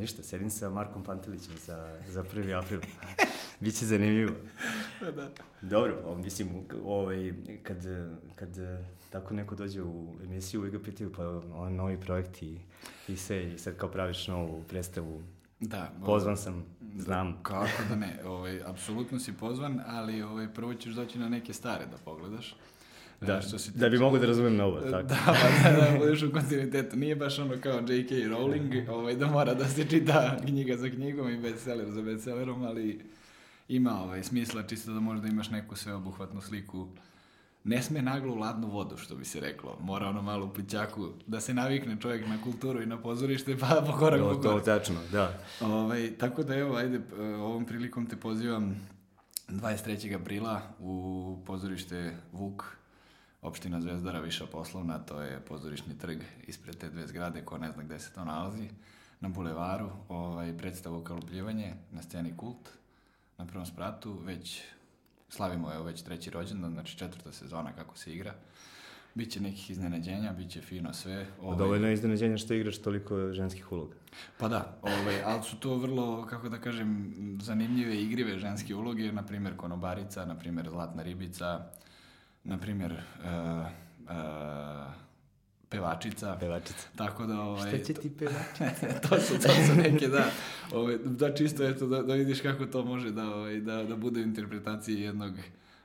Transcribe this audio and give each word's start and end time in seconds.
Ništa, 0.00 0.22
sedim 0.22 0.50
sa 0.50 0.70
Markom 0.70 1.04
Pantelićem 1.04 1.54
za, 1.66 1.98
za 2.08 2.22
1. 2.22 2.58
april. 2.58 2.80
Biće 3.60 3.86
zanimljivo. 3.86 4.32
Da, 5.00 5.10
da. 5.10 5.30
Dobro, 5.60 6.02
o, 6.04 6.16
mislim, 6.16 6.48
ovaj, 6.84 7.32
kad, 7.62 7.76
kad 8.34 8.48
tako 9.10 9.34
neko 9.34 9.54
dođe 9.54 9.82
u 9.82 10.16
emisiju 10.24 10.66
i 10.66 10.70
ga 10.70 10.78
pitaju 10.78 11.12
pa 11.12 11.28
on 11.54 11.74
novi 11.74 12.00
projekt 12.00 12.42
i, 12.42 12.60
i 13.08 13.16
sve, 13.16 13.52
i 13.52 13.58
sad 13.58 13.76
kao 13.76 13.88
praviš 13.88 14.28
novu 14.28 14.64
predstavu, 14.68 15.22
Da, 15.60 15.92
pozvan 16.06 16.36
sam, 16.36 16.64
znam. 16.96 17.42
Kako 17.42 17.82
da 17.88 17.96
ne, 17.96 18.20
ovaj, 18.24 18.62
apsolutno 18.66 19.18
si 19.18 19.32
pozvan, 19.32 19.80
ali 19.86 20.22
ovaj, 20.22 20.54
prvo 20.54 20.74
ćeš 20.74 20.94
doći 20.94 21.18
na 21.18 21.28
neke 21.28 21.52
stare 21.52 21.86
da 21.86 21.96
pogledaš. 22.04 22.56
Da, 23.20 23.32
E, 23.36 23.42
što 23.42 23.58
se 23.58 23.70
da 23.74 23.88
bi 23.88 23.98
mogu 23.98 24.18
da 24.18 24.26
razumem 24.26 24.56
novo, 24.56 24.80
tako. 24.80 25.02
Da, 25.08 25.16
pa 25.62 25.70
da, 25.70 25.90
da 25.90 25.98
budeš 25.98 26.22
u 26.22 26.32
kontinuitetu. 26.32 26.96
Nije 26.96 27.16
baš 27.16 27.38
ono 27.38 27.54
kao 27.62 27.78
J.K. 27.78 28.10
Rowling, 28.14 28.88
ovaj, 28.90 29.16
da 29.16 29.26
mora 29.26 29.54
da 29.54 29.68
se 29.68 29.84
čita 29.84 30.36
knjiga 30.46 30.76
za 30.76 30.88
knjigom 30.90 31.30
i 31.30 31.38
bestseller 31.38 31.90
za 31.90 32.02
bestsellerom, 32.02 32.62
ali 32.62 33.00
ima 33.68 34.02
ovaj, 34.02 34.22
smisla 34.22 34.62
čisto 34.62 34.92
da 34.92 35.00
možda 35.00 35.28
imaš 35.28 35.50
neku 35.50 35.76
sveobuhvatnu 35.76 36.40
sliku. 36.40 36.88
Ne 37.64 37.82
sme 37.82 38.02
naglo 38.02 38.34
u 38.34 38.38
ladnu 38.38 38.68
vodu, 38.68 38.96
što 38.96 39.14
bi 39.16 39.24
se 39.24 39.40
reklo. 39.40 39.76
Mora 39.80 40.06
ono 40.08 40.22
malo 40.22 40.46
u 40.46 40.50
plićaku 40.50 41.08
da 41.26 41.40
se 41.40 41.54
navikne 41.54 41.96
čovjek 42.00 42.28
na 42.28 42.42
kulturu 42.42 42.82
i 42.82 42.86
na 42.86 42.98
pozorište, 42.98 43.58
pa 43.58 43.82
po 43.86 43.92
korak 43.98 44.20
To, 44.20 44.28
po 44.28 44.34
to 44.34 44.48
korak. 44.48 44.64
tačno, 44.64 44.96
da. 45.12 45.38
Ovaj, 45.60 46.10
tako 46.18 46.42
da 46.42 46.54
evo, 46.54 46.76
ajde, 46.76 47.00
ovom 47.18 47.64
prilikom 47.64 48.06
te 48.06 48.16
pozivam 48.16 48.88
23. 49.48 50.14
aprila 50.20 50.60
u 50.78 51.36
pozorište 51.46 52.16
Vuk, 52.32 52.64
opština 53.42 53.80
Zvezdara, 53.80 54.20
Viša 54.20 54.46
poslovna, 54.46 54.98
to 54.98 55.20
je 55.22 55.40
pozorišni 55.40 55.98
trg 55.98 56.18
ispred 56.46 56.76
te 56.76 56.90
dve 56.90 57.06
zgrade, 57.06 57.44
ko 57.44 57.58
ne 57.58 57.72
zna 57.72 57.82
gde 57.82 57.98
se 57.98 58.12
to 58.12 58.24
nalazi, 58.24 58.68
na 59.20 59.28
bulevaru, 59.28 59.90
ovaj, 60.08 60.58
predstavu 60.58 60.96
Okalupljivanje 60.96 61.74
na 61.92 62.02
sceni 62.02 62.36
Kult, 62.36 62.68
na 63.38 63.46
prvom 63.46 63.66
spratu, 63.66 64.18
već 64.24 64.62
slavimo 65.28 65.72
evo 65.74 65.84
već 65.84 66.02
treći 66.02 66.30
rođendan, 66.30 66.72
znači 66.72 66.98
četvrta 66.98 67.32
sezona 67.32 67.72
kako 67.72 67.98
se 67.98 68.12
igra. 68.12 68.34
Biće 69.14 69.40
nekih 69.40 69.70
iznenađenja, 69.70 70.32
biće 70.32 70.60
fino 70.60 70.92
sve. 70.94 71.26
Ovaj, 71.42 71.58
Dovoljno 71.58 71.86
je 71.88 71.94
iznenađenja 71.94 72.36
što 72.36 72.54
igraš 72.54 72.78
toliko 72.78 73.32
ženskih 73.32 73.72
uloga. 73.72 73.94
pa 74.38 74.48
da, 74.48 74.78
ovaj, 74.82 75.22
ali 75.24 75.42
su 75.42 75.56
to 75.56 75.76
vrlo, 75.76 76.26
kako 76.26 76.48
da 76.48 76.58
kažem, 76.58 77.14
zanimljive 77.42 78.02
igrive 78.02 78.38
ženske 78.38 78.74
uloge, 78.74 79.12
na 79.12 79.22
primjer 79.26 79.56
konobarica, 79.56 80.24
na 80.24 80.38
primjer 80.38 80.68
zlatna 80.70 81.02
ribica, 81.02 81.70
na 82.44 82.58
primjer 82.58 82.92
uh, 82.92 83.66
uh, 84.04 84.92
pevačica. 85.68 86.36
Pevačica. 86.40 86.88
Tako 86.96 87.26
da, 87.26 87.40
ovaj, 87.40 87.68
Šta 87.68 87.84
će 87.84 87.94
ti 87.94 88.10
pevačica? 88.18 89.00
to 89.08 89.20
su, 89.20 89.34
to 89.34 89.48
su 89.66 89.74
neke, 89.76 90.08
da. 90.08 90.24
Ovaj, 90.78 90.98
da 90.98 91.34
čisto, 91.34 91.64
eto, 91.64 91.86
da, 91.86 92.02
da 92.02 92.14
vidiš 92.14 92.40
kako 92.40 92.66
to 92.66 92.84
može 92.84 93.10
da, 93.10 93.34
ovaj, 93.34 93.56
da, 93.56 93.84
da 93.84 93.96
bude 93.96 94.20
u 94.20 94.24
interpretaciji 94.24 95.00
jednog 95.00 95.32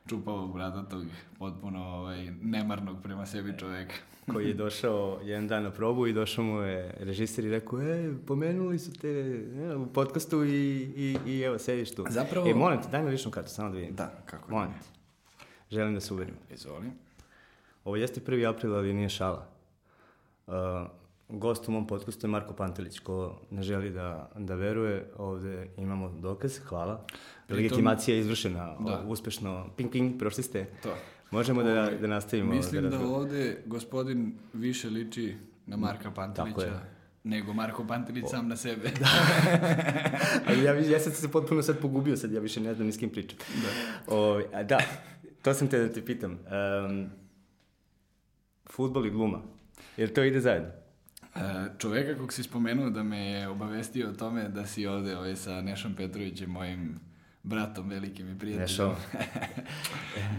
čupavog, 0.08 0.54
bradatog, 0.54 1.04
potpuno 1.40 1.86
ovaj, 1.86 2.32
nemarnog 2.42 2.98
prema 3.04 3.26
sebi 3.26 3.54
čoveka. 3.60 3.94
koji 4.34 4.48
je 4.48 4.54
došao 4.54 5.20
jedan 5.24 5.48
dan 5.48 5.64
na 5.64 5.72
probu 5.72 6.08
i 6.08 6.14
došao 6.14 6.44
mu 6.46 6.62
je 6.62 6.94
režiser 7.00 7.46
i 7.46 7.50
rekao, 7.50 7.82
e, 7.82 8.14
pomenuli 8.28 8.80
su 8.80 8.94
te 8.94 9.10
e, 9.10 9.76
u 9.76 9.88
podcastu 9.88 10.46
i, 10.46 10.50
i, 10.96 11.18
i 11.28 11.42
evo, 11.42 11.58
sediš 11.58 11.96
tu. 11.96 12.06
Zapravo- 12.10 12.50
E, 12.50 12.54
molim 12.54 12.82
te, 12.82 12.88
daj 12.90 13.04
mi 13.04 13.10
ličnu 13.10 13.32
kartu, 13.32 13.50
samo 13.50 13.70
da 13.70 13.78
vidim. 13.78 13.96
Da, 13.96 14.12
kako 14.26 14.52
Molim 14.52 14.72
te. 14.72 14.95
Želim 15.76 15.94
da 15.94 16.00
se 16.00 16.14
uverim. 16.14 16.36
Izvoli. 16.54 16.92
Ovo 17.86 17.96
jeste 17.96 18.22
1. 18.22 18.50
april, 18.50 18.76
ali 18.76 18.94
nije 18.94 19.10
šala. 19.10 19.48
Uh, 20.48 20.54
gost 21.30 21.68
u 21.68 21.72
mom 21.72 21.88
podcastu 21.88 22.28
je 22.28 22.32
Marko 22.32 22.54
Pantelić, 22.54 23.00
ko 23.00 23.42
ne 23.52 23.64
želi 23.64 23.90
da, 23.90 24.32
da 24.38 24.56
veruje, 24.56 25.12
ovde 25.18 25.68
imamo 25.78 26.10
dokaz, 26.10 26.58
hvala. 26.60 27.06
Legitimacija 27.50 28.16
je 28.16 28.22
izvršena, 28.22 28.76
Da. 28.80 29.00
o, 29.00 29.04
uspešno, 29.08 29.70
ping 29.78 29.92
ping, 29.92 30.20
prošli 30.20 30.44
ste. 30.44 30.66
To. 30.84 30.94
Možemo 31.32 31.64
da, 31.64 31.72
Ovaj, 31.72 31.98
da 31.98 32.08
nastavimo. 32.08 32.54
Mislim 32.54 32.82
da 32.84 32.90
razgovaramo. 32.90 33.18
ovde 33.18 33.62
gospodin 33.66 34.34
više 34.54 34.90
liči 34.90 35.36
na 35.66 35.78
Marka 35.78 36.12
Pantelića 36.12 36.80
nego 37.24 37.54
Marko 37.54 37.88
Pantelić 37.88 38.26
sam 38.30 38.48
na 38.48 38.56
sebe. 38.56 38.92
Ali 40.48 40.64
ja, 40.64 40.74
ja 40.74 41.00
sam 41.00 41.12
se 41.12 41.32
potpuno 41.32 41.62
sad 41.62 41.80
pogubio, 41.80 42.18
sad 42.18 42.32
ja 42.32 42.40
više 42.40 42.62
ne 42.62 42.74
znam 42.74 42.88
ni 42.88 42.94
s 42.94 42.98
kim 42.98 43.10
pričam. 43.10 43.38
Da. 43.56 44.16
O, 44.16 44.42
a, 44.54 44.64
da, 44.64 44.80
to 45.46 45.54
sam 45.54 45.68
te 45.68 45.80
da 45.80 45.94
te 45.94 46.06
pitam. 46.06 46.32
Um, 46.32 47.10
futbol 48.70 49.06
i 49.06 49.10
gluma, 49.10 49.42
jer 49.98 50.14
to 50.14 50.24
ide 50.24 50.40
zajedno? 50.40 50.70
E, 51.36 51.40
Čoveka 51.78 52.18
kog 52.18 52.34
si 52.34 52.44
spomenuo 52.44 52.90
da 52.90 53.04
me 53.04 53.20
je 53.20 53.48
obavestio 53.48 54.10
o 54.10 54.14
tome 54.14 54.50
da 54.50 54.66
si 54.66 54.88
ovde 54.88 55.18
ovaj, 55.18 55.36
sa 55.36 55.62
Nešom 55.62 55.96
Petrovićem, 55.96 56.50
mojim 56.50 57.00
bratom 57.44 57.90
velikim 57.90 58.32
i 58.32 58.40
prijateljom. 58.40 58.96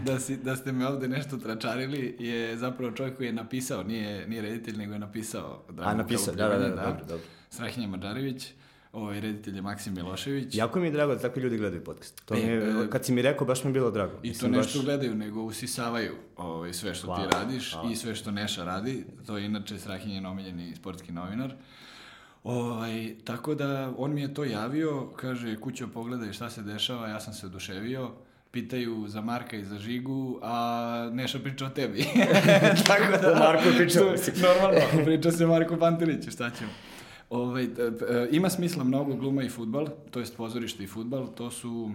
Da, 0.05 0.19
si, 0.19 0.37
da 0.37 0.55
ste 0.55 0.71
me 0.71 0.87
ovde 0.87 1.07
nešto 1.07 1.37
tračarili 1.37 2.15
je 2.19 2.57
zapravo 2.57 2.91
čovjek 2.91 3.17
koji 3.17 3.27
je 3.27 3.33
napisao, 3.33 3.83
nije, 3.83 4.27
nije 4.27 4.41
reditelj, 4.41 4.77
nego 4.77 4.93
je 4.93 4.99
napisao. 4.99 5.65
Drago 5.69 5.91
A, 5.91 5.93
napisao, 5.93 6.35
da, 6.35 6.47
da, 6.47 6.57
da, 6.57 6.69
dobro, 6.69 7.05
dobro. 7.07 7.25
Strahinja 7.49 7.87
Mađarević, 7.87 8.53
ovaj 8.93 9.19
reditelj 9.19 9.55
je 9.55 9.61
Maksim 9.61 9.93
Milošević. 9.93 10.55
Jako 10.55 10.79
mi 10.79 10.87
je 10.87 10.91
drago 10.91 11.13
da 11.13 11.21
takvi 11.21 11.41
ljudi 11.41 11.57
gledaju 11.57 11.83
podcast. 11.83 12.25
To 12.25 12.33
E, 12.33 12.37
mi 12.37 12.43
je, 12.43 12.57
e, 12.57 12.89
kad 12.89 13.05
si 13.05 13.11
mi 13.11 13.21
rekao, 13.21 13.47
baš 13.47 13.63
mi 13.63 13.69
je 13.69 13.73
bilo 13.73 13.91
drago. 13.91 14.13
I 14.13 14.21
to 14.21 14.27
Mislim, 14.27 14.51
ne 14.51 14.57
baš- 14.57 14.69
što 14.69 14.81
gledaju, 14.81 15.15
nego 15.15 15.41
usisavaju 15.41 16.15
ovaj, 16.37 16.73
sve 16.73 16.95
što 16.95 17.07
Hvala, 17.07 17.23
ti 17.23 17.35
radiš 17.35 17.73
hvala. 17.73 17.91
i 17.91 17.95
sve 17.95 18.15
što 18.15 18.31
Neša 18.31 18.63
radi. 18.63 19.05
To 19.25 19.37
je 19.37 19.45
inače 19.45 19.77
Strahinjen 19.77 20.25
omiljeni 20.25 20.75
sportski 20.75 21.11
novinar. 21.11 21.53
Ovaj, 22.43 23.15
tako 23.23 23.55
da 23.55 23.93
on 23.97 24.13
mi 24.13 24.21
je 24.21 24.33
to 24.33 24.43
javio, 24.43 25.07
kaže 25.07 25.55
kućo 25.55 25.87
pogledaj 25.87 26.33
šta 26.33 26.49
se 26.49 26.61
dešava, 26.61 27.07
ja 27.07 27.19
sam 27.19 27.33
se 27.33 27.45
oduševio, 27.45 28.11
pitaju 28.51 29.05
za 29.07 29.21
Marka 29.21 29.57
i 29.57 29.65
za 29.65 29.77
Žigu, 29.77 30.39
a 30.41 30.57
Neša 31.13 31.39
priča 31.39 31.65
o 31.65 31.69
tebi. 31.69 32.05
tako 32.87 33.11
da... 33.21 33.35
Marko 33.39 33.69
je 33.69 33.77
pričao. 33.77 34.05
Normalno, 34.37 35.05
priča 35.05 35.31
se 35.31 35.45
Marko 35.45 35.77
Pantelić, 35.77 36.29
šta 36.29 36.49
ćemo. 36.49 36.71
Ovaj, 37.29 37.63
e, 37.63 37.69
ima 38.31 38.49
smisla 38.49 38.83
mnogo 38.83 39.15
gluma 39.15 39.43
i 39.43 39.49
futbal, 39.49 39.87
to 40.11 40.19
jest 40.19 40.37
pozorište 40.37 40.83
i 40.83 40.87
futbal, 40.87 41.27
to 41.35 41.51
su 41.51 41.91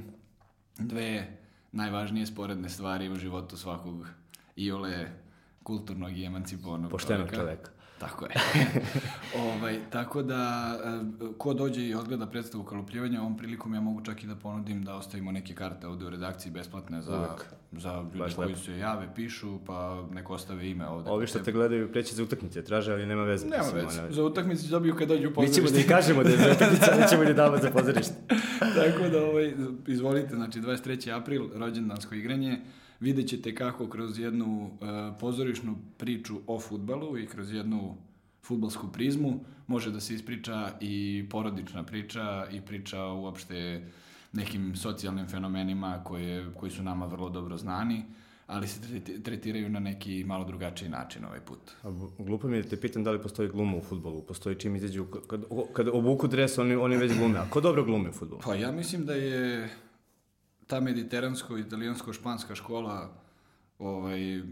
dve 0.79 1.39
najvažnije 1.73 2.27
sporedne 2.27 2.69
stvari 2.69 3.09
u 3.09 3.17
životu 3.17 3.57
svakog 3.57 4.07
iole 4.57 5.09
kulturnog 5.63 6.19
i 6.19 6.25
emancipovanog 6.25 6.91
Poštenog 6.91 7.31
čoveka. 7.31 7.43
čoveka. 7.43 7.72
Tako 8.03 8.25
je. 8.25 8.33
ovaj, 9.45 9.79
tako 9.91 10.23
da, 10.23 10.73
e, 10.85 11.35
ko 11.39 11.55
dođe 11.55 11.83
i 11.83 11.95
odgleda 11.95 12.27
predstavu 12.27 12.65
kalupljivanja, 12.65 13.21
ovom 13.21 13.37
prilikom 13.37 13.75
ja 13.75 13.81
mogu 13.81 14.01
čak 14.03 14.25
i 14.25 14.27
da 14.27 14.35
ponudim 14.37 14.83
da 14.83 14.95
ostavimo 14.95 15.33
neke 15.33 15.55
karte 15.55 15.87
ovde 15.87 16.07
u 16.07 16.11
redakciji 16.11 16.53
besplatne 16.53 17.03
za, 17.03 17.19
Uvek. 17.19 17.47
za 17.73 18.01
ljude 18.05 18.19
Baš 18.19 18.35
koji 18.35 18.49
lepo. 18.49 18.61
se 18.61 18.73
jave, 18.73 19.09
pišu, 19.15 19.59
pa 19.67 19.77
nek 20.11 20.31
ostave 20.31 20.71
ime 20.71 20.87
ovde. 20.87 21.11
Ovi 21.11 21.27
što 21.27 21.39
te 21.39 21.53
gledaju 21.53 21.93
preći 21.93 22.15
za 22.15 22.23
utakmice, 22.23 22.65
traže, 22.65 22.93
ali 22.93 23.07
nema 23.07 23.23
veze. 23.23 23.47
Nema 23.47 23.65
veze, 23.65 24.01
ono- 24.01 24.13
za 24.13 24.25
utakmicu 24.25 24.67
dobiju 24.69 24.95
kad 24.97 25.09
dođu 25.09 25.23
u 25.23 25.31
Mi 25.31 25.35
pozorište. 25.35 25.61
ćemo 25.61 25.71
ti 25.73 25.89
kažemo 25.89 26.23
da 26.23 26.29
je 26.31 26.37
za 26.37 26.51
utakmice, 26.53 26.91
ali 26.93 27.09
ćemo 27.09 27.25
ti 27.25 27.35
davati 27.35 27.63
za 27.63 27.71
pozorište. 27.71 28.15
Tako 28.77 29.09
da, 29.09 29.23
ovaj, 29.23 29.55
izvolite, 29.87 30.35
znači 30.35 30.61
23. 30.61 31.11
april, 31.13 31.49
rođendansko 31.55 32.15
igranje, 32.15 32.61
vidjet 33.03 33.29
ćete 33.29 33.55
kako 33.55 33.89
kroz 33.89 34.19
jednu 34.19 34.65
uh, 34.65 34.89
pozorišnu 35.21 35.77
priču 35.97 36.37
o 36.47 36.61
futbalu 36.61 37.19
i 37.19 37.27
kroz 37.27 37.53
jednu 37.53 37.97
futbalsku 38.43 38.93
prizmu 38.93 39.41
može 39.67 39.91
da 39.91 40.01
se 40.01 40.15
ispriča 40.15 40.71
i 40.81 41.25
porodična 41.31 41.83
priča 41.83 42.47
i 42.53 42.61
priča 42.61 43.05
uopšte 43.05 43.87
nekim 44.33 44.77
socijalnim 44.77 45.27
fenomenima 45.27 46.01
koje, 46.05 46.55
koji 46.55 46.71
su 46.71 46.83
nama 46.83 47.07
vrlo 47.07 47.29
dobro 47.29 47.57
znani, 47.57 48.03
ali 48.47 48.69
se 48.69 48.81
treti- 48.81 49.23
tretiraju 49.23 49.69
na 49.69 49.81
neki 49.81 50.25
malo 50.25 50.45
drugačiji 50.45 50.89
način 50.89 51.25
ovaj 51.25 51.41
put. 51.41 51.59
A 51.83 51.91
glupo 52.19 52.49
mi 52.49 52.57
je 52.57 52.63
da 52.63 52.69
te 52.69 52.81
pitam 52.81 53.05
da 53.05 53.11
li 53.11 53.23
postoji 53.23 53.49
gluma 53.49 53.77
u 53.77 53.81
futbolu. 53.83 54.23
Postoji 54.23 54.57
čim 54.57 54.77
izađu, 54.77 55.05
kad, 55.05 55.45
kad 55.73 55.89
obuku 55.89 56.29
dres, 56.29 56.59
oni, 56.59 56.75
oni 56.75 56.97
već 56.97 57.19
glume. 57.19 57.39
A 57.39 57.51
ko 57.51 57.61
dobro 57.61 57.85
glume 57.85 58.09
u 58.09 58.13
futbolu? 58.13 58.41
Pa 58.45 58.55
ja 58.55 58.73
mislim 58.73 59.07
da 59.07 59.15
je 59.15 59.71
ta 60.67 60.81
mediteransko-italijansko-španska 60.81 62.55
škola 62.55 63.11
ovaj, 63.79 64.43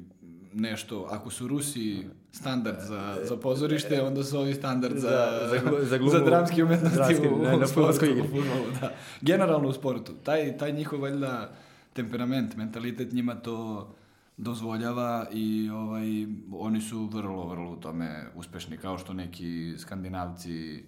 nešto, 0.52 1.02
ako 1.02 1.30
su 1.30 1.48
Rusi 1.48 1.98
standard 2.32 2.78
za, 2.80 3.16
za 3.22 3.36
pozorište, 3.36 4.02
onda 4.02 4.24
su 4.24 4.38
ovi 4.38 4.54
standard 4.54 4.94
za, 4.94 5.08
Za- 5.40 5.48
za 5.50 5.56
glu- 5.60 5.84
za 5.84 5.98
glumu- 5.98 6.10
za 6.10 6.18
dramske 6.20 6.64
umetnosti 6.64 6.96
dramske, 6.96 7.28
u, 7.28 7.38
na- 7.38 7.56
u 7.56 7.58
na 7.58 7.66
sportu, 7.66 8.04
igri. 8.04 8.20
u 8.20 8.24
fudbalu, 8.24 8.64
da. 8.80 8.92
Generalno 9.22 9.68
u 9.68 9.72
sportu. 9.72 10.12
Taj, 10.14 10.56
taj 10.56 10.72
njihov, 10.72 11.00
valjda, 11.00 11.52
temperament, 11.92 12.56
mentalitet 12.56 13.12
njima 13.12 13.34
to 13.34 13.88
dozvoljava 14.36 15.26
i 15.32 15.70
ovaj, 15.70 16.06
oni 16.52 16.80
su 16.80 17.06
vrlo, 17.06 17.46
vrlo 17.46 17.70
u 17.70 17.76
tome 17.76 18.26
uspešni, 18.34 18.76
kao 18.76 18.98
što 18.98 19.12
neki 19.12 19.74
skandinavci, 19.78 20.84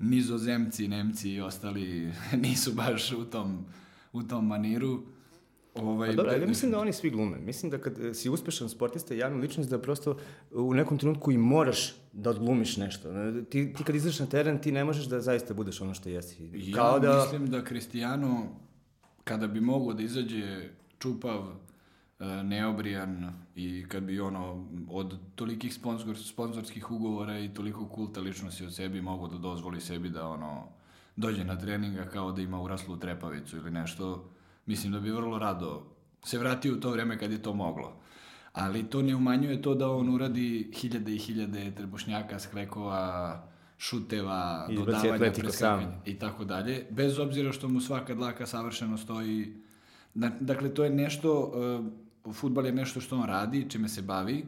nizozemci, 0.00 0.88
nemci 0.88 1.30
i 1.30 1.40
ostali 1.40 2.12
nisu 2.42 2.72
baš 2.72 3.12
u 3.12 3.24
tom, 3.24 3.64
u 4.12 4.22
tom 4.22 4.46
maniru. 4.46 5.02
Ovaj, 5.74 6.08
Pa 6.08 6.14
dobro, 6.14 6.32
ja 6.32 6.46
mislim 6.46 6.70
da 6.70 6.78
oni 6.78 6.92
svi 6.92 7.10
glume. 7.10 7.38
Mislim 7.38 7.70
da 7.70 7.78
kad 7.78 7.98
e, 7.98 8.14
si 8.14 8.30
uspešan 8.30 8.68
sportista 8.68 9.14
i 9.14 9.18
javna 9.18 9.38
ličnost, 9.38 9.70
da 9.70 9.78
prosto 9.78 10.16
u 10.50 10.74
nekom 10.74 10.98
trenutku 10.98 11.32
i 11.32 11.38
moraš 11.38 11.94
da 12.12 12.30
odglumiš 12.30 12.76
nešto. 12.76 13.08
Ti, 13.50 13.72
ti 13.72 13.84
kad 13.84 13.94
izaš 13.94 14.18
na 14.18 14.26
teren, 14.26 14.58
ti 14.58 14.72
ne 14.72 14.84
možeš 14.84 15.04
da 15.04 15.20
zaista 15.20 15.54
budeš 15.54 15.80
ono 15.80 15.94
što 15.94 16.08
jesi. 16.08 16.50
Ja 16.54 16.76
Kao 16.76 16.98
da... 16.98 17.22
mislim 17.22 17.50
da 17.50 17.64
Cristiano, 17.64 18.46
kada 19.24 19.46
bi 19.46 19.60
mogao 19.60 19.92
da 19.94 20.02
izađe 20.02 20.68
čupav, 20.98 21.42
e, 22.18 22.42
neobrijan 22.42 23.32
i 23.54 23.84
kad 23.88 24.02
bi 24.02 24.20
ono 24.20 24.66
od 24.88 25.18
tolikih 25.34 25.74
sponzor, 25.74 26.18
sponzorskih 26.18 26.90
ugovora 26.90 27.38
i 27.38 27.54
toliko 27.54 27.88
kulta 27.88 28.20
ličnosti 28.20 28.64
od 28.64 28.74
sebi 28.74 29.00
mogao 29.00 29.28
da 29.28 29.38
dozvoli 29.38 29.80
sebi 29.80 30.08
da 30.08 30.26
ono 30.26 30.79
dođe 31.20 31.44
na 31.44 31.56
treninga 31.58 32.04
kao 32.04 32.32
da 32.32 32.42
ima 32.42 32.60
uraslu 32.60 32.96
trepavicu 32.96 33.56
ili 33.56 33.70
nešto, 33.70 34.30
mislim 34.66 34.92
da 34.92 35.00
bi 35.00 35.10
vrlo 35.10 35.38
rado 35.38 35.86
se 36.24 36.38
vratio 36.38 36.74
u 36.74 36.80
to 36.80 36.90
vreme 36.90 37.18
kad 37.18 37.32
je 37.32 37.42
to 37.42 37.54
moglo. 37.54 37.96
Ali 38.52 38.90
to 38.90 39.02
ne 39.02 39.14
umanjuje 39.14 39.62
to 39.62 39.74
da 39.74 39.90
on 39.90 40.14
uradi 40.14 40.70
hiljade 40.74 41.14
i 41.14 41.18
hiljade 41.18 41.74
trbušnjaka, 41.74 42.38
sklekova, 42.38 43.42
šuteva, 43.78 44.66
I 44.70 44.76
dodavanja, 44.76 45.32
preskakanja 45.32 46.00
i 46.04 46.18
tako 46.18 46.44
dalje, 46.44 46.86
bez 46.90 47.18
obzira 47.18 47.52
što 47.52 47.68
mu 47.68 47.80
svaka 47.80 48.14
dlaka 48.14 48.46
savršeno 48.46 48.98
stoji. 48.98 49.54
Dakle, 50.40 50.74
to 50.74 50.84
je 50.84 50.90
nešto, 50.90 51.52
uh, 52.26 52.34
futbal 52.34 52.66
je 52.66 52.72
nešto 52.72 53.00
što 53.00 53.16
on 53.16 53.26
radi, 53.26 53.66
čime 53.70 53.88
se 53.88 54.02
bavi, 54.02 54.46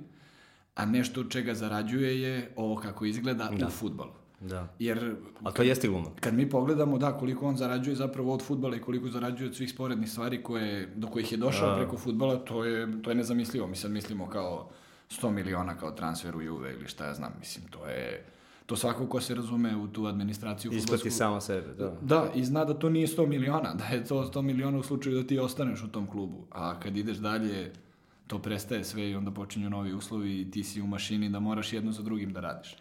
a 0.75 0.87
nešto 0.87 1.21
od 1.21 1.31
čega 1.31 1.55
zarađuje 1.55 2.21
je 2.21 2.53
ovo 2.57 2.77
kako 2.77 3.05
izgleda 3.05 3.51
da. 3.59 3.67
u 3.67 3.71
futbalu. 3.71 4.22
Da. 4.43 4.69
Jer... 4.79 5.17
A 5.43 5.51
to 5.51 5.63
jeste 5.63 5.89
gluma. 5.89 6.11
Kad 6.21 6.35
mi 6.35 6.51
pogledamo, 6.51 6.99
da, 6.99 7.13
koliko 7.13 7.47
on 7.47 7.57
zarađuje 7.57 7.97
zapravo 7.97 8.35
od 8.35 8.43
futbala 8.43 8.77
i 8.77 8.81
koliko 8.81 9.09
zarađuje 9.09 9.49
od 9.49 9.57
svih 9.57 9.71
sporednih 9.71 10.11
stvari 10.11 10.43
koje, 10.43 10.89
do 10.95 11.07
kojih 11.07 11.33
je 11.33 11.39
došao 11.39 11.71
da. 11.71 11.77
preko 11.77 11.97
futbala, 11.97 12.37
to 12.37 12.65
je, 12.65 13.03
to 13.03 13.11
je 13.11 13.15
nezamislivo. 13.15 13.67
Mi 13.67 13.77
sad 13.77 13.91
mislimo 13.91 14.29
kao 14.29 14.71
100 15.11 15.31
miliona 15.31 15.77
kao 15.77 15.91
transfer 15.91 16.37
u 16.37 16.43
Juve 16.43 16.73
ili 16.73 16.89
šta 16.89 17.07
ja 17.07 17.15
znam, 17.15 17.33
mislim, 17.39 17.67
to 17.71 17.87
je... 17.87 18.25
To 18.67 18.77
svako 18.77 19.07
ko 19.07 19.21
se 19.21 19.35
razume 19.35 19.77
u 19.77 19.89
tu 19.89 20.07
administraciju 20.07 20.73
Isplati 20.73 21.11
samo 21.11 21.41
sebe, 21.41 21.75
da. 21.79 21.97
Da, 22.01 22.31
i 22.35 22.45
zna 22.45 22.65
da 22.65 22.75
to 22.75 22.89
nije 22.89 23.07
100 23.07 23.27
miliona, 23.27 23.75
da 23.75 23.85
je 23.85 24.05
to 24.05 24.25
100 24.25 24.43
miliona 24.43 24.79
u 24.79 24.83
slučaju 24.83 25.23
da 25.23 25.27
ti 25.27 25.39
ostaneš 25.39 25.83
u 25.83 25.89
tom 25.89 26.07
klubu. 26.07 26.47
A 26.51 26.81
kad 26.81 26.97
ideš 26.97 27.17
dalje, 27.17 27.73
to 28.27 28.39
prestaje 28.39 28.85
sve 28.85 29.11
i 29.11 29.15
onda 29.15 29.31
počinju 29.31 29.71
novi 29.71 29.93
uslovi 29.93 30.41
i 30.41 30.51
ti 30.51 30.65
si 30.65 30.81
u 30.81 30.87
mašini 30.87 31.29
da 31.29 31.41
moraš 31.41 31.73
jedno 31.73 31.93
za 31.93 32.03
drugim 32.03 32.33
da 32.33 32.41
radiš. 32.41 32.77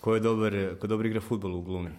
Ko 0.00 0.14
je 0.14 0.20
dobar, 0.20 0.54
ko 0.80 0.86
dobro 0.86 1.08
igra 1.08 1.20
futbol 1.20 1.54
u 1.54 1.62
glumi? 1.62 1.90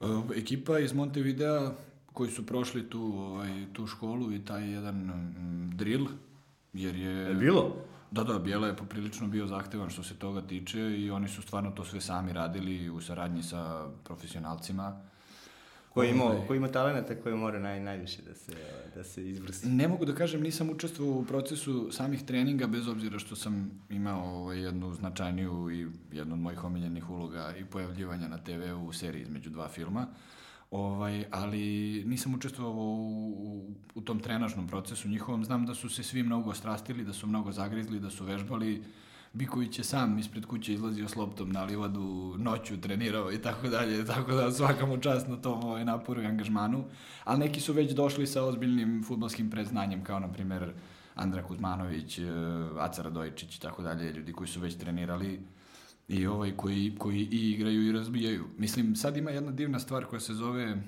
Uh, 0.00 0.24
ekipa 0.36 0.78
iz 0.78 0.92
Montevidea 0.92 1.72
koji 2.12 2.30
su 2.30 2.46
prošli 2.46 2.90
tu, 2.90 3.02
ovaj, 3.02 3.66
tu 3.72 3.86
školu 3.86 4.32
i 4.32 4.44
taj 4.44 4.70
jedan 4.70 4.94
mm, 4.94 5.70
drill, 5.76 6.06
jer 6.72 6.96
je... 6.96 7.12
Je 7.12 7.34
bilo? 7.34 7.76
Da, 8.10 8.24
da, 8.24 8.38
Bijela 8.38 8.66
je 8.66 8.76
poprilično 8.76 9.28
bio 9.28 9.46
zahtevan 9.46 9.90
što 9.90 10.02
se 10.02 10.14
toga 10.14 10.40
tiče 10.40 10.80
i 10.80 11.10
oni 11.10 11.28
su 11.28 11.42
stvarno 11.42 11.70
to 11.70 11.84
sve 11.84 12.00
sami 12.00 12.32
radili 12.32 12.90
u 12.90 13.00
saradnji 13.00 13.42
sa 13.42 13.88
profesionalcima. 14.04 15.00
Ko 15.94 16.04
ima, 16.04 16.24
ovaj, 16.24 16.46
ko 16.46 16.54
ima 16.54 16.68
talenata 16.68 17.14
koje 17.14 17.34
mora 17.34 17.58
naj, 17.58 17.80
najviše 17.80 18.22
da 18.22 18.34
se, 18.34 18.52
da 18.94 19.04
se 19.04 19.30
izvrsti? 19.30 19.68
Ne 19.68 19.88
mogu 19.88 20.04
da 20.04 20.14
kažem, 20.14 20.42
nisam 20.42 20.70
učestvovao 20.70 21.18
u 21.18 21.24
procesu 21.24 21.88
samih 21.92 22.22
treninga, 22.24 22.66
bez 22.66 22.88
obzira 22.88 23.18
što 23.18 23.36
sam 23.36 23.70
imao 23.90 24.24
ovaj, 24.24 24.58
jednu 24.58 24.94
značajniju 24.94 25.70
i 25.70 25.86
jednu 26.16 26.34
od 26.34 26.40
mojih 26.40 26.64
omiljenih 26.64 27.10
uloga 27.10 27.54
i 27.60 27.64
pojavljivanja 27.64 28.28
na 28.28 28.38
TV 28.38 28.86
u 28.86 28.92
seriji 28.92 29.22
između 29.22 29.50
dva 29.50 29.68
filma. 29.68 30.06
Ovaj, 30.70 31.24
ali 31.30 31.58
nisam 32.06 32.34
učestvovao 32.34 32.84
u, 32.84 33.30
u, 33.30 33.74
u 33.94 34.00
tom 34.00 34.20
trenažnom 34.20 34.68
procesu 34.68 35.08
njihovom. 35.08 35.44
Znam 35.44 35.66
da 35.66 35.74
su 35.74 35.88
se 35.88 36.02
svi 36.02 36.22
mnogo 36.22 36.54
strastili, 36.54 37.04
da 37.04 37.12
su 37.12 37.26
mnogo 37.26 37.52
zagrizli, 37.52 38.00
da 38.00 38.10
su 38.10 38.24
vežbali, 38.24 38.82
Biković 39.32 39.78
je 39.78 39.84
sam 39.84 40.18
ispred 40.18 40.46
kuće 40.46 40.72
izlazio 40.72 41.08
s 41.08 41.16
loptom 41.16 41.52
na 41.52 41.64
livadu, 41.64 42.34
noću 42.38 42.80
trenirao 42.80 43.32
i 43.32 43.38
tako 43.38 43.68
dalje, 43.68 44.06
tako 44.06 44.32
da 44.32 44.52
svaka 44.52 44.86
mu 44.86 44.98
čast 44.98 45.28
na 45.28 45.36
tom 45.36 45.64
ovaj, 45.64 45.84
naporu 45.84 46.22
i 46.22 46.26
angažmanu. 46.26 46.84
Ali 47.24 47.38
neki 47.38 47.60
su 47.60 47.72
već 47.72 47.92
došli 47.92 48.26
sa 48.26 48.44
ozbiljnim 48.44 49.04
futbolskim 49.06 49.50
predznanjem, 49.50 50.04
kao 50.04 50.20
na 50.20 50.32
primer 50.32 50.72
Andra 51.14 51.42
Kuzmanović, 51.42 52.18
eh, 52.18 52.24
Aca 52.78 53.02
Radojičić 53.02 53.56
i 53.56 53.60
tako 53.60 53.82
dalje, 53.82 54.12
ljudi 54.12 54.32
koji 54.32 54.48
su 54.48 54.60
već 54.60 54.74
trenirali 54.74 55.40
i 56.08 56.26
ovaj 56.26 56.56
koji, 56.56 56.94
koji 56.98 57.28
i 57.30 57.50
igraju 57.50 57.86
i 57.86 57.92
razbijaju. 57.92 58.44
Mislim, 58.58 58.96
sad 58.96 59.16
ima 59.16 59.30
jedna 59.30 59.50
divna 59.52 59.78
stvar 59.78 60.04
koja 60.04 60.20
se 60.20 60.34
zove 60.34 60.82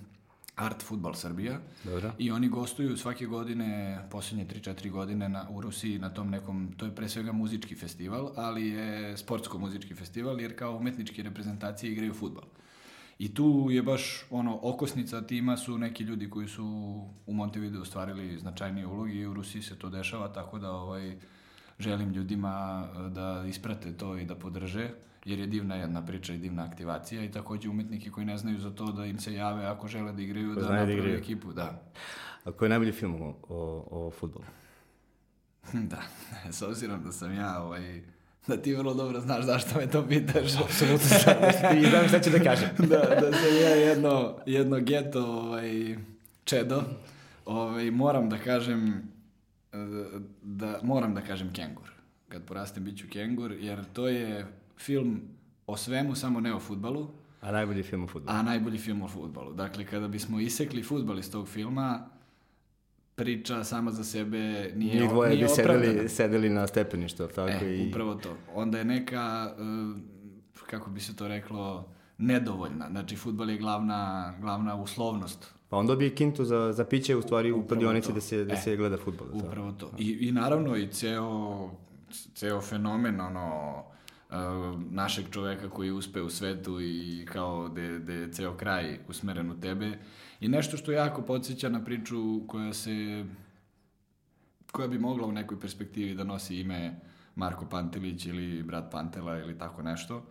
Art 0.60 0.82
Futbal 0.82 1.14
Srbija. 1.14 1.58
Dobro. 1.84 2.12
I 2.18 2.30
oni 2.30 2.48
gostuju 2.48 2.96
svake 2.96 3.26
godine, 3.26 3.98
posljednje 4.10 4.46
3-4 4.46 4.90
godine 4.90 5.28
na, 5.28 5.46
u 5.50 5.60
Rusiji 5.60 5.98
na 5.98 6.10
tom 6.10 6.30
nekom, 6.30 6.74
to 6.76 6.84
je 6.84 6.94
pre 6.94 7.08
svega 7.08 7.32
muzički 7.32 7.74
festival, 7.74 8.32
ali 8.36 8.68
je 8.68 9.16
sportsko-muzički 9.16 9.94
festival 9.94 10.40
jer 10.40 10.58
kao 10.58 10.76
umetničke 10.76 11.22
reprezentacije 11.22 11.92
igraju 11.92 12.14
futbal. 12.14 12.44
I 13.18 13.34
tu 13.34 13.68
je 13.70 13.82
baš 13.82 14.24
ono 14.30 14.58
okosnica 14.62 15.26
tima 15.26 15.56
su 15.56 15.78
neki 15.78 16.04
ljudi 16.04 16.30
koji 16.30 16.48
su 16.48 16.64
u 17.26 17.32
Montevideo 17.32 17.82
ostvarili 17.82 18.38
značajnije 18.38 18.86
uloge 18.86 19.12
i 19.12 19.26
u 19.26 19.34
Rusiji 19.34 19.62
se 19.62 19.78
to 19.78 19.90
dešava, 19.90 20.32
tako 20.32 20.58
da 20.58 20.70
ovaj 20.72 21.16
želim 21.80 22.12
ljudima 22.12 22.86
da 23.14 23.44
isprate 23.48 23.92
to 23.96 24.16
i 24.18 24.24
da 24.24 24.34
podrže 24.34 24.90
jer 25.24 25.38
je 25.38 25.46
divna 25.46 25.74
jedna 25.74 26.06
priča 26.06 26.34
i 26.34 26.38
divna 26.38 26.64
aktivacija 26.64 27.24
i 27.24 27.30
takođe 27.30 27.68
umetniki 27.68 28.10
koji 28.10 28.26
ne 28.26 28.36
znaju 28.36 28.58
za 28.58 28.70
to 28.70 28.92
da 28.92 29.06
im 29.06 29.18
se 29.18 29.34
jave 29.34 29.66
ako 29.66 29.88
žele 29.88 30.12
da 30.12 30.22
igraju, 30.22 30.54
da, 30.54 30.60
da 30.60 30.68
naprave 30.68 31.14
ekipu, 31.14 31.52
da. 31.52 31.82
A 32.44 32.52
koji 32.52 32.66
je 32.66 32.70
najbolji 32.70 32.92
film 32.92 33.22
o, 33.22 33.36
o, 33.48 33.86
o 33.90 34.10
futbolu? 34.10 34.44
da, 35.90 36.02
s 36.56 36.62
obzirom 36.62 37.04
da 37.04 37.12
sam 37.12 37.34
ja 37.34 37.62
ovaj, 37.62 38.02
da 38.46 38.56
ti 38.56 38.74
vrlo 38.74 38.94
dobro 38.94 39.20
znaš 39.20 39.44
zašto 39.44 39.78
me 39.78 39.86
to 39.86 40.06
pitaš. 40.08 40.60
Apsolutno 40.60 41.18
znam, 41.22 41.78
i 41.78 41.90
znam 41.90 42.08
šta 42.08 42.20
ću 42.20 42.30
da 42.30 42.38
kažem. 42.38 42.68
da, 42.78 42.98
da 43.20 43.32
sam 43.32 43.56
ja 43.62 43.68
jedno, 43.68 44.36
jedno 44.46 44.80
geto 44.80 45.26
ovaj, 45.26 45.96
čedo. 46.44 46.82
Ovaj, 47.46 47.90
moram 47.90 48.28
da 48.28 48.38
kažem 48.38 49.09
da, 50.42 50.80
moram 50.82 51.14
da 51.14 51.20
kažem 51.20 51.52
kengur. 51.52 51.90
Kad 52.28 52.44
porastem 52.44 52.84
bit 52.84 52.98
ću 52.98 53.06
kengur, 53.10 53.52
jer 53.52 53.84
to 53.92 54.08
je 54.08 54.46
film 54.78 55.20
o 55.66 55.76
svemu, 55.76 56.14
samo 56.14 56.40
ne 56.40 56.54
o 56.54 56.60
futbalu. 56.60 57.10
A 57.40 57.52
najbolji 57.52 57.82
film 57.82 58.04
o 58.04 58.06
futbalu. 58.06 58.38
A 58.38 58.42
najbolji 58.42 58.78
film 58.78 59.02
o 59.02 59.08
futbalu. 59.08 59.52
Dakle, 59.52 59.84
kada 59.84 60.08
bismo 60.08 60.40
isekli 60.40 60.82
futbal 60.82 61.18
iz 61.18 61.30
tog 61.30 61.48
filma, 61.48 62.08
priča 63.14 63.64
sama 63.64 63.90
za 63.90 64.04
sebe 64.04 64.72
nije 64.76 65.00
Njih 65.00 65.10
dvoje 65.10 65.30
nije 65.30 65.44
bi 65.44 65.48
sedeli, 65.48 66.08
sedeli 66.08 66.50
na 66.50 66.66
stepeništu, 66.66 67.26
tako 67.26 67.64
e, 67.64 67.76
i... 67.76 67.88
upravo 67.88 68.14
to. 68.14 68.36
Onda 68.54 68.78
je 68.78 68.84
neka, 68.84 69.54
uh, 69.58 69.96
kako 70.66 70.90
bi 70.90 71.00
se 71.00 71.16
to 71.16 71.28
reklo, 71.28 71.88
nedovoljna. 72.18 72.88
Znači, 72.90 73.16
futbal 73.16 73.50
je 73.50 73.58
glavna, 73.58 74.34
glavna 74.40 74.74
uslovnost. 74.74 75.54
Pa 75.70 75.76
on 75.76 75.86
dobije 75.86 76.14
kintu 76.14 76.44
za, 76.44 76.72
za 76.72 76.84
piće 76.84 77.16
u 77.16 77.22
stvari 77.22 77.52
u 77.52 77.62
pradionici 77.62 78.12
da 78.12 78.20
se, 78.20 78.44
da 78.44 78.54
e, 78.54 78.56
se 78.56 78.76
gleda 78.76 78.96
futbol. 78.96 79.28
Upravo 79.32 79.72
to. 79.72 79.90
I, 79.98 80.28
I 80.28 80.32
naravno 80.32 80.76
i 80.76 80.88
ceo, 80.88 81.70
ceo 82.34 82.60
fenomen, 82.60 83.20
ono, 83.20 83.82
našeg 84.90 85.24
čoveka 85.30 85.70
koji 85.70 85.90
uspe 85.90 86.22
u 86.22 86.30
svetu 86.30 86.80
i 86.80 87.26
kao 87.32 87.68
da 87.68 88.12
je 88.12 88.32
ceo 88.32 88.56
kraj 88.56 88.98
usmeren 89.08 89.50
u 89.50 89.60
tebe. 89.60 89.98
I 90.40 90.48
nešto 90.48 90.76
što 90.76 90.92
jako 90.92 91.22
podsjeća 91.22 91.68
na 91.68 91.84
priču 91.84 92.46
koja 92.46 92.72
se 92.72 93.24
koja 94.72 94.88
bi 94.88 94.98
mogla 94.98 95.26
u 95.26 95.32
nekoj 95.32 95.60
perspektivi 95.60 96.14
da 96.14 96.24
nosi 96.24 96.60
ime 96.60 97.00
Marko 97.34 97.66
Pantelić 97.66 98.26
ili 98.26 98.62
brat 98.62 98.90
Pantela 98.92 99.38
ili 99.38 99.58
tako 99.58 99.82
nešto. 99.82 100.22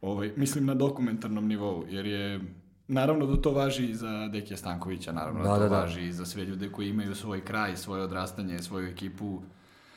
Ovaj, 0.00 0.32
mislim 0.36 0.66
na 0.66 0.74
dokumentarnom 0.74 1.48
nivou, 1.48 1.84
jer 1.88 2.06
je 2.06 2.40
Naravno 2.88 3.26
da 3.26 3.42
to 3.42 3.52
važi 3.52 3.86
i 3.90 3.94
za 3.94 4.28
Dekija 4.28 4.56
Stankovića, 4.56 5.12
naravno 5.12 5.42
da, 5.42 5.48
da 5.48 5.54
to 5.54 5.62
da, 5.62 5.68
da. 5.68 5.80
važi 5.80 6.06
i 6.06 6.12
za 6.12 6.26
sve 6.26 6.44
ljude 6.44 6.68
koji 6.72 6.88
imaju 6.88 7.14
svoj 7.14 7.44
kraj, 7.44 7.76
svoje 7.76 8.02
odrastanje, 8.02 8.58
svoju 8.58 8.88
ekipu, 8.88 9.42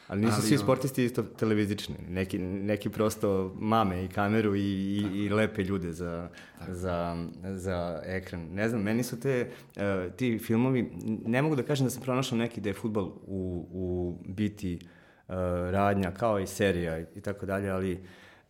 Ali 0.07 0.21
nisu 0.21 0.33
ali, 0.33 0.47
svi 0.47 0.57
sportisti 0.57 1.05
isto 1.05 1.23
televizični. 1.23 1.95
Neki, 2.09 2.39
neki 2.39 2.89
prosto 2.89 3.55
mame 3.59 4.05
i 4.05 4.07
kameru 4.07 4.55
i, 4.55 4.61
i, 4.61 5.17
i 5.17 5.29
lepe 5.29 5.63
ljude 5.63 5.91
za, 5.91 6.29
za, 6.67 7.25
za 7.43 8.01
ekran. 8.05 8.47
Ne 8.53 8.69
znam, 8.69 8.81
meni 8.81 9.03
su 9.03 9.19
te, 9.19 9.51
uh, 9.75 10.13
ti 10.15 10.39
filmovi, 10.39 10.91
ne 11.25 11.41
mogu 11.41 11.55
da 11.55 11.63
kažem 11.63 11.85
da 11.85 11.89
sam 11.89 12.03
pronašao 12.03 12.37
neki 12.37 12.61
da 12.61 12.69
je 12.69 12.73
futbol 12.73 13.05
u, 13.27 13.67
u 13.71 14.17
biti 14.25 14.79
uh, 15.27 15.35
radnja, 15.71 16.11
kao 16.11 16.39
i 16.39 16.47
serija 16.47 16.99
i 16.99 17.21
tako 17.21 17.45
dalje, 17.45 17.69
ali 17.69 17.93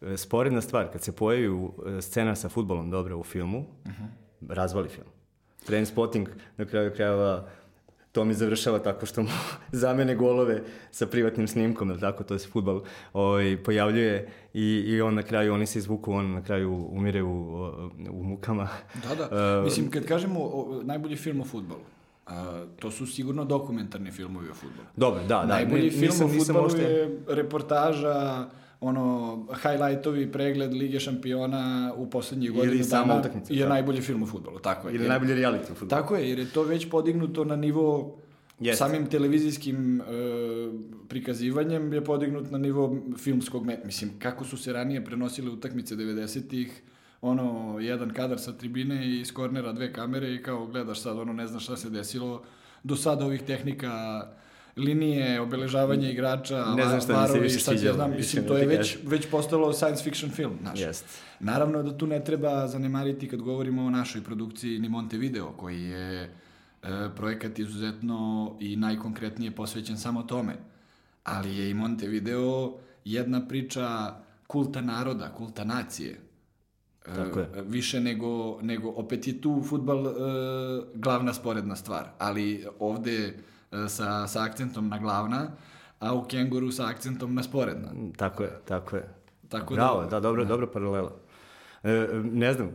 uh, 0.01 0.07
sporedna 0.15 0.61
stvar, 0.61 0.91
kad 0.91 1.01
se 1.01 1.15
pojavi 1.15 1.69
scena 2.01 2.35
sa 2.35 2.49
futbolom 2.49 2.91
dobro 2.91 3.17
u 3.17 3.23
filmu, 3.23 3.59
uh 3.59 3.91
mhm. 3.91 4.03
-huh. 4.03 4.26
Razvali 4.49 4.89
film. 4.89 5.07
Trainspotting 5.65 6.29
na 6.57 6.65
kraju 6.65 6.91
krajeva 6.95 7.47
to 8.17 8.25
mi 8.25 8.33
završava 8.33 8.79
tako 8.79 9.05
što 9.05 9.21
mu 9.21 9.29
zamene 9.81 10.15
golove 10.15 10.61
sa 10.91 11.07
privatnim 11.07 11.47
snimkom, 11.47 11.89
ili 11.89 11.99
tako, 11.99 12.23
to 12.23 12.33
je 12.33 12.39
futbal, 12.39 12.81
ovaj, 13.13 13.57
pojavljuje 13.63 14.29
i, 14.53 14.83
i 14.87 15.01
on 15.01 15.15
na 15.15 15.23
kraju, 15.23 15.53
oni 15.53 15.65
se 15.65 15.79
izvuku, 15.79 16.13
on 16.13 16.31
na 16.31 16.43
kraju 16.43 16.87
umire 16.91 17.23
u, 17.23 17.67
u 18.09 18.23
mukama. 18.23 18.67
Da, 19.03 19.15
da. 19.15 19.57
Uh, 19.59 19.65
Mislim, 19.69 19.91
kad 19.91 20.05
kažemo 20.05 20.39
o, 20.39 20.81
najbolji 20.83 21.15
film 21.15 21.41
o 21.41 21.45
futbalu, 21.45 21.81
Uh, 22.27 22.33
to 22.79 22.91
su 22.91 23.05
sigurno 23.05 23.45
dokumentarni 23.45 24.11
filmovi 24.11 24.49
o 24.49 24.53
futbolu. 24.53 24.87
Dobro, 24.95 25.21
da, 25.21 25.27
da. 25.27 25.45
Najbolji 25.45 25.89
film 25.89 26.01
nisam, 26.01 26.27
o 26.27 26.29
futbolu 26.29 26.77
je 26.77 27.19
reportaža 27.27 28.45
ono, 28.79 29.45
highlightovi, 29.63 30.31
pregled 30.31 30.73
Lige 30.73 30.99
šampiona 30.99 31.93
u 31.97 32.09
poslednjih 32.09 32.49
Ili 32.49 32.57
godinu 32.57 32.83
sama 32.83 33.05
dana 33.05 33.19
utakmica, 33.19 33.53
je 33.53 33.63
da. 33.63 33.69
najbolji 33.69 34.01
film 34.01 34.23
u 34.23 34.27
futbolu, 34.27 34.59
tako 34.59 34.87
je. 34.87 34.95
Ili 34.95 35.03
Jer- 35.03 35.09
najbolji 35.09 35.33
reality 35.33 35.71
u 35.71 35.75
futbolu. 35.75 35.89
Tako 35.89 36.15
je, 36.15 36.29
jer 36.29 36.39
je 36.39 36.49
to 36.49 36.63
već 36.63 36.89
podignuto 36.89 37.45
na 37.45 37.55
nivo 37.55 38.17
Jeste. 38.59 38.77
samim 38.77 39.05
televizijskim 39.09 40.01
e, 40.01 40.03
prikazivanjem 41.07 41.93
je 41.93 42.03
podignut 42.03 42.51
na 42.51 42.57
nivo 42.57 42.95
filmskog 43.17 43.65
met. 43.65 43.85
Mislim, 43.85 44.11
kako 44.19 44.45
su 44.45 44.57
se 44.57 44.73
ranije 44.73 45.05
prenosile 45.05 45.49
utakmice 45.51 45.95
90-ih, 45.95 46.81
ono, 47.21 47.77
jedan 47.79 48.09
kadar 48.13 48.39
sa 48.39 48.51
tribine 48.53 49.07
i 49.07 49.19
iz 49.19 49.33
kornera 49.33 49.73
dve 49.73 49.93
kamere 49.93 50.33
i 50.33 50.43
kao 50.43 50.65
gledaš 50.67 51.01
sad, 51.01 51.19
ono, 51.19 51.33
ne 51.33 51.47
znaš 51.47 51.63
šta 51.63 51.77
se 51.77 51.89
desilo. 51.89 52.41
Do 52.83 52.95
sada 52.95 53.25
ovih 53.25 53.41
tehnika 53.41 54.21
linije, 54.77 55.41
obeležavanje 55.41 56.11
igrača, 56.11 56.65
Ne 56.75 56.85
znam 56.85 57.01
šta 57.01 57.21
mi 57.21 57.27
se 57.27 57.33
varovi, 57.33 57.39
više 57.39 57.59
sviđalo, 57.59 57.95
znam, 57.95 58.11
mislim, 58.11 58.47
to 58.47 58.57
je 58.57 58.65
već, 58.65 58.97
već 59.03 59.29
postalo 59.31 59.73
science 59.73 60.03
fiction 60.03 60.31
film, 60.31 60.57
znaš. 60.61 60.79
Jest. 60.79 61.05
Naravno 61.39 61.83
da 61.83 61.97
tu 61.97 62.07
ne 62.07 62.23
treba 62.23 62.67
zanemariti 62.67 63.29
kad 63.29 63.41
govorimo 63.41 63.85
o 63.85 63.89
našoj 63.89 64.23
produkciji 64.23 64.79
ni 64.79 64.89
Montevideo, 64.89 65.51
koji 65.51 65.83
je 65.83 66.23
e, 66.23 66.29
projekat 67.15 67.59
izuzetno 67.59 68.55
i 68.59 68.75
najkonkretnije 68.75 69.51
posvećen 69.51 69.97
samo 69.97 70.23
tome. 70.23 70.55
Ali 71.23 71.57
je 71.57 71.69
i 71.69 71.73
Montevideo 71.73 72.77
jedna 73.05 73.47
priča 73.47 74.15
kulta 74.47 74.81
naroda, 74.81 75.33
kulta 75.37 75.63
nacije. 75.63 76.19
E, 77.05 77.15
Tako 77.15 77.39
je. 77.39 77.47
Više 77.67 77.99
nego, 77.99 78.61
nego 78.61 78.89
opet 78.89 79.27
je 79.27 79.41
tu 79.41 79.63
futbal 79.69 80.07
e, 80.07 80.11
glavna 80.95 81.33
sporedna 81.33 81.75
stvar, 81.75 82.09
ali 82.17 82.65
ovde 82.79 83.33
sa, 83.87 84.27
sa 84.27 84.43
akcentom 84.43 84.87
na 84.87 84.97
glavna, 84.97 85.47
a 85.99 86.13
u 86.13 86.23
Kenguru 86.23 86.71
sa 86.71 86.87
akcentom 86.87 87.33
na 87.33 87.43
sporedna. 87.43 87.89
Tako 88.17 88.43
je, 88.43 88.59
tako 88.65 88.95
je. 88.95 89.13
Tako 89.49 89.73
Bravo, 89.73 90.01
da- 90.01 90.09
da, 90.09 90.19
dobro, 90.19 90.45
dobro 90.45 90.67
paralela. 90.67 91.11
E, 91.83 92.07
ne 92.23 92.53
znam, 92.53 92.67
e, 92.67 92.71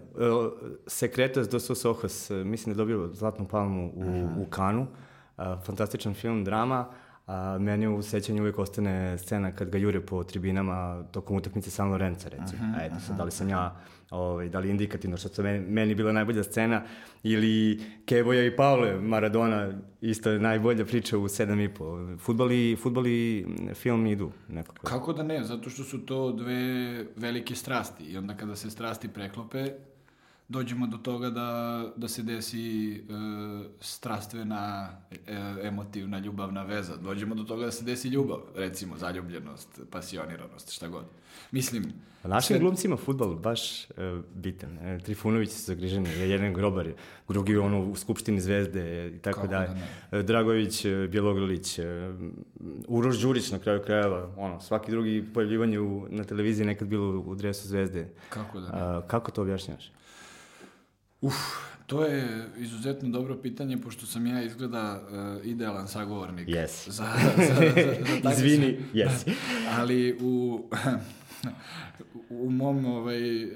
Secretos 0.86 1.48
dos 1.48 1.66
sus 1.66 1.84
ojos, 1.84 2.30
e, 2.30 2.44
mislim 2.44 2.74
da 2.76 2.82
je 2.82 2.86
dobio 2.86 3.10
Zlatnu 3.14 3.48
palmu 3.48 3.92
u, 3.94 4.42
u 4.42 4.46
Kanu. 4.50 4.86
A, 5.36 5.56
fantastičan 5.60 6.14
film, 6.14 6.44
drama. 6.44 6.86
A 7.26 7.58
meni 7.58 7.88
u 7.88 8.02
sećanju 8.02 8.42
uvijek 8.42 8.58
ostane 8.58 9.18
scena 9.18 9.52
kad 9.52 9.70
ga 9.70 9.78
jure 9.78 10.00
po 10.00 10.24
tribinama 10.24 11.04
tokom 11.10 11.36
utakmice 11.36 11.70
San 11.70 11.90
Lorenza, 11.90 12.28
recimo. 12.28 12.74
A 12.76 12.84
eto 12.84 12.94
sad, 13.06 13.16
da 13.16 13.24
li 13.24 13.30
sam 13.30 13.48
ja, 13.48 13.76
ovaj, 14.12 14.48
da 14.48 14.58
li 14.58 14.68
je 14.68 14.70
indikativno 14.70 15.16
što 15.16 15.28
su 15.28 15.42
meni, 15.42 15.60
meni 15.68 15.94
bila 15.94 16.12
najbolja 16.12 16.42
scena, 16.42 16.82
ili 17.22 17.80
Kevoja 18.04 18.44
i 18.44 18.56
Pavle 18.56 19.00
Maradona, 19.00 19.72
isto 20.00 20.30
je 20.30 20.38
najbolja 20.38 20.84
priča 20.84 21.18
u 21.18 21.28
sedam 21.28 21.60
i 21.60 21.74
po. 21.74 22.16
Futbol 22.18 22.52
i, 22.52 22.76
futbol 22.82 23.06
i 23.06 23.46
film 23.74 24.06
idu 24.06 24.30
nekako. 24.48 24.86
Kako 24.86 25.12
da 25.12 25.22
ne, 25.22 25.44
zato 25.44 25.70
što 25.70 25.84
su 25.84 26.06
to 26.06 26.32
dve 26.32 27.04
velike 27.16 27.54
strasti 27.54 28.04
i 28.04 28.16
onda 28.16 28.36
kada 28.36 28.56
se 28.56 28.70
strasti 28.70 29.08
preklope, 29.08 29.66
dođemo 30.52 30.86
do 30.86 30.96
toga 30.96 31.30
da, 31.30 31.84
da 31.96 32.08
se 32.08 32.22
desi 32.22 32.92
e, 32.92 33.00
strastvena, 33.80 34.88
e, 35.26 35.36
emotivna, 35.62 36.18
ljubavna 36.18 36.62
veza. 36.62 36.96
Dođemo 36.96 37.34
do 37.34 37.44
toga 37.44 37.64
da 37.64 37.70
se 37.70 37.84
desi 37.84 38.08
ljubav, 38.08 38.38
recimo, 38.56 38.96
zaljubljenost, 38.96 39.80
pasioniranost, 39.90 40.72
šta 40.72 40.88
god. 40.88 41.04
Mislim, 41.50 41.92
A 42.22 42.28
Našim 42.28 42.58
glumcima 42.58 42.96
futbol 42.96 43.34
baš 43.34 43.84
e, 43.84 43.86
bitan. 44.34 44.78
E, 44.78 44.98
Trifunović 44.98 45.50
se 45.50 45.62
zagriženi, 45.62 46.08
je 46.08 46.30
jedan 46.30 46.54
grobar, 46.54 46.88
drugi 47.28 47.56
ono 47.56 47.80
u 47.84 47.96
Skupštini 47.96 48.40
zvezde 48.40 49.12
i 49.16 49.18
tako 49.18 49.46
dalje. 49.46 49.74
da. 50.10 50.18
E, 50.18 50.22
Dragović, 50.22 50.84
e, 50.84 51.08
Bjelogrlić, 51.10 51.78
e, 51.78 51.84
Uroš 52.88 53.20
Đurić 53.20 53.50
na 53.50 53.58
kraju 53.58 53.82
krajeva, 53.82 54.28
ono, 54.36 54.60
svaki 54.60 54.90
drugi 54.90 55.24
pojavljivanje 55.34 55.80
u, 55.80 56.06
na 56.10 56.24
televiziji 56.24 56.66
nekad 56.66 56.88
bilo 56.88 57.20
u, 57.20 57.34
dresu 57.34 57.68
zvezde. 57.68 58.08
kako 58.28 58.60
da 58.60 58.66
ne. 58.66 58.78
A, 58.82 59.02
kako 59.06 59.30
to 59.30 59.42
objašnjavaš? 59.42 59.92
Uf, 61.22 61.34
to 61.86 62.04
je 62.04 62.28
izuzetno 62.56 63.08
dobro 63.08 63.36
pitanje, 63.36 63.78
pošto 63.78 64.06
sam 64.06 64.26
ja 64.26 64.42
izgleda 64.42 65.02
e, 65.42 65.48
idealan 65.48 65.88
sagovornik. 65.88 66.48
Yes. 66.48 66.90
Za, 66.90 67.06
za, 67.36 67.54
za, 67.54 67.72
za 68.24 68.32
Izvini, 68.32 68.66
sve- 68.72 68.84
jesi. 68.94 69.30
Ali 69.70 70.18
u, 70.20 70.62
u 72.30 72.50
mom 72.50 72.84
ovaj, 72.86 73.48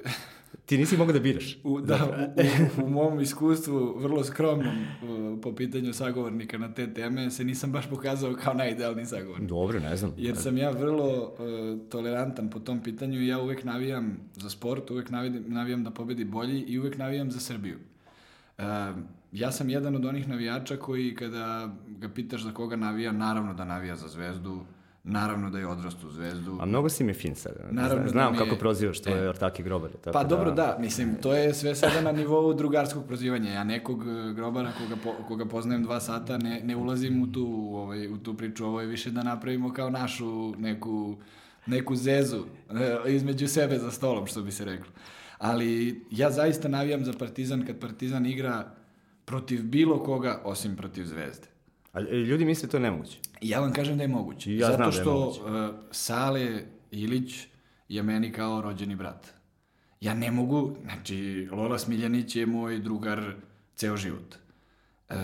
Ti 0.67 0.79
nisi 0.79 0.97
mogao 0.97 1.13
da 1.13 1.21
biraš. 1.21 1.59
u, 1.65 1.81
da, 1.81 1.95
u, 1.97 2.83
u, 2.83 2.87
u 2.87 2.91
mom 2.91 3.21
iskustvu 3.21 3.99
vrlo 3.99 4.25
skromnom 4.25 4.77
po 5.43 5.55
pitanju 5.55 5.93
sagovornika 5.93 6.59
na 6.59 6.75
te 6.75 6.95
teme 6.95 7.31
se 7.31 7.45
nisam 7.45 7.73
baš 7.73 7.91
pokazao 7.91 8.35
kao 8.45 8.55
najidealniji 8.55 9.07
sagovornik. 9.07 9.49
Dobro, 9.49 9.81
ne 9.81 9.97
znam. 9.97 10.13
Jer 10.17 10.37
sam 10.37 10.59
ja 10.59 10.71
vrlo 10.71 11.23
uh, 11.23 11.89
tolerantan 11.91 12.51
po 12.51 12.59
tom 12.59 12.83
pitanju 12.83 13.21
i 13.21 13.27
ja 13.27 13.39
uvek 13.41 13.65
navijam 13.65 14.19
za 14.35 14.51
sport, 14.51 14.91
uvek 14.91 15.11
navijam, 15.11 15.45
navijam 15.47 15.85
da 15.85 15.91
pobedi 15.91 16.25
bolji 16.25 16.61
i 16.61 16.79
uvek 16.79 16.99
navijam 16.99 17.31
za 17.31 17.41
Srbiju. 17.41 17.77
Uh, 18.59 18.65
ja 19.33 19.53
sam 19.53 19.71
jedan 19.71 19.97
od 19.97 20.05
onih 20.05 20.29
navijača 20.29 20.77
koji 20.77 21.15
kada 21.15 21.75
ga 21.89 22.09
pitaš 22.09 22.43
za 22.43 22.53
koga 22.53 22.77
navija, 22.77 23.13
naravno 23.13 23.55
da 23.55 23.65
navija 23.65 23.97
za 23.97 24.09
zvezdu, 24.09 24.61
naravno 25.07 25.51
da 25.51 25.59
je 25.59 25.67
odrastu 25.67 26.11
zvezdu. 26.11 26.59
A 26.61 26.67
mnogo 26.67 26.89
si 26.89 27.05
mi 27.05 27.15
fin 27.15 27.35
sad. 27.35 27.53
Naravno 27.71 28.03
da 28.03 28.09
Znam 28.09 28.33
mi 28.33 28.39
je- 28.39 28.45
kako 28.45 28.57
prozivaš 28.57 29.01
tvoje 29.01 29.25
E. 29.25 29.29
ortake 29.29 29.63
grobare. 29.63 29.93
Tako 29.95 30.13
Pa 30.13 30.25
dobro, 30.25 30.51
da, 30.51 30.77
mislim, 30.81 31.15
to 31.15 31.35
je 31.35 31.55
sve 31.55 31.75
sada 31.75 32.01
na 32.01 32.13
nivou 32.13 32.55
drugarskog 32.55 33.07
prozivanja. 33.07 33.51
Ja 33.51 33.65
nekog 33.65 34.03
e, 34.03 34.33
grobara 34.33 34.73
koga, 34.73 34.97
po, 35.05 35.25
koga 35.25 35.45
poznajem 35.47 35.83
dva 35.83 36.01
sata 36.01 36.39
ne, 36.39 36.61
ne 36.65 36.77
ulazim 36.77 37.23
u 37.23 37.33
tu, 37.33 37.47
ovaj, 37.73 38.09
u 38.09 38.19
tu 38.19 38.35
priču. 38.35 38.67
Ovo 38.67 38.81
je 38.81 38.87
više 38.87 39.11
da 39.11 39.23
napravimo 39.23 39.73
kao 39.73 39.91
našu 39.91 40.27
neku, 40.57 41.17
neku 41.67 41.97
zezu 41.97 42.45
e, 43.07 43.13
između 43.13 43.49
sebe 43.49 43.79
za 43.79 43.91
stolom, 43.91 44.27
što 44.27 44.43
bi 44.43 44.53
se 44.53 44.65
reklo. 44.65 44.93
Ali 45.39 46.01
ja 46.11 46.31
zaista 46.31 46.69
navijam 46.69 47.05
za 47.05 47.13
Partizan 47.13 47.67
kad 47.67 47.79
Partizan 47.79 48.27
igra 48.27 48.71
protiv 49.25 49.63
bilo 49.63 50.03
koga 50.03 50.41
osim 50.45 50.77
protiv 50.77 51.05
Zvezde. 51.05 51.47
A 51.97 52.01
e, 52.01 52.17
ljudi 52.17 52.45
misle 52.45 52.69
to 52.69 52.79
nemoguće. 52.79 53.19
I 53.41 53.49
ja 53.49 53.61
vam 53.61 53.73
kažem 53.73 53.97
da 53.97 54.03
je 54.03 54.09
moguće. 54.09 54.57
Ja 54.57 54.67
Zato 54.67 54.79
da 54.79 54.85
je 54.85 54.93
što 54.93 55.29
uh, 55.29 55.35
Sale 55.91 56.63
Ilić 56.91 57.47
je 57.89 58.03
meni 58.03 58.33
kao 58.33 58.61
rođeni 58.61 58.97
brat. 58.97 59.27
Ja 60.01 60.15
ne 60.15 60.31
mogu, 60.31 60.77
znači 60.83 61.49
Lola 61.53 61.79
Smiljanić 61.79 62.37
je 62.37 62.47
moj 62.47 62.79
drugar 62.79 63.33
ceo 63.77 63.97
život. 63.97 64.35
Uh, 65.11 65.17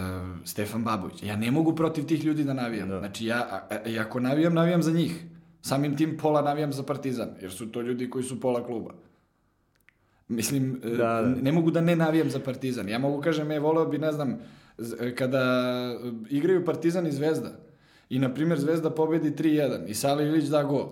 Stefan 0.44 0.84
Babović. 0.84 1.22
Ja 1.22 1.36
ne 1.36 1.50
mogu 1.50 1.74
protiv 1.76 2.06
tih 2.06 2.24
ljudi 2.24 2.44
da 2.44 2.54
navijam. 2.54 2.88
Da. 2.88 2.98
Znači 2.98 3.26
ja, 3.26 3.66
a, 3.70 4.00
ako 4.00 4.20
navijam, 4.20 4.54
navijam 4.54 4.82
za 4.82 4.92
njih. 4.92 5.24
Samim 5.62 5.96
tim 5.96 6.16
pola 6.16 6.42
navijam 6.42 6.72
za 6.72 6.82
Partizan, 6.82 7.28
jer 7.40 7.52
su 7.52 7.72
to 7.72 7.80
ljudi 7.80 8.10
koji 8.10 8.24
su 8.24 8.40
pola 8.40 8.66
kluba. 8.66 8.94
Mislim, 10.28 10.80
Da, 10.84 10.96
da. 10.96 11.22
ne 11.22 11.52
mogu 11.52 11.70
da 11.70 11.80
ne 11.80 11.96
navijam 11.96 12.30
za 12.30 12.40
Partizan. 12.40 12.88
Ja 12.88 12.98
mogu 12.98 13.22
kažem, 13.22 13.50
e, 13.50 13.58
voleo 13.58 13.86
bi, 13.86 13.98
ne 13.98 14.12
znam, 14.12 14.38
kada 15.14 15.38
e, 15.40 15.96
igraju 16.30 16.64
Partizan 16.64 17.06
i 17.06 17.12
Zvezda 17.12 17.50
i, 18.10 18.18
na 18.18 18.34
primjer, 18.34 18.60
Zvezda 18.60 18.90
pobedi 18.90 19.30
3-1 19.30 19.86
i 19.86 19.94
Sali 19.94 20.24
Ilić 20.24 20.44
da 20.44 20.62
gol. 20.62 20.88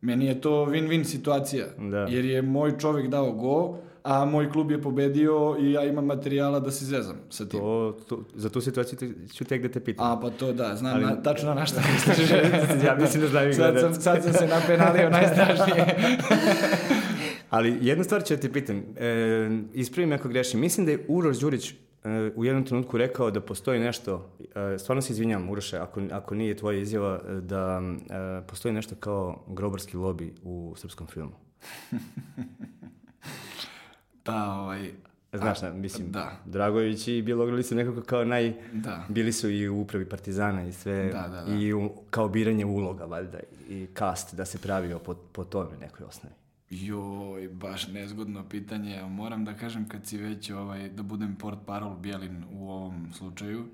Meni 0.00 0.26
je 0.26 0.40
to 0.40 0.50
win-win 0.50 1.04
situacija. 1.04 1.66
Da. 1.90 1.98
Jer 1.98 2.24
je 2.24 2.42
moj 2.42 2.78
čovjek 2.78 3.08
dao 3.08 3.32
gol, 3.32 3.76
a 4.02 4.24
moj 4.24 4.50
klub 4.50 4.70
je 4.70 4.82
pobedio 4.82 5.56
i 5.60 5.72
ja 5.72 5.84
imam 5.84 6.04
materijala 6.06 6.60
da 6.60 6.70
se 6.70 6.84
zezam 6.84 7.16
sa 7.30 7.48
tim. 7.48 7.60
To, 7.60 7.96
to, 8.08 8.24
za 8.34 8.50
tu 8.50 8.60
situaciju 8.60 8.98
te- 8.98 9.34
ću 9.34 9.44
tek 9.44 9.62
da 9.62 9.68
te 9.68 9.80
pitam. 9.80 10.12
A, 10.12 10.20
pa 10.20 10.30
to 10.30 10.52
da, 10.52 10.76
znam 10.76 10.94
Ali- 10.94 11.04
na, 11.04 11.22
tačno 11.22 11.54
na 11.54 11.66
šta 11.66 11.80
misliš. 11.92 12.30
Ja 12.86 12.96
mislim 13.00 13.22
da 13.22 13.28
znam 13.28 13.48
i 13.50 13.52
sad, 13.62 13.80
sam, 13.80 13.94
sad 13.94 14.22
sam 14.22 14.32
se 14.32 14.46
napenalio 14.46 15.10
najstrašnije. 15.10 15.86
Ali 17.50 17.78
jednu 17.80 18.04
stvar 18.04 18.24
ću 18.24 18.34
da 18.34 18.40
te 18.40 18.52
pitam. 18.52 18.82
E, 18.96 19.50
ispravim 19.74 20.12
ako 20.12 20.28
grešim. 20.28 20.60
Mislim 20.60 20.86
da 20.86 20.92
je 20.92 21.04
Uroš 21.08 21.38
Đurić 21.38 21.70
e, 21.70 21.74
u 22.34 22.44
jednom 22.44 22.64
trenutku 22.64 22.98
rekao 22.98 23.30
da 23.30 23.40
postoji 23.40 23.80
nešto, 23.80 24.30
e, 24.74 24.78
stvarno 24.78 25.02
se 25.02 25.12
izvinjam 25.12 25.50
Uroše, 25.50 25.78
ako, 25.78 26.00
ako 26.10 26.34
nije 26.34 26.56
tvoja 26.56 26.78
izjava, 26.78 27.20
e, 27.28 27.34
da 27.40 27.82
e, 27.82 28.46
postoji 28.46 28.74
nešto 28.74 28.94
kao 28.94 29.44
grobarski 29.46 29.96
lobi 29.96 30.34
u 30.42 30.74
srpskom 30.76 31.06
filmu. 31.06 31.34
Pa, 34.22 34.44
ovaj, 34.60 34.90
Znaš, 35.32 35.62
na, 35.62 35.72
mislim, 35.72 36.10
da. 36.10 36.32
Dragović 36.44 37.08
i 37.08 37.22
Bjelogrli 37.22 37.62
su 37.62 37.74
nekako 37.74 38.02
kao 38.02 38.24
naj... 38.24 38.52
da. 38.72 39.04
Bili 39.08 39.32
su 39.32 39.50
i 39.50 39.68
u 39.68 39.80
upravi 39.80 40.08
Partizana 40.08 40.66
i 40.66 40.72
sve, 40.72 41.10
Da, 41.12 41.28
da, 41.28 41.44
da. 41.44 41.54
i 41.54 41.72
u, 41.72 41.90
kao 42.10 42.28
biranje 42.28 42.64
uloga, 42.64 43.04
valjda, 43.04 43.38
i 43.68 43.86
kast 43.94 44.34
da 44.34 44.44
se 44.44 44.58
pravio 44.58 44.98
po, 44.98 45.14
po 45.14 45.44
tome 45.44 45.76
nekoj 45.80 46.06
osnovi. 46.06 46.34
Joj, 46.82 47.48
baš 47.48 47.88
nezgodno 47.88 48.48
pitanje. 48.48 49.02
Moram 49.02 49.44
da 49.44 49.54
kažem 49.54 49.88
kad 49.88 50.06
si 50.06 50.16
već, 50.16 50.50
ovaj, 50.50 50.88
da 50.88 51.02
budem 51.02 51.36
port 51.36 51.58
parol 51.66 51.96
Bjelin 51.96 52.44
u 52.52 52.70
ovom 52.70 53.12
slučaju, 53.12 53.64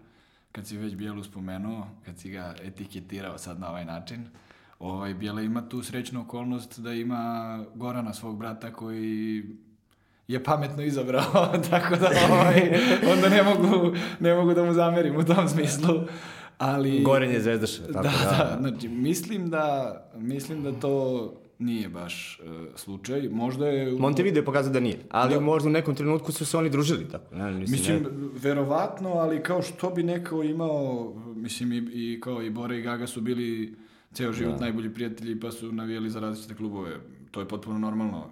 kad 0.53 0.67
si 0.67 0.77
već 0.77 0.95
Bijelu 0.95 1.25
spomenuo, 1.25 1.87
kad 2.05 2.19
si 2.19 2.31
ga 2.31 2.55
etiketirao 2.63 3.39
sad 3.39 3.61
na 3.61 3.71
ovaj 3.71 3.85
način, 3.85 4.27
ovaj, 4.79 5.15
Bijela 5.15 5.43
ima 5.43 5.69
tu 5.69 5.83
srećnu 5.83 6.21
okolnost 6.21 6.81
da 6.81 6.93
ima 6.93 7.65
Gorana 7.75 8.15
svog 8.15 8.39
brata 8.39 8.73
koji 8.73 9.45
je 10.29 10.45
pametno 10.45 10.83
izabrao, 10.83 11.53
tako 11.71 11.97
da 11.97 12.11
ovaj, 12.31 12.79
onda 13.13 13.29
ne 13.29 13.43
mogu, 13.43 13.97
ne 14.21 14.35
mogu 14.35 14.55
da 14.55 14.65
mu 14.65 14.73
zamerim 14.73 15.17
u 15.17 15.25
tom 15.25 15.49
smislu. 15.49 15.95
Ali... 16.59 17.03
Goren 17.03 17.31
je 17.31 17.41
zvezdaš, 17.41 17.77
tako 17.77 17.93
da, 17.93 18.03
da. 18.03 18.09
da, 18.31 18.57
znači 18.61 18.89
mislim 18.89 19.51
da, 19.51 19.97
mislim 20.17 20.63
da 20.63 20.73
to 20.73 21.35
nije 21.61 21.89
baš 21.89 22.41
e, 22.41 22.43
slučaj. 22.77 23.29
Možda 23.31 23.67
je... 23.67 23.95
u- 23.95 23.99
Montevideo 23.99 24.41
je 24.41 24.45
pokazao 24.45 24.73
da 24.73 24.81
nije, 24.81 24.99
ali 25.11 25.35
Da. 25.35 25.41
možda 25.41 25.69
u 25.69 25.73
nekom 25.73 25.95
trenutku 25.95 26.33
su 26.33 26.47
se 26.47 26.57
oni 26.57 26.71
družili 26.71 27.09
tako. 27.09 27.35
Ne, 27.35 27.51
mislim, 27.51 27.71
Mislim, 27.71 28.03
ne- 28.03 28.09
verovatno, 28.35 29.11
ali 29.11 29.43
kao 29.43 29.63
što 29.63 29.91
bi 29.91 30.03
neko 30.03 30.43
imao, 30.43 31.13
mislim, 31.37 31.73
i, 31.73 31.77
i 31.77 32.21
kao 32.21 32.43
i 32.43 32.51
Bora 32.51 32.75
i 32.75 32.83
Gaga 32.83 33.07
su 33.07 33.21
bili 33.21 33.75
ceo 34.13 34.33
život 34.33 34.61
najbolji 34.61 34.91
prijatelji 34.91 35.41
pa 35.41 35.51
su 35.51 35.73
navijali 35.73 36.11
za 36.11 36.21
različite 36.21 36.55
klubove. 36.55 36.97
To 37.31 37.41
je 37.41 37.49
potpuno 37.49 37.79
normalno. 37.79 38.27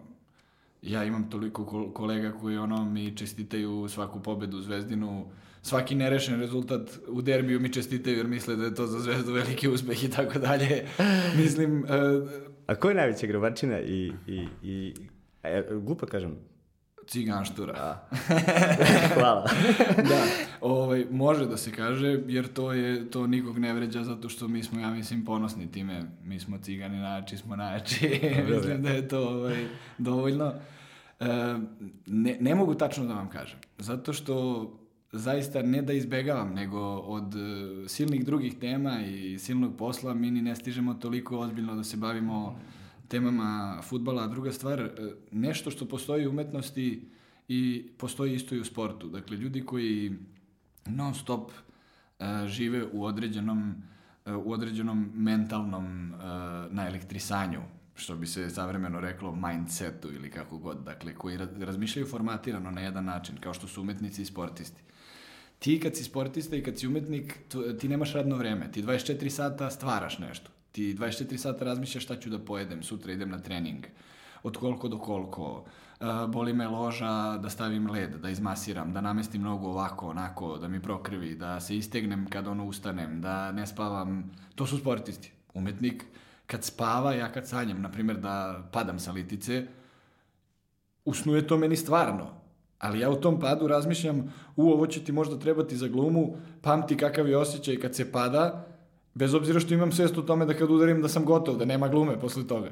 Ja 0.82 1.04
imam 1.04 1.30
toliko 1.30 1.64
kol- 1.64 1.92
kolega 1.92 2.32
koji 2.32 2.56
ono 2.58 2.84
mi 2.86 3.16
čestitaju 3.16 3.86
svaku 3.88 4.20
pobedu 4.20 4.60
Zvezdinu, 4.60 5.26
svaki 5.62 5.94
nerešen 5.94 6.40
rezultat 6.40 6.80
u 7.08 7.22
derbiju 7.22 7.60
mi 7.60 7.68
čestitaju 7.70 8.16
jer 8.16 8.26
misle 8.26 8.56
da 8.56 8.64
je 8.64 8.74
to 8.74 8.86
za 8.86 9.00
Zvezdu 9.00 9.32
veliki 9.32 9.68
uspeh 9.68 10.04
i 10.04 10.10
tako 10.10 10.38
dalje. 10.38 10.86
Mislim, 11.38 11.78
e, 11.78 11.88
A 12.68 12.74
ko 12.74 12.88
je 12.88 12.94
najveća 12.94 13.26
grobačina 13.26 13.80
i... 13.80 14.12
i, 14.26 14.46
i 14.62 14.94
e, 15.42 15.64
glupo 15.70 16.06
kažem. 16.06 16.36
ciganštura. 17.06 17.98
Hvala. 19.14 19.44
da, 19.96 20.24
ovaj, 20.60 21.06
može 21.10 21.46
da 21.46 21.56
se 21.56 21.72
kaže, 21.72 22.20
jer 22.26 22.48
to 22.52 22.72
je, 22.72 23.10
to 23.10 23.26
nikog 23.26 23.58
ne 23.58 23.72
vređa 23.72 24.04
zato 24.04 24.28
što 24.28 24.48
mi 24.48 24.62
smo, 24.62 24.80
ja 24.80 24.90
mislim, 24.90 25.24
ponosni 25.24 25.72
time. 25.72 26.02
Mi 26.24 26.40
smo 26.40 26.58
cigani 26.58 26.98
najjači, 26.98 27.36
smo 27.36 27.56
najjači. 27.56 28.20
mislim 28.54 28.82
da 28.82 28.90
je 28.90 29.08
to 29.08 29.28
ovaj, 29.28 29.66
dovoljno. 29.98 30.54
E, 31.20 31.26
ne, 32.06 32.36
ne 32.40 32.54
mogu 32.54 32.74
tačno 32.74 33.04
da 33.04 33.14
vam 33.14 33.30
kažem, 33.30 33.58
zato 33.78 34.12
što 34.12 34.64
zaista 35.12 35.62
ne 35.62 35.82
da 35.82 35.92
izbegavam, 35.92 36.54
nego 36.54 36.80
od 36.96 37.34
e, 37.34 37.88
silnih 37.88 38.24
drugih 38.24 38.58
tema 38.58 39.00
i 39.00 39.38
silnog 39.38 39.76
posla 39.76 40.14
mi 40.14 40.30
ni 40.30 40.42
ne 40.42 40.56
stižemo 40.56 40.94
toliko 40.94 41.38
ozbiljno 41.38 41.74
da 41.76 41.84
se 41.84 41.96
bavimo 41.96 42.60
temama 43.08 43.80
futbala. 43.82 44.22
A 44.22 44.28
druga 44.28 44.52
stvar, 44.52 44.80
e, 44.80 44.90
nešto 45.32 45.70
što 45.70 45.88
postoji 45.88 46.26
u 46.26 46.30
umetnosti 46.30 47.08
i 47.48 47.90
postoji 47.98 48.34
isto 48.34 48.54
i 48.54 48.60
u 48.60 48.64
sportu. 48.64 49.08
Dakle, 49.08 49.36
ljudi 49.36 49.64
koji 49.64 50.12
non 50.86 51.14
stop 51.14 51.50
e, 52.18 52.46
žive 52.46 52.84
u 52.92 53.04
određenom 53.04 53.74
u 54.44 54.52
određenom 54.52 55.10
mentalnom 55.14 56.12
e, 56.12 56.16
naelektrisanju, 56.70 57.60
što 57.94 58.16
bi 58.16 58.26
se 58.26 58.50
savremeno 58.50 59.00
reklo 59.00 59.36
mindsetu 59.36 60.12
ili 60.12 60.30
kako 60.30 60.58
god, 60.58 60.84
dakle, 60.84 61.14
koji 61.14 61.38
ra- 61.38 61.64
razmišljaju 61.64 62.06
formatirano 62.06 62.70
na 62.70 62.80
jedan 62.80 63.04
način, 63.04 63.36
kao 63.40 63.54
što 63.54 63.66
su 63.66 63.80
umetnici 63.80 64.22
i 64.22 64.24
sportisti. 64.24 64.82
Ti 65.58 65.80
kad 65.80 65.96
si 65.96 66.04
sportista 66.04 66.56
i 66.56 66.62
kad 66.62 66.78
si 66.78 66.86
umetnik, 66.86 67.38
tu- 67.48 67.72
ti 67.72 67.88
nemaš 67.88 68.12
radno 68.12 68.36
vreme. 68.36 68.72
Ti 68.72 68.82
24 68.82 69.30
sata 69.30 69.70
stvaraš 69.70 70.18
nešto. 70.18 70.50
Ti 70.72 70.94
24 70.94 71.38
sata 71.38 71.64
razmišljaš 71.64 72.04
šta 72.04 72.16
ću 72.16 72.30
da 72.30 72.38
pojedem, 72.38 72.82
sutra 72.82 73.12
idem 73.12 73.30
na 73.30 73.38
trening. 73.38 73.86
Od 74.42 74.56
koliko 74.56 74.88
do 74.88 74.98
koliko. 74.98 75.64
Uh, 76.00 76.30
boli 76.30 76.52
me 76.52 76.68
loža 76.68 77.38
da 77.38 77.50
stavim 77.50 77.90
led, 77.90 78.10
da 78.10 78.30
izmasiram, 78.30 78.92
da 78.92 79.00
namestim 79.00 79.42
nogu 79.42 79.66
ovako, 79.66 80.08
onako, 80.08 80.58
da 80.58 80.68
mi 80.68 80.82
prokrvi, 80.82 81.34
da 81.34 81.60
se 81.60 81.76
istegnem 81.76 82.26
kad 82.30 82.46
ono 82.46 82.64
ustanem, 82.64 83.20
da 83.20 83.52
ne 83.52 83.66
spavam. 83.66 84.30
To 84.54 84.66
su 84.66 84.78
sportisti. 84.78 85.32
Umetnik, 85.54 86.04
kad 86.46 86.64
spava, 86.64 87.12
ja 87.12 87.32
kad 87.32 87.48
sanjam, 87.48 87.82
na 87.82 87.90
primjer, 87.90 88.16
da 88.18 88.68
padam 88.72 88.98
sa 88.98 89.12
litice, 89.12 89.66
usnuje 91.04 91.46
to 91.46 91.56
meni 91.56 91.76
stvarno. 91.76 92.30
Ali 92.78 93.00
ja 93.00 93.10
u 93.10 93.20
tom 93.20 93.40
padu 93.40 93.66
razmišljam, 93.66 94.34
u, 94.56 94.70
ovo 94.70 94.86
će 94.86 95.04
ti 95.04 95.12
možda 95.12 95.38
trebati 95.38 95.76
za 95.76 95.88
glumu, 95.88 96.36
pamti 96.62 96.96
kakav 96.96 97.28
je 97.28 97.36
osjećaj 97.36 97.76
kad 97.76 97.94
se 97.94 98.12
pada, 98.12 98.66
bez 99.14 99.34
obzira 99.34 99.60
što 99.60 99.74
imam 99.74 99.92
svest 99.92 100.18
u 100.18 100.22
tome 100.22 100.46
da 100.46 100.54
kad 100.54 100.70
udarim 100.70 101.02
da 101.02 101.08
sam 101.08 101.24
gotov, 101.24 101.56
da 101.56 101.64
nema 101.64 101.88
glume 101.88 102.20
posle 102.20 102.46
toga. 102.46 102.70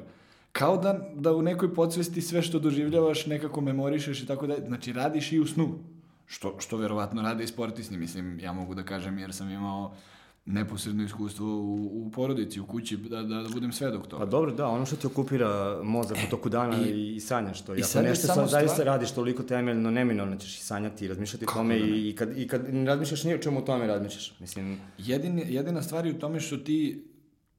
Kao 0.51 0.77
da, 0.77 1.09
da 1.15 1.33
u 1.33 1.41
nekoj 1.41 1.73
podsvesti 1.73 2.21
sve 2.21 2.41
što 2.41 2.59
doživljavaš 2.59 3.25
nekako 3.25 3.61
memorišeš 3.61 4.23
i 4.23 4.27
tako 4.27 4.47
da, 4.47 4.55
znači 4.67 4.93
radiš 4.93 5.31
i 5.31 5.39
u 5.39 5.45
snu. 5.45 5.79
Što, 6.25 6.55
što 6.59 6.77
verovatno 6.77 7.21
rade 7.21 7.43
i 7.43 7.47
sportisti, 7.47 7.97
mislim, 7.97 8.39
ja 8.39 8.53
mogu 8.53 8.75
da 8.75 8.83
kažem 8.83 9.17
jer 9.17 9.33
sam 9.33 9.49
imao 9.49 9.95
neposredno 10.47 11.03
iskustvo 11.03 11.45
u, 11.47 11.75
u 11.97 12.11
porodici, 12.11 12.59
u 12.59 12.65
kući, 12.65 12.97
da, 12.97 13.23
da, 13.23 13.35
da 13.35 13.49
budem 13.49 13.71
svedok 13.71 14.07
toga. 14.07 14.19
Pa 14.19 14.31
dobro, 14.31 14.51
da, 14.51 14.67
ono 14.67 14.85
što 14.85 14.95
ti 14.95 15.07
okupira 15.07 15.79
mozak 15.83 16.17
u 16.27 16.29
toku 16.29 16.49
dana 16.49 16.77
I- 16.79 17.15
i, 17.15 17.19
sanjaš 17.19 17.61
to. 17.61 17.75
I, 17.75 17.79
i 17.79 17.83
ako 17.83 18.01
nešto 18.01 18.27
samo 18.27 18.35
sad 18.37 18.49
zaista 18.49 18.73
stvar- 18.73 18.85
radiš 18.85 19.11
toliko 19.11 19.43
temeljno, 19.43 19.91
neminovno 19.91 20.35
ćeš 20.35 20.57
i 20.57 20.63
sanjati 20.63 21.05
i 21.05 21.07
razmišljati 21.07 21.45
o 21.45 21.53
tome 21.53 21.79
da 21.79 21.85
ne? 21.85 21.91
i, 21.91 22.09
i, 22.09 22.15
kad, 22.15 22.37
i 22.37 22.47
kad 22.47 22.73
ne 22.73 22.85
razmišljaš 22.85 23.23
ni 23.23 23.33
o 23.33 23.37
čemu 23.37 23.59
o 23.59 23.63
tome 23.63 23.87
razmišljaš. 23.87 24.33
Mislim, 24.39 24.79
Jedini, 24.97 25.45
jedina 25.47 25.81
stvar 25.81 26.05
je 26.05 26.11
u 26.11 26.19
tome 26.19 26.39
što 26.39 26.57
ti 26.57 27.07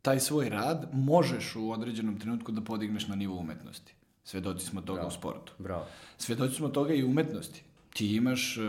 taj 0.03 0.21
svoj 0.21 0.49
rad 0.49 0.89
možeš 0.93 1.57
u 1.57 1.71
određenom 1.71 2.19
trenutku 2.19 2.53
da 2.53 2.61
podigneš 2.61 3.09
na 3.09 3.17
nivo 3.17 3.37
umetnosti. 3.37 3.95
Svedoci 4.25 4.67
smo 4.67 4.81
toga 4.81 5.07
u 5.07 5.11
sportu. 5.11 5.53
bravo. 5.59 5.87
Svedoci 6.19 6.55
smo 6.55 6.69
toga 6.69 6.95
i 6.95 7.05
u 7.05 7.09
umetnosti. 7.09 7.63
Ti 7.91 8.15
imaš 8.15 8.57
uh, 8.57 8.65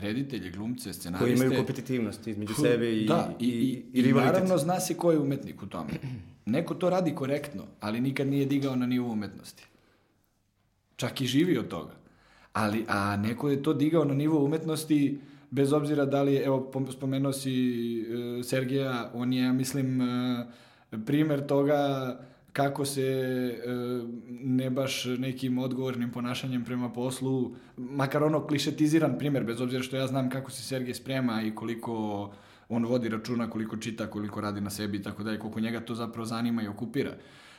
reditelje, 0.00 0.50
glumce, 0.50 0.84
Koji 0.84 0.94
scenariste. 0.94 1.32
imaju 1.36 1.58
kompetitivnost 1.58 2.26
između 2.26 2.54
Hu- 2.54 2.62
sebe 2.62 2.92
i, 2.94 3.06
da, 3.06 3.34
i, 3.38 3.46
i, 3.46 3.50
i, 3.50 3.84
i, 3.92 4.02
rivalitet. 4.02 4.34
naravno 4.34 4.58
zna 4.58 4.80
se 4.80 4.94
ko 4.94 5.12
je 5.12 5.18
umetnik 5.18 5.62
u 5.62 5.66
tome. 5.66 5.90
Neko 6.46 6.74
to 6.74 6.90
radi 6.90 7.14
korektno, 7.14 7.62
ali 7.80 8.00
nikad 8.00 8.26
nije 8.26 8.46
digao 8.46 8.76
na 8.76 8.86
nivo 8.86 9.08
umetnosti. 9.08 9.64
Čak 10.96 11.20
i 11.20 11.26
živi 11.26 11.58
od 11.58 11.68
toga. 11.68 11.92
Ali, 12.52 12.84
a 12.88 13.16
neko 13.16 13.48
je 13.48 13.62
to 13.62 13.74
digao 13.74 14.04
na 14.04 14.14
nivo 14.14 14.44
umetnosti 14.44 15.18
bez 15.50 15.72
obzira 15.72 16.04
da 16.04 16.22
li 16.22 16.36
evo, 16.36 16.70
pom- 16.72 16.92
spomenuo 16.92 17.32
si 17.32 17.52
e, 18.38 18.42
Sergeja, 18.42 19.10
on 19.14 19.32
je, 19.32 19.42
ja 19.42 19.52
mislim, 19.52 20.00
e, 20.00 20.46
primer 21.06 21.46
toga 21.46 21.80
kako 22.52 22.84
se 22.84 23.02
e, 23.02 23.70
ne 24.28 24.70
baš 24.70 25.04
nekim 25.04 25.58
odgovornim 25.58 26.10
ponašanjem 26.10 26.64
prema 26.64 26.92
poslu, 26.92 27.56
makar 27.76 28.24
ono 28.24 28.46
klišetiziran 28.46 29.18
primer, 29.18 29.44
bez 29.44 29.60
obzira 29.60 29.82
što 29.82 29.96
ja 29.96 30.06
znam 30.06 30.30
kako 30.30 30.50
se 30.50 30.62
Sergej 30.62 30.94
sprema 30.94 31.42
i 31.42 31.54
koliko 31.54 32.32
on 32.68 32.84
vodi 32.84 33.08
računa, 33.08 33.50
koliko 33.50 33.76
čita, 33.76 34.06
koliko 34.06 34.40
radi 34.40 34.60
na 34.60 34.70
sebi 34.70 34.98
i 34.98 35.02
tako 35.02 35.22
dalje, 35.22 35.38
koliko 35.38 35.60
njega 35.60 35.80
to 35.80 35.94
zapravo 35.94 36.26
zanima 36.26 36.62
i 36.62 36.68
okupira. 36.68 37.12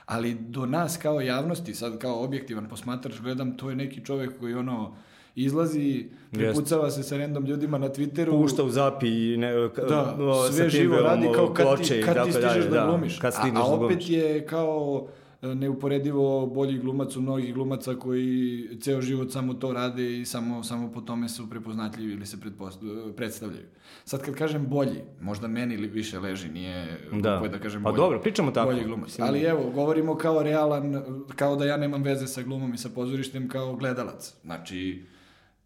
Ali 0.05 0.33
do 0.33 0.65
nas 0.65 0.97
kao 0.97 1.21
javnosti, 1.21 1.73
sad 1.73 1.99
kao 1.99 2.23
objektivan 2.23 2.69
posmatrač 2.69 3.19
gledam, 3.21 3.57
to 3.57 3.69
je 3.69 3.75
neki 3.75 4.05
čovjek 4.05 4.39
koji 4.39 4.53
ono 4.53 4.95
izlazi, 5.35 6.05
prepucava 6.31 6.91
se 6.91 7.03
sa 7.03 7.17
random 7.17 7.45
ljudima 7.45 7.77
na 7.77 7.89
Twitteru. 7.89 8.31
Pušta 8.33 8.63
u 8.63 8.69
zapi 8.69 9.07
i 9.33 9.37
ne, 9.37 9.47
ka- 9.47 9.89
Da, 9.89 10.17
o, 10.21 10.47
sve 10.47 10.69
živo 10.69 10.95
radi 10.97 11.27
kao 11.35 11.47
kad 11.47 11.65
ploče 11.65 11.83
ti, 11.95 12.01
kad 12.03 12.25
ti 12.25 12.31
stižeš 12.31 12.41
dalje, 12.53 12.69
da 12.69 12.85
glumiš. 12.87 13.19
Kad 13.19 13.27
a, 13.27 13.31
stigneš 13.33 13.63
a 13.63 13.67
da 13.69 13.73
opet 13.75 14.09
je 14.09 14.45
kao 14.45 15.07
e, 15.41 15.47
neuporedivo 15.47 16.45
bolji 16.47 16.77
glumac 16.77 17.15
u 17.15 17.21
mnogih 17.21 17.53
glumaca 17.53 17.95
koji 17.95 18.39
ceo 18.81 19.01
život 19.01 19.31
samo 19.31 19.53
to 19.53 19.73
rade 19.73 20.19
i 20.19 20.25
samo, 20.25 20.63
samo 20.63 20.91
po 20.91 21.01
tome 21.01 21.29
su 21.29 21.49
prepoznatljivi 21.49 22.13
ili 22.13 22.25
se 22.25 22.37
pretpost- 22.37 23.13
predstavljaju. 23.13 23.65
Sad 24.05 24.21
kad 24.21 24.35
kažem 24.35 24.67
bolji, 24.67 24.99
možda 25.21 25.47
meni 25.47 25.77
li 25.77 25.87
više 25.87 26.19
leži, 26.19 26.49
nije 26.49 26.99
Da. 27.13 27.41
da 27.43 27.59
kažem 27.59 27.83
Pa 27.83 27.89
bolji. 27.89 27.97
dobro, 27.97 28.19
pričamo 28.19 28.51
tako. 28.51 28.65
Bolji 28.67 28.83
glumac. 28.83 29.19
Ali 29.19 29.41
evo, 29.41 29.71
govorimo 29.71 30.15
kao 30.15 30.43
realan, 30.43 31.03
kao 31.35 31.55
da 31.55 31.65
ja 31.65 31.77
nemam 31.77 32.03
veze 32.03 32.27
sa 32.27 32.41
glumom 32.41 32.73
i 32.73 32.77
sa 32.77 32.89
pozorištem 32.89 33.49
kao 33.49 33.75
gledalac. 33.75 34.33
Znači, 34.43 35.03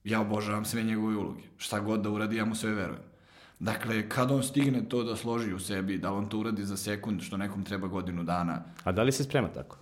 ja 0.06 0.22
obožavam 0.22 0.66
sve 0.66 0.84
njegove 0.84 1.18
uloge. 1.18 1.42
Šta 1.58 1.80
god 1.80 2.02
da 2.02 2.10
uradi, 2.10 2.36
ja 2.36 2.46
mu 2.46 2.56
sve 2.56 2.72
verujem. 2.72 3.02
Dakle, 3.60 4.10
kad 4.10 4.32
on 4.32 4.44
stigne 4.44 4.90
to 4.90 5.04
da 5.04 5.16
složi 5.16 5.54
u 5.54 5.60
sebi, 5.60 5.98
da 5.98 6.14
on 6.14 6.30
to 6.30 6.40
uradi 6.40 6.64
za 6.66 6.78
sekund, 6.78 7.22
što 7.22 7.38
nekom 7.38 7.64
treba 7.64 7.88
godinu 7.88 8.24
dana, 8.24 8.64
A 8.84 8.92
da 8.92 9.04
li 9.04 9.12
se 9.12 9.24
sprema 9.24 9.48
tako? 9.48 9.78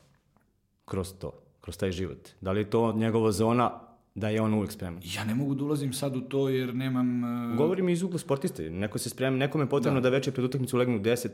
Kroz 0.85 1.13
to, 1.13 1.31
kroz 1.61 1.77
taj 1.77 1.91
život. 1.91 2.29
Da 2.41 2.51
li 2.51 2.59
je 2.59 2.69
to 2.69 2.93
njegova 2.93 3.31
zona 3.31 3.71
da 4.15 4.29
je 4.29 4.41
on 4.41 4.53
uvek 4.53 4.71
spreman? 4.71 5.01
ja 5.05 5.23
ne 5.23 5.35
mogu 5.35 5.55
da 5.55 5.63
ulazim 5.63 5.93
sad 5.93 6.15
u 6.15 6.21
to 6.21 6.49
jer 6.49 6.75
nemam... 6.75 7.23
e, 7.53 7.55
Govorim 7.55 7.89
iz 7.89 8.01
ugla 8.03 8.19
sportiste. 8.19 8.69
Neko 8.69 8.97
se 8.97 9.09
sprema, 9.09 9.37
nekome 9.37 9.63
je 9.63 9.69
potrebno 9.69 10.01
da, 10.01 10.09
veče 10.09 10.31
pred 10.31 10.45
utakmicu 10.45 10.77
legne 10.77 10.95
u 10.95 10.99
10, 10.99 11.27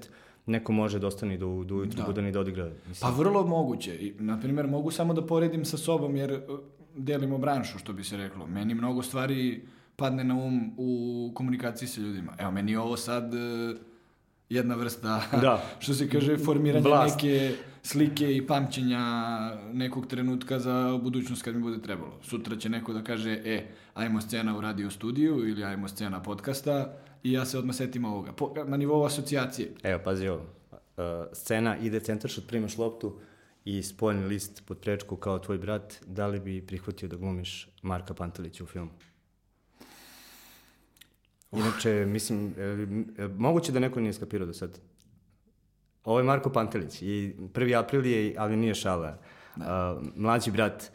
neko 0.45 0.71
može 0.71 0.99
da 0.99 1.08
ostane 1.08 1.38
do, 1.38 1.63
do 1.63 1.75
ujutru 1.75 1.97
Da. 1.97 2.06
budan 2.06 2.28
i 2.28 2.32
da 2.32 2.39
odigra. 2.39 2.65
Mislim, 2.88 3.12
Pa 3.12 3.17
vrlo 3.17 3.45
moguće. 3.47 3.95
I, 3.97 4.13
na 4.19 4.39
primjer, 4.39 4.67
mogu 4.67 4.91
samo 4.91 5.13
da 5.13 5.25
poredim 5.25 5.65
sa 5.65 5.78
sobom 5.78 6.15
jer 6.15 6.32
e, 6.32 6.41
delimo 7.00 7.38
branšu, 7.38 7.80
što 7.80 7.94
bi 7.94 8.04
se 8.04 8.18
reklo. 8.18 8.48
Meni 8.48 8.74
mnogo 8.74 9.02
stvari 9.04 9.62
padne 9.96 10.24
na 10.24 10.36
um 10.36 10.74
u 10.78 11.32
komunikaciji 11.36 11.88
sa 11.88 12.02
ljudima. 12.02 12.34
Evo, 12.38 12.52
meni 12.52 12.72
je 12.72 12.80
ovo 12.80 12.98
sad 12.98 13.34
e, 13.34 13.38
jedna 14.50 14.76
vrsta, 14.76 15.22
Da. 15.42 15.62
što 15.80 15.94
se 15.94 16.10
kaže, 16.10 16.38
formiranja 16.38 16.88
Vlast. 16.88 17.16
neke 17.16 17.52
slike 17.84 18.36
i 18.36 18.48
pamćenja 18.48 19.00
nekog 19.74 20.08
trenutka 20.08 20.60
za 20.60 21.00
budućnost 21.04 21.42
kad 21.42 21.56
mi 21.56 21.62
bude 21.62 21.82
trebalo. 21.82 22.14
Sutra 22.22 22.56
će 22.56 22.70
neko 22.70 22.94
da 22.94 23.04
kaže, 23.04 23.32
e, 23.46 23.66
ajmo 23.94 24.22
scena 24.22 24.58
u 24.58 24.62
radio 24.62 24.90
studiju 24.90 25.48
ili 25.50 25.64
ajmo 25.64 25.88
scena 25.88 26.22
podcasta 26.22 26.94
i 27.24 27.32
ja 27.32 27.46
se 27.46 27.58
odmah 27.58 27.76
setim 27.76 28.06
ovoga. 28.06 28.32
Po, 28.32 28.54
na 28.66 28.78
nivou 28.78 29.06
asocijacije. 29.06 29.72
Evo, 29.84 30.02
pazi 30.04 30.28
ovo. 30.28 30.42
Uh, 30.72 31.04
scena 31.34 31.78
ide 31.78 32.00
centaršut, 32.00 32.48
primaš 32.48 32.78
loptu 32.78 33.20
i 33.65 33.84
spoljni 33.84 34.26
list 34.26 34.63
pod 34.65 34.80
prečku 34.80 35.15
kao 35.15 35.39
tvoj 35.39 35.58
brat, 35.58 36.04
da 36.06 36.28
li 36.28 36.39
bi 36.39 36.65
prihvatio 36.67 37.10
da 37.10 37.17
glumiš 37.17 37.69
Marka 37.82 38.13
Pantelića 38.13 38.63
u 38.63 38.67
filmu? 38.67 38.91
Inače, 41.52 42.06
mislim, 42.06 42.54
e, 42.58 42.62
e, 43.24 43.28
moguće 43.28 43.72
da 43.72 43.80
neko 43.80 44.00
nije 44.00 44.13
skapirao 44.13 44.48
do 44.48 44.54
sad. 44.54 44.80
ovo 46.04 46.19
je 46.19 46.24
Marko 46.24 46.50
Pantelić 46.50 47.02
i 47.02 47.36
1. 47.54 47.80
april 47.80 48.06
je, 48.06 48.36
ali 48.38 48.58
nije 48.58 48.76
šala. 48.76 49.17
Uh, 49.56 49.63
mlađi 50.15 50.52
brat 50.52 50.91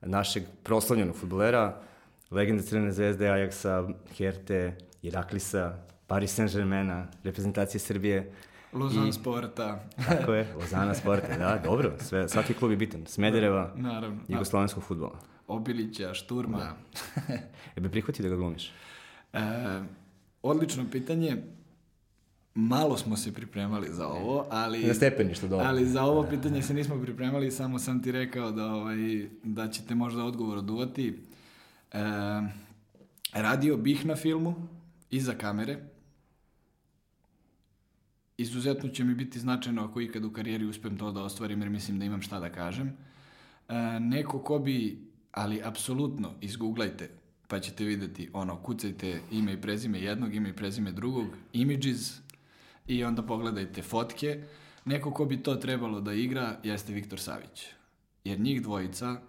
našeg 0.00 0.42
proslavljenog 0.62 1.16
futbolera, 1.16 1.82
legenda 2.30 2.62
Crvene 2.62 2.92
zvezde, 2.92 3.26
Ajaxa, 3.26 3.94
Herte, 4.16 4.76
Iraklisa, 5.02 5.78
Paris 6.06 6.38
Saint-Germaina, 6.38 7.06
reprezentacije 7.24 7.80
Srbije. 7.80 8.32
Lozan 8.72 9.08
I- 9.08 9.12
sporta. 9.12 9.84
Tako 10.08 10.32
je, 10.32 10.54
Lozana 10.60 10.94
Sporta, 10.94 11.38
da, 11.38 11.60
dobro, 11.64 11.92
sve, 11.98 12.28
svaki 12.28 12.54
klub 12.54 12.70
je 12.70 12.76
bitan. 12.76 13.06
Smedereva, 13.06 13.72
Naravno. 13.76 14.20
jugoslovenskog 14.28 14.82
futbola. 14.82 15.18
Obilića, 15.48 16.14
Šturma. 16.14 16.72
E 17.76 17.80
bi 17.80 17.88
prihvatio 17.88 18.22
da 18.22 18.28
ga 18.28 18.36
glumiš? 18.36 18.72
E, 19.32 19.40
odlično 20.42 20.84
pitanje. 20.92 21.42
Malo 22.54 22.96
smo 22.96 23.16
se 23.16 23.34
pripremali 23.34 23.88
za 23.90 24.08
ovo, 24.08 24.46
ali... 24.50 24.84
Na 24.84 24.94
stepeništu 24.94 25.48
dole. 25.48 25.64
Ali 25.64 25.86
za 25.86 26.02
ovo 26.02 26.22
pitanje 26.24 26.62
se 26.62 26.74
nismo 26.74 27.02
pripremali, 27.02 27.50
samo 27.50 27.78
sam 27.78 28.02
ti 28.02 28.12
rekao 28.12 28.50
da, 28.50 28.66
ovaj, 28.66 28.96
da 29.44 29.68
ćete 29.68 29.94
možda 29.94 30.24
odgovor 30.24 30.58
oduvati. 30.58 31.18
E, 31.92 31.98
radio 33.32 33.76
bih 33.76 34.06
na 34.06 34.16
filmu, 34.16 34.54
iza 35.10 35.34
kamere. 35.34 35.78
Izuzetno 38.40 38.88
će 38.88 39.04
mi 39.04 39.14
biti 39.14 39.38
značajno 39.38 39.84
ako 39.84 40.00
ikad 40.00 40.24
u 40.24 40.32
karijeri 40.32 40.64
uspem 40.64 40.98
to 40.98 41.12
da 41.12 41.22
ostvarim, 41.22 41.60
jer 41.60 41.70
mislim 41.70 41.98
da 41.98 42.04
imam 42.04 42.22
šta 42.22 42.40
da 42.40 42.52
kažem. 42.52 42.88
E, 43.68 43.74
neko 44.00 44.38
ko 44.38 44.58
bi, 44.58 44.98
ali 45.32 45.60
apsolutno, 45.64 46.34
izgooglajte, 46.40 47.10
pa 47.48 47.60
ćete 47.60 47.84
videti, 47.84 48.30
ono, 48.32 48.56
kucajte 48.56 49.20
ime 49.32 49.52
i 49.52 49.60
prezime 49.60 50.00
jednog, 50.00 50.34
ime 50.34 50.48
i 50.48 50.56
prezime 50.56 50.92
drugog, 50.92 51.26
images, 51.52 52.20
i 52.86 53.04
onda 53.04 53.22
pogledajte 53.22 53.82
fotke. 53.82 54.42
Neko 54.84 55.10
ko 55.10 55.24
bi 55.24 55.42
to 55.42 55.54
trebalo 55.54 56.00
da 56.00 56.12
igra 56.12 56.56
jeste 56.62 56.92
Viktor 56.92 57.20
Savić. 57.20 57.66
Jer 58.24 58.40
njih 58.40 58.62
dvojica 58.62 59.20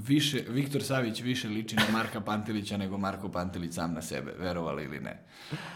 više, 0.00 0.42
Viktor 0.48 0.82
Savić 0.82 1.20
više 1.20 1.48
liči 1.48 1.76
na 1.76 1.92
Marka 1.92 2.20
Pantelića 2.20 2.76
nego 2.76 2.98
Marko 2.98 3.28
Pantelić 3.28 3.74
sam 3.74 3.94
na 3.94 4.02
sebe, 4.02 4.32
verovali 4.38 4.84
ili 4.84 5.00
ne. 5.00 5.22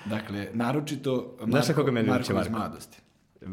Dakle, 0.06 0.48
naročito 0.52 1.36
Znaš 1.38 1.52
Marko, 1.68 1.74
koga 1.74 1.92
meni 1.92 2.08
Marko 2.08 2.20
liči 2.22 2.32
iz 2.32 2.36
Marko? 2.36 2.50
mladosti. 2.52 2.98
E, 3.42 3.46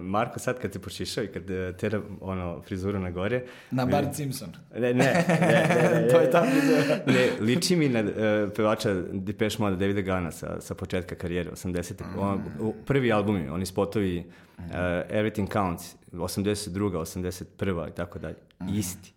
Marko 0.00 0.38
sad 0.38 0.58
kad 0.58 0.72
se 0.72 0.78
pošišao 0.78 1.24
i 1.24 1.28
kad 1.28 1.50
e, 1.50 1.72
tera 1.72 2.00
ono, 2.20 2.62
frizuru 2.62 2.98
na 2.98 3.10
gore... 3.10 3.42
Na 3.70 3.84
mi- 3.84 3.92
Bart 3.92 4.14
Simpson. 4.14 4.48
Ne, 4.74 4.80
ne, 4.80 4.92
ne, 4.94 5.04
ne, 5.30 6.00
ne, 6.02 6.08
To 6.10 6.20
je 6.20 6.30
ta 6.30 6.42
frizura. 6.42 6.98
ne, 7.08 7.30
liči 7.40 7.76
mi 7.76 7.88
na 7.88 8.00
uh, 8.00 8.06
pevača 8.52 8.94
Depeche 9.04 9.56
Mode, 9.58 9.76
Davida 9.76 10.00
Gana 10.02 10.30
sa, 10.30 10.60
sa 10.60 10.74
početka 10.74 11.14
karijere, 11.14 11.50
80. 11.50 11.92
On, 12.18 12.40
u- 12.60 12.74
prvi 12.86 13.12
albumi, 13.12 13.48
oni 13.48 13.66
spotovi 13.66 14.18
uh, 14.58 14.64
Everything 15.10 15.48
Counts, 15.48 15.84
82. 16.12 16.90
81. 16.92 17.88
i 17.88 17.92
tako 17.92 18.18
dalje. 18.18 18.36
Isti. 18.70 19.13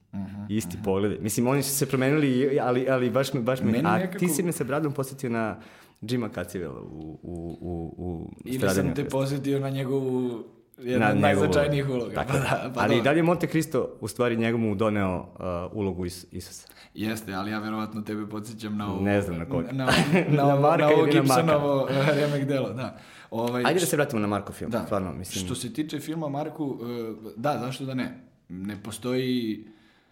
Isti 0.50 0.78
pogledi. 0.84 1.18
Mislim, 1.22 1.48
oni 1.48 1.64
su 1.64 1.70
se 1.72 1.86
promenili, 1.86 2.30
ali, 2.60 2.90
ali 2.90 3.10
baš 3.10 3.34
mi, 3.34 3.42
baš 3.42 3.62
mi... 3.62 3.72
Meni 3.72 3.84
a 3.86 3.98
nekako- 3.98 4.20
ti 4.20 4.28
si 4.28 4.44
me 4.44 4.52
sa 4.52 4.64
bradom 4.64 4.92
posjetio 4.94 5.30
na 5.30 5.58
Jima 6.02 6.30
Cacivela 6.30 6.82
u, 6.82 6.86
u, 7.24 7.58
u, 7.62 7.94
u 7.98 8.32
Ili 8.46 8.60
sam 8.70 8.86
te 8.86 8.94
Krista. 8.94 9.10
posjetio 9.10 9.60
na 9.60 9.70
njegovu 9.70 10.44
jednu 10.78 11.00
Na 11.00 11.12
od 11.12 11.18
najznačajnijih 11.18 11.90
uloga. 11.90 12.14
Tako, 12.14 12.28
Pa 12.28 12.36
je. 12.36 12.42
da, 12.42 12.72
pa 12.76 12.82
ali 12.82 12.90
dobro. 12.90 13.04
dalje 13.04 13.24
Monte 13.24 13.48
Cristo 13.48 13.98
u 14.02 14.08
stvari 14.08 14.38
njegov 14.38 14.60
mu 14.60 14.76
doneo 14.76 15.20
uh, 15.20 15.26
ulogu 15.74 16.06
Is 16.06 16.26
Isusa. 16.32 16.68
Jeste, 16.94 17.34
ali 17.34 17.52
ja 17.52 17.60
verovatno 17.60 18.02
tebe 18.02 18.26
podsjećam 18.26 18.78
na 18.78 18.92
ovo... 18.94 19.02
Ne 19.02 19.22
znam 19.22 19.38
na 19.38 19.46
koga. 19.46 19.72
Na, 19.72 19.86
na, 20.30 20.44
Na 20.44 20.56
Marka 20.56 20.78
na 20.80 20.90
ovo? 20.90 21.06
Gibsonovo 21.06 21.88
remek 22.16 22.46
delo, 22.46 22.70
da. 22.70 22.98
Ovaj, 23.32 23.64
Ajde 23.66 23.80
da 23.80 23.86
se 23.86 23.96
vratimo 23.96 24.20
na 24.22 24.28
Marko 24.28 24.54
film. 24.54 24.72
Da, 24.72 24.84
Stvarno, 24.86 25.14
mislim. 25.14 25.46
što 25.46 25.56
se 25.56 25.74
tiče 25.74 26.00
filma 26.00 26.30
Marku, 26.30 26.80
eh, 26.82 27.32
da, 27.36 27.60
zašto 27.60 27.86
da 27.86 27.94
ne? 27.94 28.20
Ne 28.50 28.84
postoji, 28.84 29.68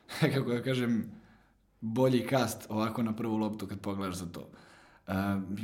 kako 0.34 0.50
da 0.50 0.62
kažem, 0.64 1.12
bolji 1.82 2.28
kast 2.28 2.66
ovako 2.70 3.04
na 3.04 3.16
prvu 3.16 3.38
loptu 3.38 3.68
kad 3.68 3.80
pogledaš 3.80 4.16
za 4.16 4.26
to. 4.26 4.50
Eh, 5.08 5.14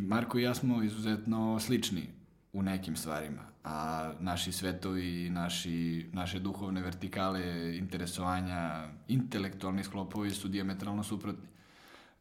Marko 0.01 0.39
i 0.39 0.43
ja 0.43 0.53
smo 0.53 0.83
izuzetno 0.83 1.59
slični 1.59 2.07
u 2.53 2.61
nekim 2.63 2.95
stvarima, 2.95 3.41
a 3.63 4.11
naši 4.19 4.51
svetovi, 4.51 5.29
naši, 5.29 6.09
naše 6.13 6.39
duhovne 6.39 6.81
vertikale, 6.81 7.77
interesovanja, 7.77 8.87
intelektualni 9.07 9.83
sklopovi 9.83 10.31
su 10.31 10.47
diametralno 10.47 11.03
suprotni. 11.03 11.47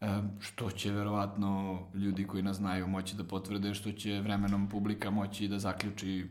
E, 0.00 0.06
što 0.40 0.70
će 0.70 0.92
verovatno 0.92 1.78
ljudi 1.94 2.26
koji 2.26 2.42
nas 2.42 2.56
znaju 2.56 2.86
moći 2.86 3.16
da 3.16 3.24
potvrde, 3.24 3.74
što 3.74 3.92
će 3.92 4.20
vremenom 4.20 4.68
publika 4.68 5.10
moći 5.10 5.48
da 5.48 5.58
zaključi 5.58 6.26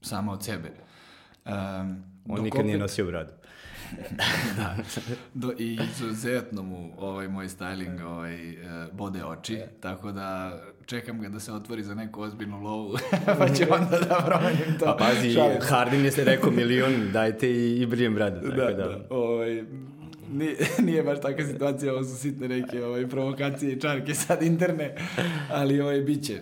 samo 0.00 0.32
od 0.32 0.44
sebe. 0.44 0.68
E, 1.44 1.52
On 2.28 2.42
nikad 2.42 2.64
nije 2.64 2.76
opet- 2.76 2.80
nosio 2.80 3.06
bradu. 3.06 3.32
da. 4.56 4.76
Do, 5.34 5.52
I 5.58 5.78
izuzetno 5.90 6.62
mu 6.62 6.90
ovaj 6.98 7.28
moj 7.28 7.48
styling 7.48 8.02
ovaj, 8.04 8.50
e, 8.50 8.56
bode 8.92 9.24
oči, 9.24 9.58
tako 9.80 10.12
da 10.12 10.58
čekam 10.86 11.20
ga 11.20 11.28
da 11.28 11.40
se 11.40 11.52
otvori 11.52 11.82
za 11.82 11.94
neku 11.94 12.22
ozbiljnu 12.22 12.60
lovu, 12.60 12.96
pa 13.38 13.48
ću 13.48 13.62
onda 13.70 13.98
da 13.98 14.22
promenim 14.26 14.78
to. 14.78 14.84
Pa 14.84 14.96
pazi, 14.98 15.30
Šalim. 15.30 15.58
Hardin 15.60 16.04
je 16.04 16.10
se 16.10 16.24
rekao 16.24 16.50
milion, 16.50 17.12
dajte 17.12 17.50
i, 17.50 17.80
i 17.80 17.86
brijem 17.86 18.14
bradu. 18.14 18.40
Tako 18.40 18.56
Da, 18.56 18.64
da, 18.64 18.88
da. 18.88 19.06
Ovaj, 19.10 19.64
nije, 20.32 20.56
nije 20.86 21.02
baš 21.02 21.20
takva 21.20 21.44
situacija, 21.44 21.92
ovo 21.92 22.04
su 22.04 22.16
sitne 22.16 22.48
neke 22.48 22.84
ovaj, 22.84 23.06
provokacije 23.06 23.72
i 23.72 23.80
čarke 23.80 24.14
sad 24.14 24.42
interne, 24.42 24.94
ali 25.50 25.80
ovaj, 25.80 26.00
bit 26.00 26.24
će. 26.24 26.40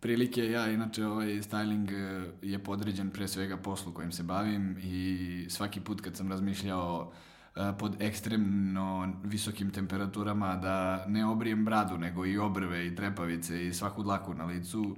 Prilike 0.00 0.50
ja, 0.50 0.70
inače 0.70 1.06
ovaj 1.06 1.26
styling 1.26 1.90
eh, 1.92 2.30
je 2.42 2.58
podređen 2.58 3.10
pre 3.10 3.28
svega 3.28 3.56
poslu 3.56 3.92
kojim 3.92 4.12
se 4.12 4.22
bavim 4.22 4.76
i 4.82 5.46
svaki 5.50 5.80
put 5.80 6.00
kad 6.00 6.16
sam 6.16 6.30
razmišljao 6.30 7.12
eh, 7.56 7.72
pod 7.78 8.02
ekstremno 8.02 9.12
visokim 9.24 9.70
temperaturama 9.70 10.56
da 10.56 11.04
ne 11.06 11.26
obrijem 11.26 11.64
bradu, 11.64 11.98
nego 11.98 12.26
i 12.26 12.38
obrve 12.38 12.86
i 12.86 12.96
trepavice 12.96 13.66
i 13.66 13.72
svaku 13.74 14.02
dlaku 14.02 14.34
na 14.34 14.44
licu, 14.44 14.96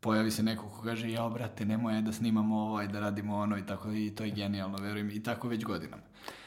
pojavi 0.00 0.30
se 0.30 0.42
neko 0.42 0.68
ko 0.68 0.82
kaže, 0.82 1.10
ja 1.10 1.28
brate, 1.28 1.64
nemoj 1.64 2.02
da 2.02 2.12
snimamo 2.12 2.56
ovo 2.56 2.82
i 2.82 2.88
da 2.88 3.00
radimo 3.00 3.36
ono 3.36 3.58
i 3.58 3.66
tako, 3.66 3.92
i 3.92 4.10
to 4.10 4.24
je 4.24 4.30
genijalno, 4.30 4.78
verujem, 4.78 5.10
i 5.10 5.22
tako 5.22 5.48
već 5.48 5.64
godinama. 5.64 6.02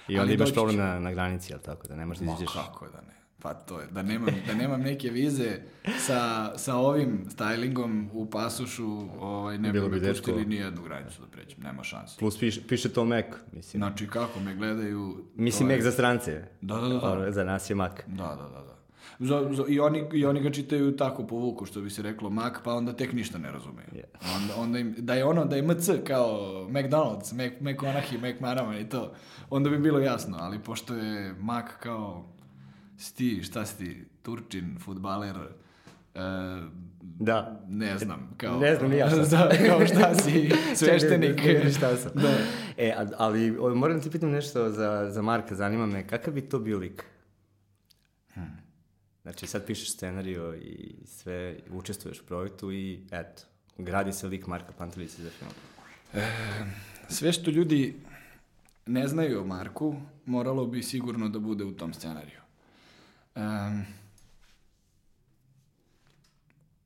I 0.08 0.14
onda 0.14 0.22
Ali 0.22 0.34
imaš 0.34 0.54
problem 0.54 0.76
na, 0.78 1.00
na 1.00 1.12
granici, 1.12 1.52
jel 1.52 1.60
tako? 1.60 1.88
Da 1.88 1.96
ne 1.96 2.06
možeš 2.06 2.20
da 2.20 2.26
Ma 2.26 2.32
izađeš. 2.32 2.54
kako 2.54 2.88
da 2.88 3.02
ne? 3.02 3.15
Pa 3.46 3.54
to 3.56 3.80
je, 3.80 3.88
da 3.88 4.02
nemam, 4.04 4.30
da 4.48 4.54
nemam 4.54 4.82
neke 4.82 5.10
vize 5.10 5.58
sa, 5.98 6.18
sa 6.58 6.76
ovim 6.76 7.26
stylingom 7.28 8.08
u 8.14 8.26
pasušu, 8.28 8.88
ovaj, 9.20 9.58
ne 9.58 9.70
bi 9.70 9.74
Bilo 9.74 9.90
me 9.90 10.00
bi 10.00 10.02
teško. 10.02 10.14
pustili 10.16 10.46
ni 10.46 10.56
jednu 10.56 10.82
granicu 10.84 11.22
da 11.22 11.28
pređem, 11.28 11.58
nema 11.60 11.84
šanse. 11.84 12.16
Plus 12.20 12.40
piše, 12.40 12.62
piše 12.64 12.90
to 12.90 13.06
Mac, 13.06 13.26
mislim. 13.54 13.80
Znači, 13.80 14.08
kako 14.08 14.40
me 14.40 14.56
gledaju... 14.56 15.24
mislim 15.36 15.68
to 15.68 15.72
je- 15.72 15.78
Mac 15.78 15.84
za 15.84 15.92
strance. 15.92 16.44
Da, 16.62 16.76
da, 16.76 16.88
da, 16.90 17.16
da. 17.16 17.32
Za 17.32 17.44
nas 17.44 17.70
je 17.70 17.76
Mac. 17.76 17.92
Da, 18.08 18.24
da, 18.26 18.50
da, 18.50 18.62
da. 18.62 18.76
Za, 19.20 19.50
za, 19.52 19.64
i, 19.68 19.80
oni, 19.80 20.06
I 20.14 20.26
oni 20.26 20.42
ga 20.42 20.52
čitaju 20.52 20.92
tako 20.94 21.24
po 21.24 21.36
vuku, 21.36 21.66
što 21.66 21.82
bi 21.82 21.90
se 21.90 22.02
reklo 22.02 22.30
Mac, 22.30 22.54
pa 22.64 22.74
onda 22.74 22.94
tek 22.94 23.14
ništa 23.14 23.38
ne 23.38 23.52
razumeju. 23.52 23.88
Onda, 24.36 24.56
onda 24.56 24.80
im, 24.80 24.96
da 24.98 25.14
je 25.14 25.26
ono, 25.26 25.46
da 25.46 25.56
je 25.56 25.62
MC 25.64 25.90
kao 26.04 26.28
McDonald's, 26.66 27.34
Mac, 27.34 27.54
McConaughey, 27.62 28.18
McManaman 28.26 28.78
i 28.78 28.90
to, 28.90 29.14
onda 29.50 29.70
bi 29.70 29.78
bilo 29.80 30.00
jasno, 30.00 30.38
ali 30.40 30.60
pošto 30.60 30.96
je 30.96 31.34
Mac 31.34 31.66
kao 31.80 32.26
sti, 32.98 33.44
šta 33.44 33.66
si 33.66 33.78
ti, 33.78 34.06
Turčin, 34.22 34.78
futbaler, 34.80 35.36
e, 36.16 36.20
Da. 37.02 37.62
ne 37.68 37.98
znam, 37.98 38.34
kao... 38.38 38.60
Ne 38.60 38.76
znam 38.76 38.94
ja 38.94 39.10
sam. 39.26 39.30
Da, 39.30 39.50
kao 39.68 39.88
šta 39.88 40.16
si, 40.16 40.52
sveštenik. 40.86 41.44
Ne 41.44 41.72
šta 41.72 41.98
sam. 41.98 42.12
Da. 42.16 42.38
E, 42.78 42.94
ali 43.18 43.52
moram 43.76 44.02
ti 44.02 44.12
pitam 44.12 44.32
nešto 44.32 44.70
za, 44.70 45.08
za 45.12 45.22
Marka, 45.22 45.56
zanima 45.56 45.86
me, 45.86 46.08
kakav 46.08 46.34
bi 46.34 46.42
to 46.42 46.60
bio 46.60 46.78
lik? 46.78 47.06
Znači, 49.26 49.48
sad 49.48 49.66
pišeš 49.66 49.94
scenariju 49.94 50.56
i 50.56 50.96
sve, 51.06 51.58
učestvuješ 51.72 52.22
u 52.22 52.26
projektu 52.26 52.72
i 52.72 53.00
eto, 53.12 53.44
gradi 53.78 54.14
se 54.14 54.28
lik 54.28 54.48
Marka 54.48 54.72
Pantelića 54.78 55.22
za 55.22 55.30
film. 55.30 55.52
Sve 57.10 57.34
što 57.34 57.52
ljudi 57.52 57.96
ne 58.86 59.08
znaju 59.08 59.42
o 59.42 59.46
Marku, 59.46 59.96
moralo 60.26 60.66
bi 60.66 60.84
sigurno 60.84 61.30
da 61.30 61.40
bude 61.40 61.64
u 61.64 61.72
tom 61.72 61.94
scenariju. 61.94 62.40
Em, 63.36 63.86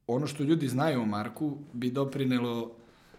ono 0.07 0.27
što 0.27 0.43
ljudi 0.43 0.67
znaju 0.67 1.01
o 1.01 1.05
Marku 1.05 1.57
bi 1.73 1.91
doprinelo 1.91 2.71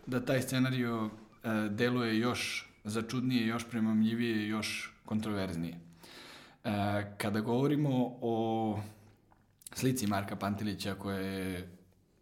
da 0.07 0.25
taj 0.25 0.43
scenariju 0.43 1.11
e, 1.45 1.69
deluje 1.71 2.19
još 2.19 2.71
začudnije, 2.85 3.47
još 3.47 3.69
premamljivije, 3.71 4.49
još 4.49 4.93
kontroverznije. 5.05 5.75
E, 6.65 6.71
kada 7.19 7.41
govorimo 7.41 8.19
o 8.21 8.81
slici 9.73 10.07
Marka 10.07 10.37
Pantelića 10.37 10.95
koja 10.95 11.19
je 11.19 11.69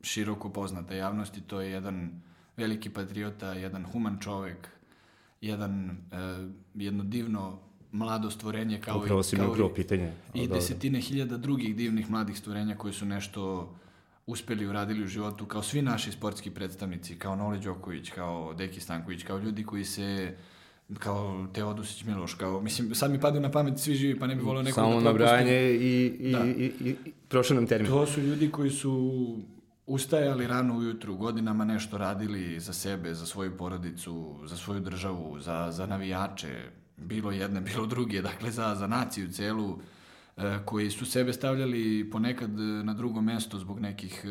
široko 0.02 0.52
poznata 0.52 0.94
javnosti, 0.94 1.40
to 1.40 1.60
je 1.60 1.70
jedan 1.70 2.22
veliki 2.56 2.90
patriota, 2.90 3.52
jedan 3.52 3.84
human 3.84 4.18
čovek, 4.20 4.68
jedan, 5.40 5.90
e, 5.90 6.48
jedno 6.74 7.04
divno 7.04 7.67
mlado 7.92 8.31
stvorenje 8.31 8.81
kao 8.81 8.98
Upravo 8.98 9.20
i, 9.20 9.24
si 9.24 9.37
mi 9.37 9.42
kao 9.42 9.53
upravo 9.53 9.70
i, 9.70 9.74
pitanje. 9.74 10.12
i 10.35 10.40
dobro. 10.40 10.55
desetine 10.55 11.01
hiljada 11.01 11.37
drugih 11.37 11.77
divnih 11.77 12.11
mladih 12.11 12.38
stvorenja 12.38 12.77
koji 12.77 12.92
su 12.94 13.07
nešto 13.07 13.72
uspeli 14.27 14.66
uradili 14.66 15.05
u 15.05 15.07
životu, 15.07 15.46
kao 15.46 15.62
svi 15.62 15.83
naši 15.83 16.12
sportski 16.12 16.51
predstavnici, 16.51 17.18
kao 17.18 17.37
Nole 17.37 17.59
Đoković, 17.59 18.11
kao 18.11 18.55
Deki 18.55 18.81
Stanković, 18.81 19.22
kao 19.22 19.38
ljudi 19.38 19.64
koji 19.64 19.85
se 19.85 20.37
kao 20.98 21.46
Teodosić 21.53 22.05
Miloš, 22.05 22.35
kao, 22.35 22.61
mislim, 22.61 22.94
sad 22.94 23.11
mi 23.11 23.20
padaju 23.20 23.42
na 23.42 23.51
pamet 23.51 23.79
svi 23.79 23.94
živi, 23.94 24.18
pa 24.18 24.27
ne 24.27 24.35
bi 24.35 24.42
volio 24.42 24.62
nekog 24.62 24.74
Samo 24.74 24.94
da 24.94 25.01
nabrajanje 25.01 25.70
i, 25.70 26.07
i, 26.20 26.33
Da. 26.33 26.44
i, 26.44 26.72
i, 26.81 26.88
i 26.88 27.12
prošao 27.29 27.55
nam 27.55 27.66
termin. 27.66 27.90
To 27.90 28.07
su 28.07 28.20
ljudi 28.20 28.51
koji 28.51 28.70
su 28.70 29.37
ustajali 29.87 30.46
rano 30.46 30.77
ujutru, 30.77 31.16
godinama 31.16 31.64
nešto 31.64 31.98
radili 31.98 32.61
za 32.61 32.72
sebe, 32.72 33.14
za 33.14 33.27
svoju 33.27 33.57
porodicu, 33.57 34.35
za 34.44 34.57
svoju 34.57 34.81
državu, 34.81 35.40
za, 35.40 35.68
za 35.70 35.87
navijače, 35.87 36.70
bilo 36.98 37.32
jedne, 37.32 37.61
bilo 37.74 37.87
druge, 37.87 38.22
dakle 38.22 38.50
za, 38.50 38.74
za 38.74 38.87
naciju 38.87 39.32
celu, 39.32 39.78
e, 40.37 40.58
koji 40.64 40.90
su 40.90 41.06
sebe 41.06 41.32
stavljali 41.32 42.11
ponekad 42.11 42.61
e, 42.61 42.62
na 42.62 42.94
drugo 42.94 43.20
mesto 43.20 43.58
zbog 43.58 43.80
nekih 43.80 44.24
e, 44.24 44.28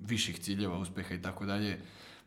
viših 0.00 0.38
ciljeva, 0.38 0.78
uspeha 0.78 1.14
i 1.14 1.22
tako 1.22 1.46
dalje. 1.46 1.78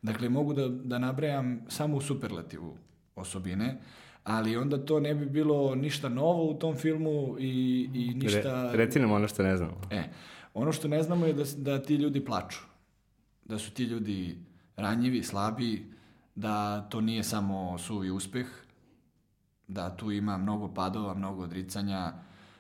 Dakle, 0.02 0.30
mogu 0.30 0.54
da, 0.54 0.68
da 0.68 1.00
nabrajam 1.00 1.62
samo 1.68 1.98
u 1.98 2.02
superlativu 2.02 2.78
osobine, 3.16 3.78
ali 4.24 4.58
onda 4.58 4.86
to 4.86 5.00
ne 5.00 5.16
bi 5.16 5.26
bilo 5.26 5.76
ništa 5.76 6.10
novo 6.10 6.52
u 6.52 6.54
tom 6.54 6.76
filmu 6.76 7.36
i, 7.40 7.90
i 7.94 8.14
ništa... 8.14 8.72
Re, 8.72 8.78
reci 8.78 9.00
nam 9.00 9.12
ono 9.12 9.28
što 9.28 9.44
ne 9.44 9.58
znamo. 9.58 9.82
E, 9.92 10.04
ono 10.54 10.72
što 10.72 10.88
ne 10.88 11.04
znamo 11.04 11.26
je 11.26 11.34
da, 11.34 11.44
da 11.58 11.84
ti 11.84 11.96
ljudi 11.96 12.26
plaču. 12.26 12.60
Da 13.46 13.58
su 13.58 13.72
ti 13.72 13.84
ljudi 13.84 14.38
ranjivi, 14.76 15.24
slabi, 15.24 15.86
da 16.36 16.82
to 16.82 17.02
nije 17.02 17.24
samo 17.24 17.78
suvi 17.78 18.12
uspeh, 18.12 18.48
da 19.68 19.90
tu 19.92 20.12
ima 20.12 20.38
mnogo 20.38 20.68
padova, 20.70 21.14
mnogo 21.14 21.44
odricanja, 21.44 22.14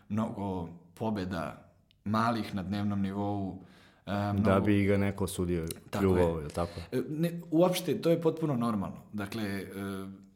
mnogo 0.09 0.69
pobeda 0.93 1.63
malih 2.05 2.55
na 2.55 2.63
dnevnom 2.63 3.01
nivou. 3.01 3.63
e, 4.05 4.33
mnogo... 4.33 4.49
Da 4.49 4.59
bi 4.59 4.83
ga 4.83 4.97
neko 4.97 5.23
osudio, 5.23 5.67
Tako 5.89 6.01
pljuvao, 6.01 6.39
je. 6.39 6.47
tako? 6.49 6.79
E, 6.91 7.01
Ne, 7.09 7.41
uopšte, 7.51 8.01
to 8.01 8.09
je 8.09 8.21
potpuno 8.21 8.55
normalno. 8.55 8.97
Dakle, 9.13 9.43
e, 9.43 9.65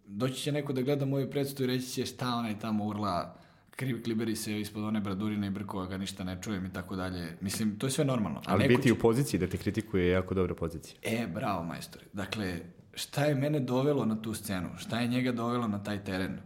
doći 0.06 0.34
će 0.36 0.52
neko 0.52 0.74
da 0.74 0.82
gleda 0.82 1.06
moju 1.06 1.30
predstavu 1.30 1.64
i 1.64 1.74
reći 1.74 1.88
će 1.88 2.06
šta 2.06 2.30
onaj 2.30 2.60
tamo 2.60 2.86
urla, 2.86 3.36
krivi 3.72 4.04
kliberi 4.04 4.36
se 4.36 4.60
ispod 4.62 4.84
one 4.84 5.00
bradurine 5.00 5.48
i 5.48 5.52
brkova 5.52 5.86
ga 5.86 5.98
ništa 5.98 6.24
ne 6.24 6.38
čujem 6.42 6.66
i 6.66 6.74
tako 6.74 6.96
dalje. 6.96 7.38
Mislim, 7.42 7.78
to 7.78 7.88
je 7.88 7.92
sve 7.92 8.06
normalno. 8.06 8.40
A 8.40 8.44
Ali 8.48 8.68
biti 8.68 8.84
će- 8.84 8.94
u 8.94 8.98
poziciji 8.98 9.40
da 9.40 9.48
te 9.48 9.58
kritikuje 9.58 10.06
je 10.06 10.12
jako 10.12 10.34
dobra 10.34 10.56
pozicija. 10.56 11.00
E, 11.04 11.28
bravo, 11.28 11.64
majstore. 11.64 12.06
Dakle, 12.14 12.60
šta 12.94 13.26
je 13.26 13.36
mene 13.36 13.60
dovelo 13.60 14.06
na 14.06 14.22
tu 14.22 14.34
scenu? 14.34 14.70
Šta 14.78 15.00
je 15.00 15.08
njega 15.08 15.32
dovelo 15.32 15.68
na 15.68 15.84
taj 15.84 16.04
teren? 16.04 16.38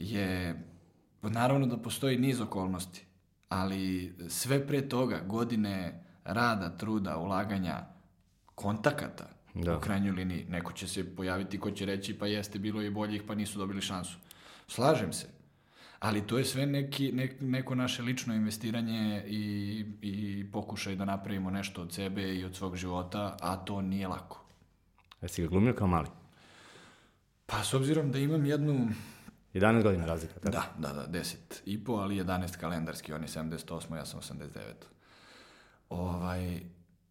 Je, 0.00 0.54
naravno 1.22 1.66
da 1.66 1.76
postoji 1.76 2.18
niz 2.18 2.40
okolnosti, 2.40 3.04
ali 3.48 3.80
sve 4.28 4.66
pre 4.66 4.88
toga, 4.88 5.20
godine 5.20 5.92
rada, 6.24 6.76
truda, 6.76 7.18
ulaganja, 7.18 7.84
kontakata, 8.54 9.28
Da. 9.54 9.76
u 9.76 9.80
krajnjoj 9.80 10.12
liniji, 10.12 10.46
neko 10.48 10.72
će 10.72 10.88
se 10.88 11.16
pojaviti 11.16 11.60
ko 11.60 11.70
će 11.70 11.86
reći 11.86 12.18
pa 12.18 12.26
jeste 12.26 12.58
bilo 12.58 12.82
i 12.82 12.90
boljih 12.90 13.22
pa 13.22 13.34
nisu 13.34 13.58
dobili 13.58 13.80
šansu. 13.80 14.18
Slažem 14.68 15.12
se. 15.12 15.26
Ali 15.98 16.26
to 16.26 16.38
je 16.38 16.44
sve 16.44 16.66
neki, 16.66 17.12
nek- 17.12 17.40
neko 17.40 17.74
naše 17.74 18.02
lično 18.02 18.34
investiranje 18.34 19.24
i, 19.26 19.40
i 20.02 20.14
pokušaj 20.52 20.96
da 20.96 21.04
napravimo 21.04 21.50
nešto 21.50 21.82
od 21.82 21.92
sebe 21.92 22.34
i 22.34 22.44
od 22.44 22.56
svog 22.56 22.76
života, 22.76 23.36
a 23.40 23.56
to 23.56 23.82
nije 23.82 24.08
lako. 24.08 24.44
Jesi 25.22 25.42
ga 25.42 25.48
glumio 25.48 25.74
kao 25.74 25.86
mali? 25.86 26.08
Pa 27.46 27.64
s 27.64 27.74
obzirom 27.74 28.12
da 28.12 28.18
imam 28.18 28.46
jednu, 28.46 28.88
11 29.54 29.82
godina 29.82 30.06
razlika, 30.06 30.34
tako? 30.34 30.50
da, 30.50 30.74
da, 30.78 30.92
da, 30.92 31.18
10 31.18 31.36
i 31.64 31.84
po, 31.84 31.92
ali 31.92 32.16
11 32.16 32.56
kalendarski, 32.56 33.12
on 33.12 33.22
je 33.22 33.28
78, 33.28 33.96
ja 33.96 34.06
sam 34.06 34.20
89. 34.20 34.46
Ovaj, 35.88 36.60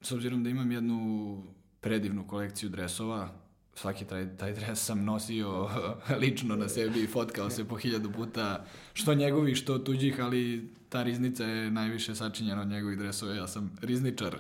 s 0.02 0.12
obzirom 0.12 0.44
da 0.44 0.50
imam 0.50 0.72
jednu 0.72 1.44
predivnu 1.82 2.28
kolekciju 2.28 2.70
dresova, 2.70 3.30
svaki 3.76 4.06
taj, 4.06 4.38
taj 4.38 4.54
dres 4.54 4.86
sam 4.86 5.04
nosio 5.06 5.70
lično 6.22 6.56
na 6.56 6.70
sebi 6.70 7.04
i 7.04 7.08
fotkao 7.08 7.50
se 7.50 7.68
po 7.68 7.76
hiljadu 7.76 8.12
puta, 8.12 8.66
što 8.94 9.14
njegovih, 9.14 9.58
što 9.58 9.80
tuđih, 9.80 10.20
ali 10.20 10.70
ta 10.90 11.04
riznica 11.04 11.44
je 11.46 11.72
najviše 11.72 12.16
sačinjena 12.16 12.62
od 12.62 12.68
njegovih 12.68 12.98
dresova. 12.98 13.34
Ja 13.34 13.48
sam 13.48 13.78
rizničar 13.82 14.38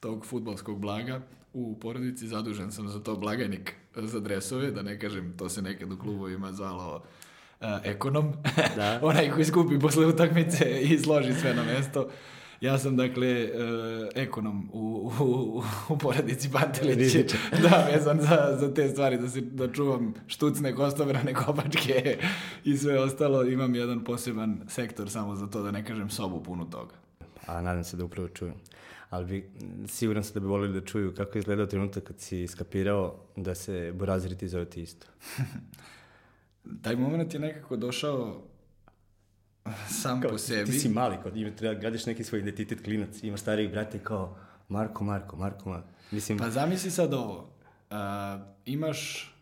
tog 0.00 0.26
futbolskog 0.26 0.80
blaga. 0.80 1.20
U 1.52 1.78
porodici 1.80 2.28
zadužen 2.28 2.72
sam 2.72 2.88
za 2.88 3.00
to 3.00 3.16
blagajnik 3.16 3.74
za 3.96 4.20
dresove, 4.20 4.70
da 4.70 4.82
ne 4.82 4.98
kažem, 5.00 5.34
to 5.36 5.48
se 5.48 5.62
nekad 5.62 5.92
u 5.92 5.98
klubovima 5.98 6.52
zvalo 6.52 7.04
ekonom. 7.84 8.32
Da. 8.76 9.00
Onaj 9.08 9.30
koji 9.30 9.44
skupi 9.44 9.78
posle 9.78 10.06
utakmice 10.06 10.80
i 10.82 10.98
složi 10.98 11.34
sve 11.34 11.54
na 11.54 11.62
mesto. 11.62 12.08
Ja 12.60 12.78
sam, 12.78 12.96
dakle, 12.96 13.28
e, 13.28 13.50
ekonom 14.14 14.70
u, 14.72 15.12
u, 15.20 15.62
u 15.88 15.98
porodici 15.98 16.50
Pantelić. 16.50 16.96
Rizničar. 16.98 17.40
da, 17.70 17.88
vezan 17.92 18.20
za, 18.20 18.56
za 18.60 18.74
te 18.74 18.88
stvari, 18.88 19.18
da, 19.18 19.28
se, 19.28 19.40
da 19.40 19.72
čuvam 19.72 20.14
štucne, 20.26 20.74
kostobrane, 20.74 21.34
kopačke 21.44 22.18
i 22.64 22.76
sve 22.76 23.00
ostalo. 23.00 23.44
Imam 23.44 23.74
jedan 23.74 24.04
poseban 24.04 24.60
sektor 24.68 25.10
samo 25.10 25.34
za 25.34 25.46
to, 25.46 25.62
da 25.62 25.70
ne 25.70 25.84
kažem 25.84 26.10
sobu 26.10 26.42
punu 26.42 26.70
toga. 26.70 26.94
A 27.46 27.60
nadam 27.60 27.84
se 27.84 27.96
da 27.96 28.04
upravo 28.04 28.28
čuju. 28.28 28.52
Ali 29.10 29.26
bi, 29.26 29.50
siguran 29.86 30.24
sam 30.24 30.34
da 30.34 30.40
bi 30.40 30.46
volili 30.46 30.80
da 30.80 30.86
čuju 30.86 31.14
kako 31.14 31.38
je 31.38 31.40
izgledao 31.40 31.66
trenutak 31.66 32.04
kad 32.04 32.20
si 32.20 32.46
skapirao 32.46 33.14
da 33.36 33.54
se 33.54 33.92
Buraziri 33.94 34.36
ti 34.36 34.48
zove 34.48 34.64
ti 34.64 34.82
isto. 34.82 35.06
Taj 36.82 36.96
moment 36.96 37.34
je 37.34 37.40
nekako 37.40 37.76
došao 37.76 38.48
sam 39.88 40.20
po 40.20 40.38
sebi. 40.38 40.70
Ti 40.70 40.78
si 40.78 40.88
mali, 40.88 41.16
ima, 41.34 41.50
treba 41.50 41.74
gradiš 41.74 42.06
neki 42.06 42.24
svoj 42.24 42.40
identitet 42.40 42.84
klinac, 42.84 43.22
imaš 43.22 43.40
starijih 43.40 43.70
brata 43.70 43.96
i 43.96 44.00
kao 44.00 44.38
Marko, 44.68 45.04
Marko, 45.04 45.36
Marko, 45.36 45.68
Marko. 45.68 45.88
Mislim, 46.10 46.38
Pa 46.38 46.50
zamisli 46.50 46.90
sad 46.90 47.14
ovo. 47.14 47.50
A, 47.90 48.38
imaš 48.64 49.32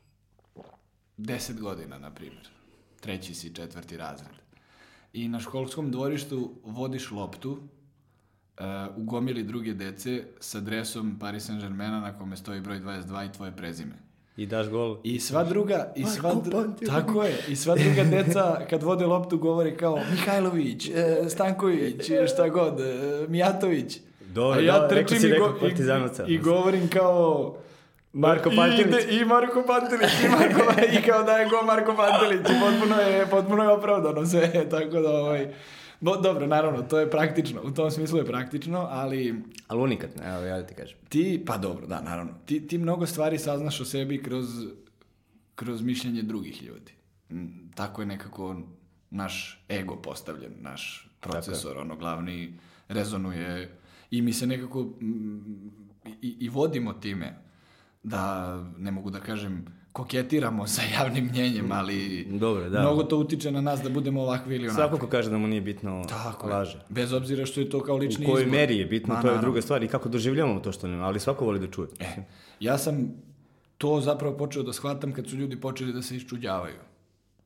10 1.18 1.60
godina, 1.60 1.98
na 1.98 2.10
primjer. 2.10 2.48
Treći 3.00 3.34
si, 3.34 3.54
četvrti 3.54 3.96
razred. 3.96 4.32
I 5.12 5.28
na 5.28 5.40
školskom 5.40 5.90
dvorištu 5.90 6.54
vodiš 6.64 7.10
loptu 7.10 7.58
a, 8.56 8.88
u 8.96 9.04
gomili 9.04 9.42
druge 9.42 9.74
dece 9.74 10.24
sa 10.40 10.60
dresom 10.60 11.18
Paris 11.18 11.48
Saint-Germaina 11.48 12.00
na 12.00 12.18
kome 12.18 12.36
stoji 12.36 12.60
broj 12.60 12.80
22 12.80 13.30
i 13.30 13.32
tvoje 13.32 13.56
prezime. 13.56 14.05
I 14.36 14.46
daš 14.46 14.68
gol. 14.68 14.96
I 15.04 15.20
sva 15.20 15.44
druga, 15.44 15.92
i 15.96 16.04
sva 16.04 16.22
Marko 16.24 16.50
dru- 16.50 16.86
tako 16.86 17.22
je, 17.22 17.36
i 17.48 17.56
sva 17.56 17.74
druga 17.74 18.04
deca 18.04 18.58
kad 18.70 18.82
vode 18.82 19.06
loptu 19.06 19.38
govori 19.38 19.76
kao 19.76 19.98
Mihajlović, 20.10 20.88
e, 20.88 20.92
Stanković, 21.28 22.10
e, 22.10 22.26
šta 22.26 22.48
god, 22.48 22.80
e, 22.80 22.94
Mijatović. 23.28 23.98
Dobro, 24.20 24.58
A 24.58 24.62
ja 24.62 24.88
trčim 24.88 25.20
si 25.20 25.26
i, 25.26 25.30
go, 25.30 25.54
i, 26.28 26.34
i 26.34 26.38
govorim 26.38 26.88
kao 26.88 27.54
Marko 28.12 28.50
I 28.52 28.56
Pantelić. 28.56 28.86
ide- 29.04 29.16
I, 29.16 29.24
Marko 29.24 29.62
Pantelić, 29.62 30.10
i, 30.24 30.28
Marko, 30.28 30.60
i 30.98 31.02
kao 31.02 31.22
da 31.22 31.32
je 31.32 31.48
go 31.48 31.62
Marko 31.62 31.94
Pantelić, 31.96 32.40
i 32.40 32.60
potpuno 32.60 33.00
je, 33.00 33.26
potpuno 33.26 33.62
je 33.62 33.68
opravdano 33.70 34.26
sve, 34.26 34.50
tako 34.70 35.00
da 35.00 35.10
ovaj, 35.10 35.48
bo, 36.00 36.16
dobro, 36.16 36.46
naravno, 36.46 36.82
to 36.82 36.98
je 36.98 37.10
praktično, 37.10 37.60
u 37.64 37.70
tom 37.70 37.90
smislu 37.90 38.18
je 38.18 38.26
praktično, 38.26 38.86
ali 38.90 39.42
Ali 39.68 39.82
unikatno, 39.82 40.22
evo 40.24 40.44
ja 40.44 40.56
da 40.56 40.66
ti 40.66 40.74
kažem. 40.74 40.98
ti, 41.08 41.42
pa 41.46 41.58
dobro, 41.58 41.86
da, 41.86 42.00
naravno, 42.00 42.32
ti, 42.46 42.66
ti 42.66 42.78
mnogo 42.78 43.06
stvari 43.06 43.38
saznaš 43.38 43.80
o 43.80 43.84
sebi 43.84 44.22
kroz, 44.22 44.46
kroz 45.54 45.82
mišljenje 45.82 46.22
drugih 46.22 46.62
ljudi. 46.62 46.92
Mm, 47.30 47.70
Tako 47.74 48.02
je 48.02 48.06
nekako 48.06 48.56
naš 49.10 49.64
ego 49.70 49.96
postavljen, 49.96 50.52
naš 50.60 51.08
procesor, 51.20 51.78
ono 51.78 51.96
glavni, 51.96 52.58
rezonuje 52.88 53.76
i 54.10 54.22
mi 54.22 54.32
se 54.32 54.46
nekako 54.46 54.82
mm, 54.82 55.70
i, 56.22 56.36
i 56.40 56.48
vodimo 56.48 56.92
time 56.92 57.38
da, 58.02 58.56
ne 58.78 58.90
mogu 58.90 59.10
da 59.10 59.20
kažem, 59.20 59.64
koketiramo 59.96 60.66
sa 60.66 60.82
javnim 60.94 61.24
mnjenjem, 61.26 61.72
ali 61.72 62.24
Dobro, 62.26 62.68
da. 62.68 62.80
mnogo 62.80 63.02
to 63.02 63.18
utiče 63.18 63.50
na 63.50 63.60
nas 63.60 63.80
da 63.80 63.88
budemo 63.90 64.22
ovakvi 64.22 64.54
ili 64.54 64.64
onakvi. 64.64 64.76
Svako 64.76 64.98
ko 64.98 65.06
kaže 65.08 65.30
da 65.30 65.38
mu 65.38 65.46
nije 65.46 65.60
bitno, 65.62 66.04
Tako 66.08 66.48
je. 66.48 66.54
laže. 66.54 66.80
Bez 66.88 67.12
obzira 67.12 67.46
što 67.46 67.60
je 67.60 67.70
to 67.70 67.80
kao 67.80 67.94
U 67.94 67.98
lični 67.98 68.26
kojoj 68.26 68.42
izbor. 68.42 68.58
meri 68.58 68.76
je 68.76 68.86
bitno, 68.86 69.14
Ma, 69.14 69.20
to 69.20 69.26
je 69.26 69.30
naravno. 69.30 69.42
druga 69.42 69.62
stvar 69.62 69.82
i 69.82 69.88
kako 69.88 70.08
doživljavamo 70.08 70.60
to 70.60 70.72
što 70.72 70.88
nema, 70.88 71.04
ali 71.04 71.20
svako 71.20 71.44
voli 71.44 71.58
da 71.58 71.66
čuje. 71.68 71.88
E, 72.00 72.06
ja 72.60 72.78
sam 72.78 73.08
to 73.78 74.00
zapravo 74.00 74.36
počeo 74.36 74.62
da 74.62 74.72
shvatam 74.72 75.12
kad 75.12 75.28
su 75.28 75.36
ljudi 75.36 75.56
počeli 75.58 75.92
da 75.92 76.02
se 76.02 76.16
iščuđavaju. 76.16 76.76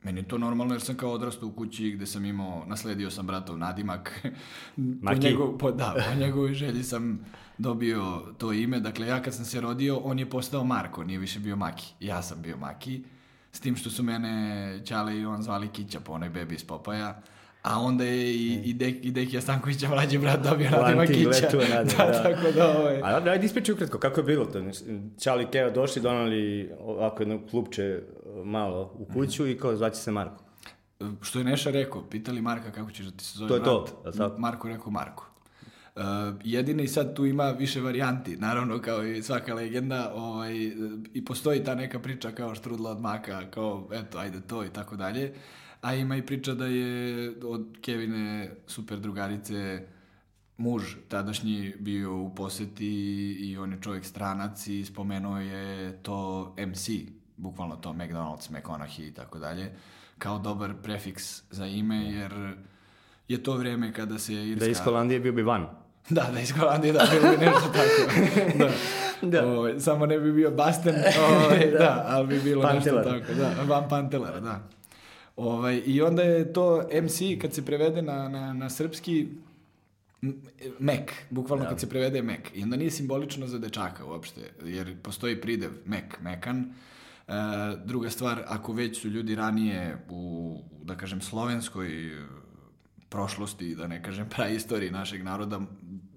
Meni 0.03 0.21
je 0.21 0.29
to 0.29 0.39
normalno 0.39 0.75
jer 0.75 0.81
sam 0.81 0.97
kao 0.97 1.13
odrastao 1.13 1.49
u 1.49 1.53
kući 1.53 1.91
gde 1.91 2.07
sam 2.07 2.25
imao, 2.25 2.65
nasledio 2.67 3.11
sam 3.11 3.27
bratov 3.27 3.59
nadimak. 3.59 4.21
po, 4.77 4.83
Maki. 5.03 5.21
njegov, 5.21 5.59
po, 5.59 5.73
da, 5.73 5.95
po 6.09 6.21
njegovoj 6.21 6.55
želji 6.55 6.83
sam 6.83 7.25
dobio 7.59 8.23
to 8.39 8.53
ime. 8.53 8.81
Dakle, 8.81 9.07
ja 9.07 9.23
kad 9.23 9.35
sam 9.35 9.45
se 9.45 9.61
rodio, 9.61 9.97
on 9.97 10.19
je 10.19 10.31
postao 10.31 10.65
Marko, 10.65 11.05
nije 11.05 11.19
više 11.19 11.41
bio 11.41 11.57
Maki. 11.57 11.95
Ja 12.01 12.23
sam 12.23 12.43
bio 12.43 12.57
Maki, 12.57 13.03
s 13.53 13.61
tim 13.61 13.77
što 13.77 13.91
su 13.91 14.03
mene 14.03 14.81
Ćale 14.85 15.17
i 15.17 15.27
on 15.27 15.43
zvali 15.43 15.69
Kića 15.69 16.01
po 16.01 16.13
onoj 16.13 16.29
bebi 16.29 16.55
iz 16.55 16.65
Popaja. 16.65 17.23
A 17.63 17.79
onda 17.79 18.05
je 18.05 18.35
i, 18.35 18.61
i, 18.65 18.75
Dek, 18.75 19.05
i 19.05 19.11
Dekija 19.11 19.41
Stankovića, 19.41 19.89
mlađi 19.89 20.19
brat, 20.19 20.43
dobio 20.43 20.71
Lanting 20.71 21.09
Kića. 21.09 21.29
letuo 21.29 21.61
nadimak, 21.61 21.97
da, 21.99 22.05
da. 22.05 22.23
tako 22.23 22.53
da, 22.53 22.79
ovaj, 22.79 23.01
A 23.03 23.23
ajde 23.31 23.47
ispričaj 23.47 23.73
ukratko, 23.73 23.99
kako 23.99 24.21
je 24.21 24.25
bilo 24.25 24.45
to? 24.45 24.63
Čali 25.23 25.45
i 25.45 25.47
Keva 25.47 25.71
došli, 25.71 26.03
donali 26.03 26.71
ovako 26.81 27.23
jedno 27.23 27.41
klupče 27.51 28.03
malo 28.44 28.92
u 28.94 29.05
kuću 29.05 29.48
i 29.48 29.59
kao 29.59 29.76
zvaće 29.76 29.96
se 29.96 30.12
Marko. 30.12 30.44
Što 31.20 31.38
je 31.38 31.44
Neša 31.44 31.70
rekao, 31.70 32.03
pitali 32.03 32.42
Marka 32.42 32.72
kako 32.72 32.90
ćeš 32.90 33.07
da 33.07 33.16
ti 33.16 33.24
se 33.24 33.38
zove 33.38 33.48
To 33.48 33.55
je 33.55 33.64
to, 33.64 33.81
brat. 34.03 34.05
jel 34.05 34.29
tako? 34.29 34.40
Marko 34.40 34.68
rekao 34.68 34.90
Marko. 34.90 35.26
Uh, 35.96 36.03
jedini 36.44 36.88
sad 36.88 37.16
tu 37.16 37.26
ima 37.26 37.44
više 37.44 37.81
varijanti, 37.81 38.37
naravno 38.37 38.79
kao 38.79 39.05
i 39.05 39.22
svaka 39.22 39.55
legenda, 39.55 40.12
ovaj, 40.14 40.55
i 41.14 41.24
postoji 41.24 41.64
ta 41.64 41.74
neka 41.74 41.98
priča 41.98 42.31
kao 42.31 42.55
štrudla 42.55 42.90
od 42.90 43.00
maka, 43.00 43.50
kao 43.50 43.88
eto, 43.92 44.18
ajde 44.18 44.40
to 44.40 44.64
i 44.64 44.68
tako 44.68 44.96
dalje, 44.96 45.35
a 45.81 45.94
ima 45.94 46.16
i 46.16 46.26
priča 46.26 46.55
da 46.55 46.66
je 46.66 47.33
od 47.44 47.66
Kevine 47.83 48.50
super 48.66 48.98
drugarice 48.98 49.87
muž 50.57 50.83
tadašnji 51.09 51.74
bio 51.79 52.16
u 52.16 52.35
poseti 52.35 52.87
i 53.40 53.59
on 53.59 53.72
je 53.72 53.79
čovjek 53.83 54.05
stranac 54.05 54.66
i 54.66 54.85
spomenuo 54.85 55.38
je 55.38 55.98
to 56.03 56.55
MC, 56.66 56.88
bukvalno 57.40 57.76
to 57.76 57.92
McDonald's, 57.92 58.50
McConaughey 58.50 59.09
i 59.09 59.14
tako 59.14 59.38
dalje, 59.38 59.72
kao 60.18 60.38
dobar 60.38 60.74
prefiks 60.83 61.42
za 61.50 61.66
ime, 61.66 61.96
jer 61.96 62.33
je 63.29 63.42
to 63.42 63.57
vreme 63.57 63.92
kada 63.92 64.18
se 64.18 64.35
Irska... 64.35 64.64
Da 64.64 64.70
iz 64.70 64.79
Holandije 64.79 65.20
bio 65.20 65.33
bi 65.33 65.42
van. 65.42 65.66
Da, 66.09 66.31
da 66.35 66.40
iz 66.40 66.50
Holandije, 66.50 66.92
da, 66.92 67.09
bilo 67.11 67.31
bi 67.31 67.44
nešto 67.46 67.68
tako. 67.79 68.18
da. 68.59 68.70
da. 69.29 69.46
O, 69.46 69.59
ovaj, 69.59 69.81
samo 69.81 70.07
ne 70.07 70.18
bi 70.18 70.33
bio 70.33 70.50
Basten, 70.50 70.94
o, 70.94 71.35
ovaj, 71.44 71.70
da. 71.70 71.79
da, 71.79 72.05
ali 72.09 72.26
bi 72.26 72.40
bilo 72.40 72.62
Pantelar. 72.62 73.07
nešto 73.07 73.26
tako. 73.26 73.40
Da, 73.40 73.62
van 73.74 73.88
Pantelara, 73.88 74.40
da. 74.40 74.68
Ovaj, 75.37 75.83
I 75.87 76.03
onda 76.03 76.22
je 76.22 76.53
to 76.53 76.88
MC, 77.03 77.40
kad 77.40 77.55
se 77.55 77.64
prevede 77.64 78.03
na, 78.03 78.29
na, 78.29 78.53
na 78.53 78.70
srpski, 78.70 79.29
Mek, 80.79 81.12
bukvalno 81.31 81.64
da. 81.64 81.70
kad 81.70 81.81
se 81.81 81.88
prevede 81.88 82.22
Mek. 82.22 82.50
I 82.55 82.62
onda 82.62 82.76
nije 82.76 82.90
simbolično 82.90 83.46
za 83.46 83.59
dečaka 83.59 84.05
uopšte, 84.05 84.40
jer 84.64 84.96
postoji 85.03 85.40
pridev 85.40 85.70
Mek, 85.85 86.20
Mekan. 86.20 86.72
E, 87.31 87.77
druga 87.85 88.11
stvar, 88.11 88.43
ako 88.47 88.73
već 88.73 89.01
su 89.01 89.09
ljudi 89.09 89.35
ranije 89.35 90.05
u, 90.09 90.62
da 90.83 90.97
kažem, 90.97 91.21
slovenskoj 91.21 92.11
prošlosti, 93.09 93.75
da 93.75 93.87
ne 93.87 94.03
kažem 94.03 94.29
praistoriji 94.37 94.90
našeg 94.90 95.25
naroda, 95.25 95.61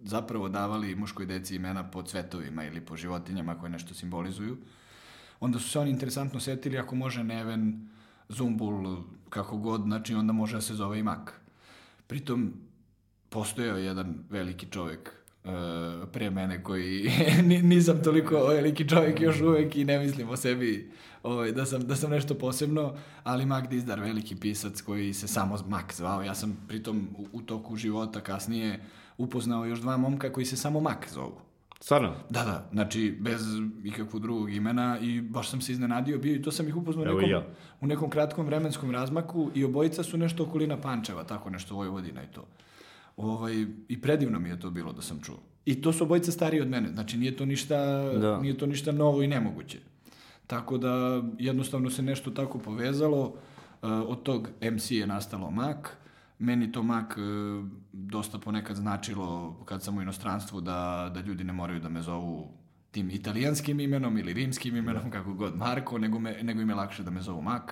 zapravo 0.03 0.49
davali 0.49 0.95
muškoj 0.95 1.25
deci 1.25 1.55
imena 1.55 1.83
po 1.91 2.03
cvetovima 2.03 2.63
ili 2.63 2.81
po 2.81 2.97
životinjama 2.97 3.59
koje 3.59 3.69
nešto 3.69 3.93
simbolizuju, 3.93 4.57
onda 5.39 5.59
su 5.59 5.69
se 5.69 5.79
oni 5.79 5.89
interesantno 5.89 6.39
setili 6.39 6.77
ako 6.77 6.95
može 6.95 7.23
Neven, 7.23 7.89
Zumbul, 8.29 9.03
kako 9.29 9.57
god, 9.57 9.81
znači 9.81 10.13
onda 10.13 10.33
može 10.33 10.55
da 10.55 10.61
se 10.61 10.73
zove 10.73 10.99
i 10.99 11.03
Mak. 11.03 11.41
Pritom, 12.07 12.53
postojao 13.29 13.77
jedan 13.77 14.23
veliki 14.29 14.65
čovek 14.71 15.22
uh, 15.43 15.51
pre 16.11 16.29
mene 16.29 16.63
koji 16.63 17.11
nisam 17.63 18.03
toliko 18.03 18.47
veliki 18.47 18.89
čovjek 18.89 19.21
još 19.21 19.41
uvek 19.41 19.75
i 19.75 19.85
ne 19.85 19.99
mislim 19.99 20.29
o 20.29 20.37
sebi 20.37 20.91
ovaj, 21.23 21.51
da, 21.51 21.65
sam, 21.65 21.87
da 21.87 21.95
sam 21.95 22.11
nešto 22.11 22.33
posebno, 22.33 22.95
ali 23.23 23.45
Mac 23.45 23.69
Dizdar, 23.69 23.99
veliki 23.99 24.35
pisac 24.35 24.81
koji 24.81 25.13
se 25.13 25.27
samo 25.27 25.57
Mac 25.67 25.95
zvao. 25.95 26.21
Ja 26.21 26.35
sam 26.35 26.65
pritom 26.67 27.07
u, 27.17 27.27
u 27.31 27.41
toku 27.41 27.75
života 27.75 28.19
kasnije 28.19 28.79
upoznao 29.17 29.65
još 29.65 29.79
dva 29.79 29.97
momka 29.97 30.33
koji 30.33 30.45
se 30.45 30.57
samo 30.57 30.79
Mac 30.79 31.13
zovu. 31.13 31.37
Stvarno? 31.79 32.13
Da, 32.29 32.43
da, 32.43 32.69
znači 32.71 33.17
bez 33.19 33.41
ikakvog 33.83 34.21
drugog 34.21 34.53
imena 34.53 34.99
i 35.01 35.21
baš 35.21 35.49
sam 35.49 35.61
se 35.61 35.71
iznenadio 35.71 36.17
bio 36.17 36.35
i 36.35 36.41
to 36.41 36.51
sam 36.51 36.67
ih 36.67 36.75
upoznao 36.75 37.05
nekom, 37.05 37.29
ja. 37.29 37.45
u 37.81 37.87
nekom 37.87 38.09
kratkom 38.09 38.45
vremenskom 38.45 38.91
razmaku 38.91 39.51
i 39.55 39.63
obojica 39.63 40.03
su 40.03 40.17
nešto 40.17 40.43
okolina 40.43 40.77
Pančeva, 40.77 41.23
tako 41.23 41.49
nešto 41.49 41.75
Vojvodina 41.75 42.23
i 42.23 42.27
to. 42.27 42.45
Ovaj, 43.17 43.65
I 43.87 44.01
predivno 44.01 44.39
mi 44.39 44.49
je 44.49 44.59
to 44.59 44.69
bilo 44.69 44.93
da 44.93 45.01
sam 45.01 45.19
čuo. 45.21 45.37
I 45.65 45.81
to 45.81 45.93
su 45.93 46.03
obojica 46.03 46.31
stariji 46.31 46.61
od 46.61 46.69
mene, 46.69 46.89
znači 46.93 47.17
nije 47.17 47.37
to 47.37 47.45
ništa, 47.45 47.77
da. 48.13 48.39
nije 48.39 48.57
to 48.57 48.65
ništa 48.65 48.91
novo 48.91 49.21
i 49.21 49.27
nemoguće. 49.27 49.79
Tako 50.47 50.77
da 50.77 51.23
jednostavno 51.39 51.89
se 51.89 52.01
nešto 52.01 52.31
tako 52.31 52.59
povezalo, 52.59 53.23
uh, 53.23 53.33
od 53.83 54.23
tog 54.23 54.49
MC 54.61 54.91
je 54.91 55.07
nastalo 55.07 55.51
Mac, 55.51 55.77
meni 56.39 56.71
to 56.71 56.83
Mac 56.83 57.17
uh, 57.17 57.65
dosta 57.93 58.39
ponekad 58.39 58.75
značilo 58.75 59.59
kad 59.65 59.83
sam 59.83 59.97
u 59.97 60.01
inostranstvu 60.01 60.61
da, 60.61 61.11
da 61.13 61.21
ljudi 61.21 61.43
ne 61.43 61.53
moraju 61.53 61.79
da 61.79 61.89
me 61.89 62.01
zovu 62.01 62.47
tim 62.91 63.09
italijanskim 63.09 63.79
imenom 63.79 64.17
ili 64.17 64.33
rimskim 64.33 64.75
imenom, 64.75 65.03
da. 65.03 65.09
kako 65.09 65.33
god, 65.33 65.55
Marko, 65.57 65.97
nego, 65.97 66.19
me, 66.19 66.43
nego 66.43 66.61
im 66.61 66.69
je 66.69 66.75
lakše 66.75 67.03
da 67.03 67.11
me 67.11 67.21
zovu 67.21 67.41
Mac. 67.41 67.63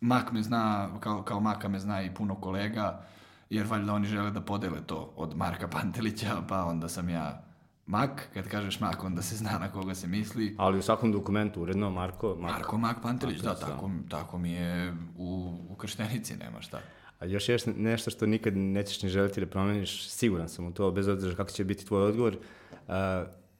Mac 0.00 0.32
me 0.32 0.42
zna, 0.42 0.90
kao, 1.00 1.22
kao 1.22 1.40
Maka 1.40 1.68
me 1.68 1.78
zna 1.78 2.02
i 2.02 2.14
puno 2.14 2.34
kolega, 2.34 3.02
jer 3.50 3.66
valjda 3.66 3.92
oni 3.92 4.06
žele 4.06 4.30
da 4.30 4.40
podele 4.40 4.80
to 4.86 5.12
od 5.16 5.36
Marka 5.36 5.68
Pantelića, 5.68 6.42
pa 6.48 6.64
onda 6.64 6.88
sam 6.88 7.08
ja 7.08 7.44
Mak, 7.86 8.28
kad 8.34 8.48
kažeš 8.48 8.80
Mak, 8.80 9.04
onda 9.04 9.22
se 9.22 9.36
zna 9.36 9.58
na 9.58 9.72
koga 9.72 9.94
se 9.94 10.06
misli. 10.06 10.54
Ali 10.58 10.78
u 10.78 10.82
svakom 10.82 11.12
dokumentu 11.12 11.62
uredno 11.62 11.90
Marko... 11.90 12.36
Mak. 12.40 12.50
Marko 12.50 12.78
Mak 12.78 12.96
Pantelić, 13.02 13.40
da, 13.40 13.54
tako, 13.54 13.90
tako 14.08 14.38
mi 14.38 14.52
je 14.52 14.94
u, 15.16 15.56
u 15.68 15.74
krštenici, 15.74 16.36
nema 16.36 16.60
šta. 16.60 16.80
A 17.18 17.24
još 17.24 17.48
je 17.48 17.58
nešto 17.76 18.10
što 18.10 18.26
nikad 18.26 18.56
nećeš 18.56 19.02
ni 19.02 19.08
želiti 19.08 19.40
da 19.40 19.46
promeniš, 19.46 20.08
siguran 20.08 20.48
sam 20.48 20.66
u 20.66 20.72
to, 20.72 20.90
bez 20.90 21.08
obzira 21.08 21.34
kako 21.34 21.50
će 21.50 21.64
biti 21.64 21.86
tvoj 21.86 22.02
odgovor. 22.02 22.36
Uh, 22.72 22.94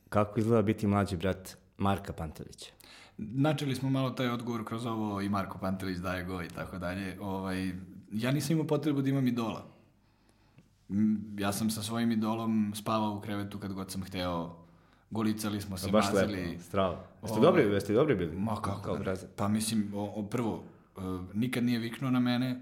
kako 0.09 0.40
izgleda 0.40 0.62
biti 0.62 0.87
mlađi 0.87 1.16
brat 1.16 1.57
Marka 1.79 2.12
Pantelića? 2.12 2.70
Načeli 3.18 3.74
smo 3.74 3.90
malo 3.90 4.11
taj 4.11 4.29
odgovor 4.29 4.64
kroz 4.64 4.87
ovo 4.87 5.20
i 5.20 5.29
Marko 5.29 5.59
Pantelić 5.59 5.98
daje 5.98 6.24
go 6.24 6.42
i 6.42 6.48
tako 6.48 6.79
dalje. 6.79 7.16
Ovaj, 7.20 7.72
ja 8.12 8.33
nisam 8.33 8.53
imao 8.53 8.66
potrebu 8.66 9.03
da 9.03 9.09
imam 9.09 9.27
idola 9.27 9.78
ja 11.38 11.53
sam 11.53 11.70
sa 11.70 11.83
svojim 11.83 12.12
idolom 12.12 12.72
spavao 12.74 13.16
u 13.16 13.20
krevetu 13.20 13.59
kad 13.59 13.72
god 13.72 13.90
sam 13.90 14.03
hteo. 14.03 14.57
Golicali 15.11 15.61
smo 15.61 15.77
se, 15.77 15.90
baš 15.90 16.07
mazili. 16.12 16.46
Lepo, 16.46 16.62
strava. 16.62 17.05
Jeste 17.22 17.40
dobri, 17.40 17.62
jeste 17.62 17.92
dobri 17.92 18.14
bili? 18.14 18.37
Ma 18.37 18.55
kako, 18.55 18.83
kao 18.83 18.96
da 18.98 19.14
pa 19.37 19.48
mislim, 19.48 19.92
o, 19.94 20.12
o, 20.16 20.22
prvo, 20.22 20.64
uh, 20.96 21.03
nikad 21.35 21.64
nije 21.64 21.79
viknuo 21.79 22.11
na 22.11 22.20
mene 22.20 22.61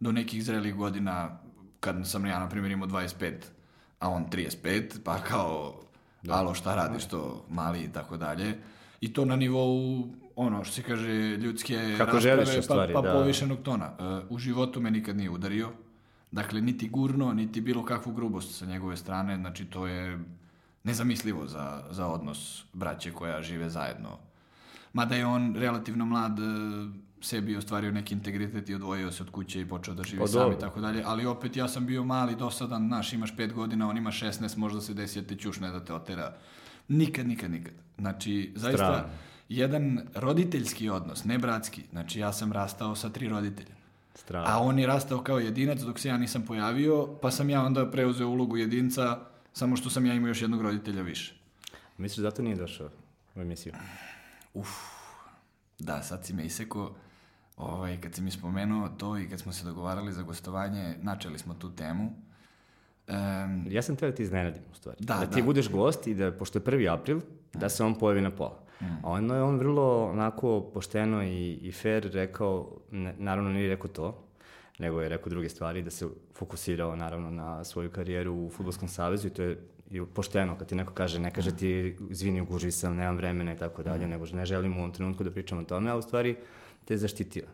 do 0.00 0.12
nekih 0.12 0.44
zrelih 0.44 0.74
godina, 0.74 1.38
kad 1.80 2.08
sam 2.08 2.26
ja, 2.26 2.38
na 2.38 2.48
primjer, 2.48 2.72
imao 2.72 2.88
25, 2.88 3.32
a 3.98 4.08
on 4.08 4.24
35, 4.32 4.82
pa 5.04 5.18
kao, 5.18 5.80
da. 6.22 6.34
alo, 6.34 6.54
šta 6.54 6.74
radiš 6.74 7.04
to, 7.04 7.44
mali 7.50 7.82
i 7.84 7.92
tako 7.92 8.16
dalje. 8.16 8.58
I 9.00 9.12
to 9.12 9.24
na 9.24 9.36
nivou, 9.36 10.06
ono, 10.36 10.64
što 10.64 10.74
se 10.74 10.82
kaže, 10.82 11.12
ljudske 11.36 11.94
Kako 11.98 12.12
rasprave, 12.12 12.44
želiš, 12.44 12.56
pa, 12.56 12.62
stvari, 12.62 12.94
pa, 12.94 13.02
pa 13.02 13.08
da. 13.08 13.14
povišenog 13.14 13.58
tona. 13.62 13.90
Uh, 13.98 14.30
u 14.30 14.38
životu 14.38 14.80
me 14.80 14.90
nikad 14.90 15.16
nije 15.16 15.30
udario, 15.30 15.70
Dakle, 16.32 16.60
niti 16.60 16.88
gurno, 16.88 17.32
niti 17.32 17.60
bilo 17.60 17.84
kakvu 17.84 18.12
grubost 18.12 18.58
sa 18.58 18.66
njegove 18.66 18.96
strane, 18.96 19.36
znači 19.36 19.64
to 19.64 19.86
je 19.86 20.18
nezamislivo 20.84 21.46
za, 21.46 21.82
za 21.90 22.06
odnos 22.06 22.64
braće 22.72 23.12
koja 23.12 23.42
žive 23.42 23.70
zajedno. 23.70 24.18
Mada 24.92 25.14
je 25.14 25.26
on 25.26 25.56
relativno 25.56 26.04
mlad, 26.04 26.38
e, 26.38 26.42
sebi 27.20 27.56
ostvario 27.56 27.92
neki 27.92 28.14
integritet 28.14 28.68
i 28.68 28.74
odvojio 28.74 29.12
se 29.12 29.22
od 29.22 29.30
kuće 29.30 29.60
i 29.60 29.68
počeo 29.68 29.94
da 29.94 30.02
živi 30.02 30.20
pa 30.20 30.26
sam 30.26 30.52
i 30.52 30.58
tako 30.58 30.80
dalje, 30.80 31.02
ali 31.06 31.26
opet 31.26 31.56
ja 31.56 31.68
sam 31.68 31.86
bio 31.86 32.04
mali, 32.04 32.36
dosadan, 32.36 32.86
znaš, 32.86 33.12
imaš 33.12 33.36
pet 33.36 33.52
godina, 33.52 33.88
on 33.88 33.96
ima 33.96 34.10
16, 34.10 34.56
možda 34.56 34.80
se 34.80 34.94
desi 34.94 35.20
da 35.20 35.26
te 35.26 35.36
ćušne 35.36 35.70
da 35.70 35.84
te 35.84 35.94
otera. 35.94 36.36
Nikad, 36.88 37.26
nikad, 37.26 37.50
nikad. 37.50 37.74
Znači, 37.98 38.52
zaista, 38.56 38.76
Strano. 38.76 39.08
jedan 39.48 40.00
roditeljski 40.14 40.88
odnos, 40.88 41.24
ne 41.24 41.38
bratski, 41.38 41.82
znači 41.90 42.20
ja 42.20 42.32
sam 42.32 42.52
rastao 42.52 42.94
sa 42.94 43.10
tri 43.10 43.28
roditelja. 43.28 43.81
Strano. 44.14 44.46
A 44.48 44.58
on 44.58 44.78
je 44.78 44.86
rastao 44.86 45.22
kao 45.22 45.38
jedinac 45.38 45.80
dok 45.80 45.98
se 45.98 46.08
ja 46.08 46.16
nisam 46.16 46.42
pojavio, 46.42 47.08
pa 47.22 47.30
sam 47.30 47.50
ja 47.50 47.62
onda 47.62 47.90
preuzeo 47.90 48.28
ulogu 48.28 48.56
jedinca, 48.56 49.18
samo 49.52 49.76
što 49.76 49.90
sam 49.90 50.06
ja 50.06 50.14
imao 50.14 50.28
još 50.28 50.42
jednog 50.42 50.62
roditelja 50.62 51.02
više. 51.02 51.34
Misliš 51.98 52.16
da 52.16 52.30
zato 52.30 52.42
nije 52.42 52.56
došao 52.56 52.88
u 53.34 53.40
emisiju? 53.40 53.72
Uf, 54.54 54.68
da, 55.78 56.02
sad 56.02 56.26
si 56.26 56.32
me 56.32 56.44
iseko. 56.44 56.94
Ovaj, 57.56 58.00
kad 58.00 58.14
si 58.14 58.22
mi 58.22 58.30
spomenuo 58.30 58.88
to 58.88 59.18
i 59.18 59.28
kad 59.28 59.40
smo 59.40 59.52
se 59.52 59.64
dogovarali 59.64 60.12
za 60.12 60.22
gostovanje, 60.22 60.94
načeli 61.02 61.38
smo 61.38 61.54
tu 61.54 61.76
temu. 61.76 62.12
Um, 63.08 63.66
ja 63.70 63.82
sam 63.82 63.96
teo 63.96 64.10
da 64.10 64.16
ti 64.16 64.22
iznenadim, 64.22 64.62
u 64.72 64.74
stvari. 64.74 64.98
Da, 65.00 65.14
da 65.14 65.26
ti 65.26 65.40
da. 65.40 65.46
budeš 65.46 65.68
gost 65.70 66.06
i 66.06 66.14
da, 66.14 66.32
pošto 66.32 66.58
je 66.58 66.62
1. 66.62 66.92
april, 66.92 67.20
da 67.52 67.68
se 67.68 67.84
on 67.84 67.98
pojavi 67.98 68.20
na 68.20 68.30
pola. 68.30 68.61
Mm. 68.82 69.06
A 69.06 69.10
ono 69.10 69.34
je 69.34 69.42
on 69.42 69.58
vrlo 69.58 70.10
onako 70.10 70.60
pošteno 70.74 71.22
i, 71.22 71.52
i 71.52 71.72
fair 71.72 72.10
rekao, 72.12 72.76
ne, 72.90 73.14
naravno 73.18 73.50
nije 73.50 73.68
rekao 73.68 73.88
to, 73.88 74.24
nego 74.78 75.00
je 75.00 75.08
rekao 75.08 75.30
druge 75.30 75.48
stvari, 75.48 75.82
da 75.82 75.90
se 75.90 76.06
fokusirao 76.34 76.96
naravno 76.96 77.30
na 77.30 77.64
svoju 77.64 77.90
karijeru 77.90 78.34
u 78.34 78.50
Futbolskom 78.50 78.88
savezu 78.88 79.26
i 79.26 79.30
to 79.30 79.42
je 79.42 79.58
i 79.92 80.04
pošteno 80.14 80.58
kad 80.58 80.68
ti 80.68 80.74
neko 80.74 80.92
kaže, 80.92 81.18
ne 81.18 81.30
kaže 81.30 81.56
ti 81.56 81.96
izvini 82.10 82.40
uguži 82.40 82.70
sam, 82.70 82.96
nemam 82.96 83.16
vremena 83.16 83.52
i 83.52 83.56
tako 83.56 83.82
dalje, 83.82 84.06
mm. 84.06 84.10
nego 84.10 84.26
ne 84.26 84.46
želim 84.46 84.76
u 84.76 84.78
ovom 84.78 84.92
trenutku 84.92 85.24
da 85.24 85.30
pričam 85.30 85.58
o 85.58 85.64
tome, 85.64 85.90
a 85.90 85.96
u 85.96 86.02
stvari 86.02 86.36
te 86.84 86.96
zaštitio. 86.96 87.44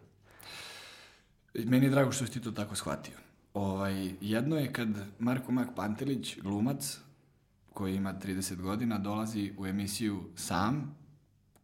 Meni 1.54 1.86
je 1.86 1.90
drago 1.90 2.12
što 2.12 2.26
si 2.26 2.32
ti 2.32 2.40
to 2.40 2.50
tako 2.50 2.74
shvatio. 2.74 3.14
Ovaj, 3.54 4.10
jedno 4.20 4.58
je 4.58 4.72
kad 4.72 4.88
Marko 5.18 5.52
Mak 5.52 5.68
Pantelić, 5.76 6.38
glumac, 6.40 6.98
koji 7.72 7.96
ima 7.96 8.14
30 8.14 8.56
godina, 8.56 8.98
dolazi 8.98 9.52
u 9.58 9.66
emisiju 9.66 10.24
sam, 10.36 10.96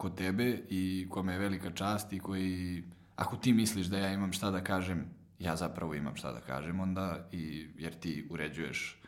kod 0.05 0.15
tebe 0.15 0.59
i 0.71 1.07
kome 1.11 1.33
je 1.33 1.39
velika 1.39 1.71
čast 1.71 2.13
i 2.13 2.19
koji, 2.19 2.83
ako 3.17 3.37
ti 3.37 3.53
misliš 3.53 3.87
da 3.87 3.99
ja 3.99 4.13
imam 4.13 4.33
šta 4.33 4.51
da 4.51 4.61
kažem, 4.65 5.05
ja 5.39 5.57
zapravo 5.57 5.95
imam 5.95 6.17
šta 6.17 6.33
da 6.33 6.41
kažem 6.41 6.81
onda, 6.81 7.29
i, 7.33 7.67
jer 7.79 7.95
ti 7.95 8.27
uređuješ 8.31 8.99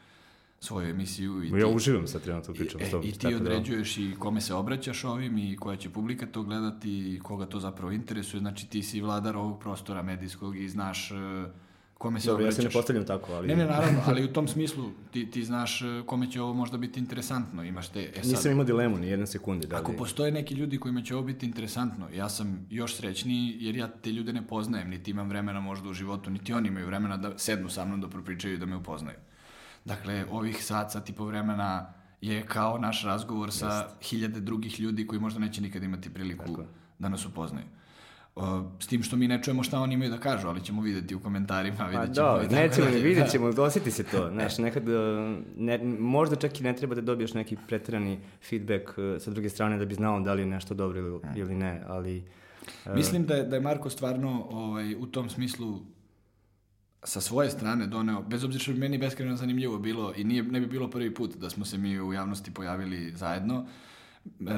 svoju 0.60 0.90
emisiju. 0.90 1.44
I 1.44 1.50
ti, 1.50 1.58
ja 1.58 1.66
uživam 1.66 2.06
sad 2.06 2.22
trenutno 2.22 2.54
pričam 2.54 2.80
s 2.80 2.90
tobom. 2.90 3.08
I 3.08 3.12
ti 3.12 3.30
da- 3.30 3.36
određuješ 3.36 3.96
da... 3.96 4.02
i 4.02 4.14
kome 4.18 4.40
se 4.40 4.54
obraćaš 4.54 5.04
ovim 5.04 5.38
i 5.38 5.56
koja 5.56 5.76
će 5.76 5.90
publika 5.90 6.26
to 6.26 6.42
gledati 6.42 7.14
i 7.14 7.20
koga 7.20 7.46
to 7.46 7.60
zapravo 7.60 7.92
interesuje. 7.92 8.40
Znači 8.40 8.68
ti 8.68 8.82
si 8.82 9.00
vladar 9.00 9.36
ovog 9.36 9.60
prostora 9.60 10.02
medijskog 10.02 10.56
i 10.58 10.68
znaš 10.68 11.10
uh, 11.10 11.18
kome 11.98 12.20
se 12.20 12.30
Dobro, 12.30 12.44
ja 12.44 12.52
se 12.52 12.58
ne 12.58 12.62
obraćaš. 12.62 12.78
postavljam 12.78 13.06
tako, 13.06 13.32
ali... 13.32 13.48
Ne, 13.48 13.56
ne, 13.56 13.64
naravno, 13.64 14.00
ali 14.06 14.24
u 14.24 14.32
tom 14.32 14.48
smislu 14.48 14.90
ti, 15.10 15.30
ti 15.30 15.44
znaš 15.44 15.82
e, 15.82 16.02
kome 16.06 16.30
će 16.30 16.42
ovo 16.42 16.54
možda 16.54 16.78
biti 16.78 17.00
interesantno, 17.00 17.64
imaš 17.64 17.88
te, 17.88 18.00
e 18.00 18.22
sad, 18.22 18.30
Nisam 18.30 18.52
imao 18.52 18.64
dilemu 18.64 18.98
ni 18.98 19.08
jedne 19.08 19.26
sekunde. 19.26 19.66
Da 19.66 19.76
li... 19.76 19.82
ako 19.82 19.92
postoje 19.92 20.32
neki 20.32 20.54
ljudi 20.54 20.78
kojima 20.78 21.02
će 21.02 21.14
ovo 21.14 21.24
biti 21.24 21.46
interesantno, 21.46 22.08
ja 22.14 22.28
sam 22.28 22.66
još 22.70 22.96
srećniji 22.96 23.56
jer 23.60 23.76
ja 23.76 23.88
te 23.88 24.12
ljude 24.12 24.32
ne 24.32 24.46
poznajem, 24.46 24.90
niti 24.90 25.10
imam 25.10 25.28
vremena 25.28 25.60
možda 25.60 25.88
u 25.88 25.94
životu, 25.94 26.30
niti 26.30 26.52
oni 26.52 26.68
imaju 26.68 26.86
vremena 26.86 27.16
da 27.16 27.38
sednu 27.38 27.68
sa 27.68 27.84
mnom 27.84 28.00
da 28.00 28.08
propričaju 28.08 28.54
i 28.54 28.58
da 28.58 28.66
me 28.66 28.76
upoznaju. 28.76 29.18
Dakle, 29.84 30.24
ovih 30.30 30.64
sat, 30.64 30.92
sat 30.92 31.08
i 31.08 31.12
po 31.12 31.24
vremena 31.24 31.92
je 32.20 32.46
kao 32.46 32.78
naš 32.78 33.04
razgovor 33.04 33.52
sa 33.52 33.88
hiljade 34.02 34.40
drugih 34.40 34.80
ljudi 34.80 35.06
koji 35.06 35.20
možda 35.20 35.40
neće 35.40 35.60
nikad 35.60 35.82
imati 35.82 36.14
priliku 36.14 36.58
da 36.98 37.08
nas 37.08 37.26
upoznaju. 37.26 37.66
O, 38.36 38.70
s 38.80 38.86
tim 38.86 39.02
što 39.02 39.16
mi 39.16 39.28
ne 39.28 39.42
čujemo 39.42 39.62
šta 39.62 39.80
oni 39.80 39.94
imaju 39.94 40.10
da 40.10 40.18
kažu, 40.18 40.48
ali 40.48 40.64
ćemo 40.64 40.82
videti 40.82 41.14
u 41.14 41.20
komentarima, 41.20 41.76
Pa 41.76 41.84
vidjet 41.86 42.14
ćemo 42.14 42.26
da, 42.26 42.42
i 42.42 42.48
tako 42.48 42.54
nećemo 42.54 42.86
ni 42.86 42.92
dalje. 42.92 43.04
vidjet 43.04 43.24
Da. 43.24 43.30
ćemo, 43.30 43.52
dosjeti 43.52 43.90
se 43.90 44.04
to. 44.04 44.28
Znaš, 44.32 44.58
nekad, 44.58 44.88
uh, 44.88 44.94
ne, 45.56 45.78
možda 45.98 46.36
čak 46.36 46.60
i 46.60 46.64
ne 46.64 46.76
treba 46.76 46.94
da 46.94 47.00
dobiješ 47.00 47.34
neki 47.34 47.56
pretirani 47.68 48.18
feedback 48.48 48.98
uh, 48.98 49.22
sa 49.22 49.30
druge 49.30 49.48
strane 49.48 49.78
da 49.78 49.84
bi 49.84 49.94
znao 49.94 50.20
da 50.20 50.32
li 50.32 50.42
je 50.42 50.46
nešto 50.46 50.74
dobro 50.74 50.98
ili, 50.98 51.20
ili 51.36 51.54
ne, 51.54 51.82
ali... 51.86 52.24
uh, 52.86 52.94
Mislim 52.94 53.26
da 53.26 53.34
je, 53.34 53.44
da 53.44 53.56
je 53.56 53.62
Marko 53.62 53.90
stvarno 53.90 54.46
ovaj, 54.50 54.94
u 54.94 55.06
tom 55.06 55.30
smislu 55.30 55.80
sa 57.02 57.20
svoje 57.20 57.50
strane 57.50 57.86
doneo, 57.86 58.22
bez 58.22 58.44
obzira 58.44 58.62
što 58.62 58.72
bi 58.72 58.78
meni 58.78 58.98
beskreno 58.98 59.36
zanimljivo 59.36 59.78
bilo 59.78 60.12
i 60.16 60.24
nije, 60.24 60.42
ne 60.42 60.60
bi 60.60 60.66
bilo 60.66 60.90
prvi 60.90 61.14
put 61.14 61.36
da 61.36 61.50
smo 61.50 61.64
se 61.64 61.78
mi 61.78 62.00
u 62.00 62.12
javnosti 62.12 62.54
pojavili 62.54 63.12
zajedno, 63.16 63.66
e, 64.26 64.52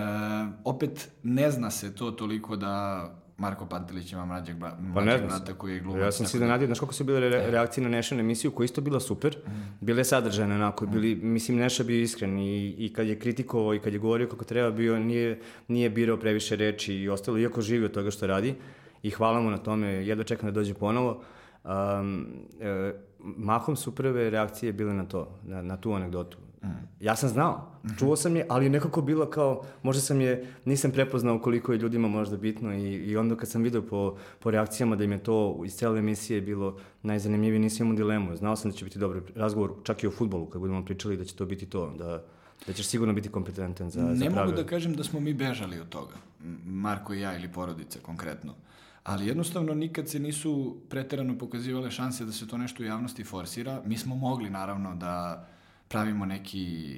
opet 0.64 1.10
ne 1.22 1.50
zna 1.50 1.70
se 1.70 1.94
to 1.94 2.10
toliko 2.10 2.56
da 2.56 3.04
Marko 3.38 3.66
Pantelić 3.66 4.12
ima 4.12 4.24
mlađeg, 4.24 4.56
bra, 4.56 4.76
Pa 4.94 5.04
ne 5.04 5.18
znam 5.18 5.28
brata 5.28 5.54
koji 5.54 5.74
je 5.74 5.80
glumac. 5.80 6.02
Ja 6.02 6.12
sam 6.12 6.26
se 6.26 6.38
da- 6.38 6.44
iznenadio, 6.44 6.66
znaš 6.66 6.78
koliko 6.78 6.94
su 6.94 7.04
bile 7.04 7.20
re- 7.20 7.50
reakcije 7.50 7.84
na 7.84 7.90
Nešanu 7.90 8.20
emisiju, 8.20 8.50
koja 8.50 8.64
je 8.64 8.66
isto 8.66 8.80
bila 8.80 9.00
super. 9.00 9.36
Bile 9.80 10.04
sadržajne 10.04 10.54
onako, 10.54 10.86
bili, 10.86 11.14
mislim 11.14 11.56
Neša 11.56 11.84
bio 11.84 12.00
iskren 12.02 12.38
i, 12.38 12.74
i 12.78 12.92
kad 12.92 13.06
je 13.06 13.18
kritikovao 13.18 13.74
i 13.74 13.78
kad 13.78 13.92
je 13.92 13.98
govorio 13.98 14.28
kako 14.28 14.44
treba 14.44 14.70
bio, 14.70 14.98
nije, 14.98 15.40
nije 15.68 15.90
birao 15.90 16.16
previše 16.16 16.56
reči 16.56 16.94
i 16.94 17.08
ostalo, 17.08 17.38
iako 17.38 17.60
živi 17.60 17.84
od 17.84 17.92
toga 17.92 18.10
što 18.10 18.26
radi. 18.26 18.54
I 19.02 19.10
hvala 19.10 19.40
mu 19.40 19.50
na 19.50 19.58
tome, 19.58 19.88
jedva 19.88 20.24
čekam 20.24 20.48
da 20.48 20.54
dođe 20.54 20.74
ponovo. 20.74 21.22
Um, 21.64 22.26
e, 22.60 22.92
mahom 23.20 23.76
su 23.76 23.94
prve 23.94 24.30
reakcije 24.30 24.72
bile 24.72 24.94
na 24.94 25.04
to, 25.04 25.38
na, 25.42 25.62
na 25.62 25.76
tu 25.76 25.92
anegdotu. 25.92 26.38
Ja 27.00 27.16
sam 27.16 27.28
znao, 27.28 27.72
čuo 27.98 28.16
sam 28.16 28.36
je, 28.36 28.46
ali 28.48 28.68
nekako 28.68 29.02
bilo 29.02 29.26
kao, 29.26 29.62
možda 29.82 30.02
sam 30.02 30.20
je, 30.20 30.46
nisam 30.64 30.90
prepoznao 30.90 31.38
koliko 31.38 31.72
je 31.72 31.78
ljudima 31.78 32.08
možda 32.08 32.36
bitno 32.36 32.74
i, 32.74 32.94
i 32.94 33.16
onda 33.16 33.36
kad 33.36 33.48
sam 33.48 33.62
video 33.62 33.82
po, 33.82 34.16
po 34.38 34.50
reakcijama 34.50 34.96
da 34.96 35.04
im 35.04 35.12
je 35.12 35.22
to 35.22 35.62
iz 35.64 35.76
cele 35.76 35.98
emisije 35.98 36.40
bilo 36.40 36.78
najzanimljivije, 37.02 37.58
nisam 37.58 37.86
imao 37.86 37.96
dilemu. 37.96 38.36
Znao 38.36 38.56
sam 38.56 38.70
da 38.70 38.76
će 38.76 38.84
biti 38.84 38.98
dobar 38.98 39.20
razgovor, 39.34 39.72
čak 39.82 40.02
i 40.02 40.06
o 40.06 40.10
futbolu, 40.10 40.46
kad 40.46 40.60
budemo 40.60 40.84
pričali 40.84 41.16
da 41.16 41.24
će 41.24 41.36
to 41.36 41.46
biti 41.46 41.66
to, 41.66 41.94
da, 41.98 42.24
da 42.66 42.72
ćeš 42.72 42.86
sigurno 42.86 43.14
biti 43.14 43.28
kompetentan 43.28 43.90
za, 43.90 44.00
za 44.00 44.24
Ne 44.24 44.30
mogu 44.30 44.52
da 44.52 44.66
kažem 44.66 44.94
da 44.94 45.04
smo 45.04 45.20
mi 45.20 45.34
bežali 45.34 45.80
od 45.80 45.88
toga, 45.88 46.14
Marko 46.64 47.14
i 47.14 47.20
ja 47.20 47.36
ili 47.38 47.52
porodica 47.52 47.98
konkretno. 48.02 48.54
Ali 49.04 49.26
jednostavno 49.26 49.74
nikad 49.74 50.08
se 50.08 50.18
nisu 50.18 50.76
preterano 50.88 51.38
pokazivale 51.38 51.90
šanse 51.90 52.24
da 52.24 52.32
se 52.32 52.48
to 52.48 52.58
nešto 52.58 52.82
u 52.82 52.86
javnosti 52.86 53.24
forsira. 53.24 53.82
Mi 53.84 53.98
smo 53.98 54.16
mogli 54.16 54.50
naravno 54.50 54.94
da 54.94 55.46
pravimo 55.88 56.26
neki 56.26 56.94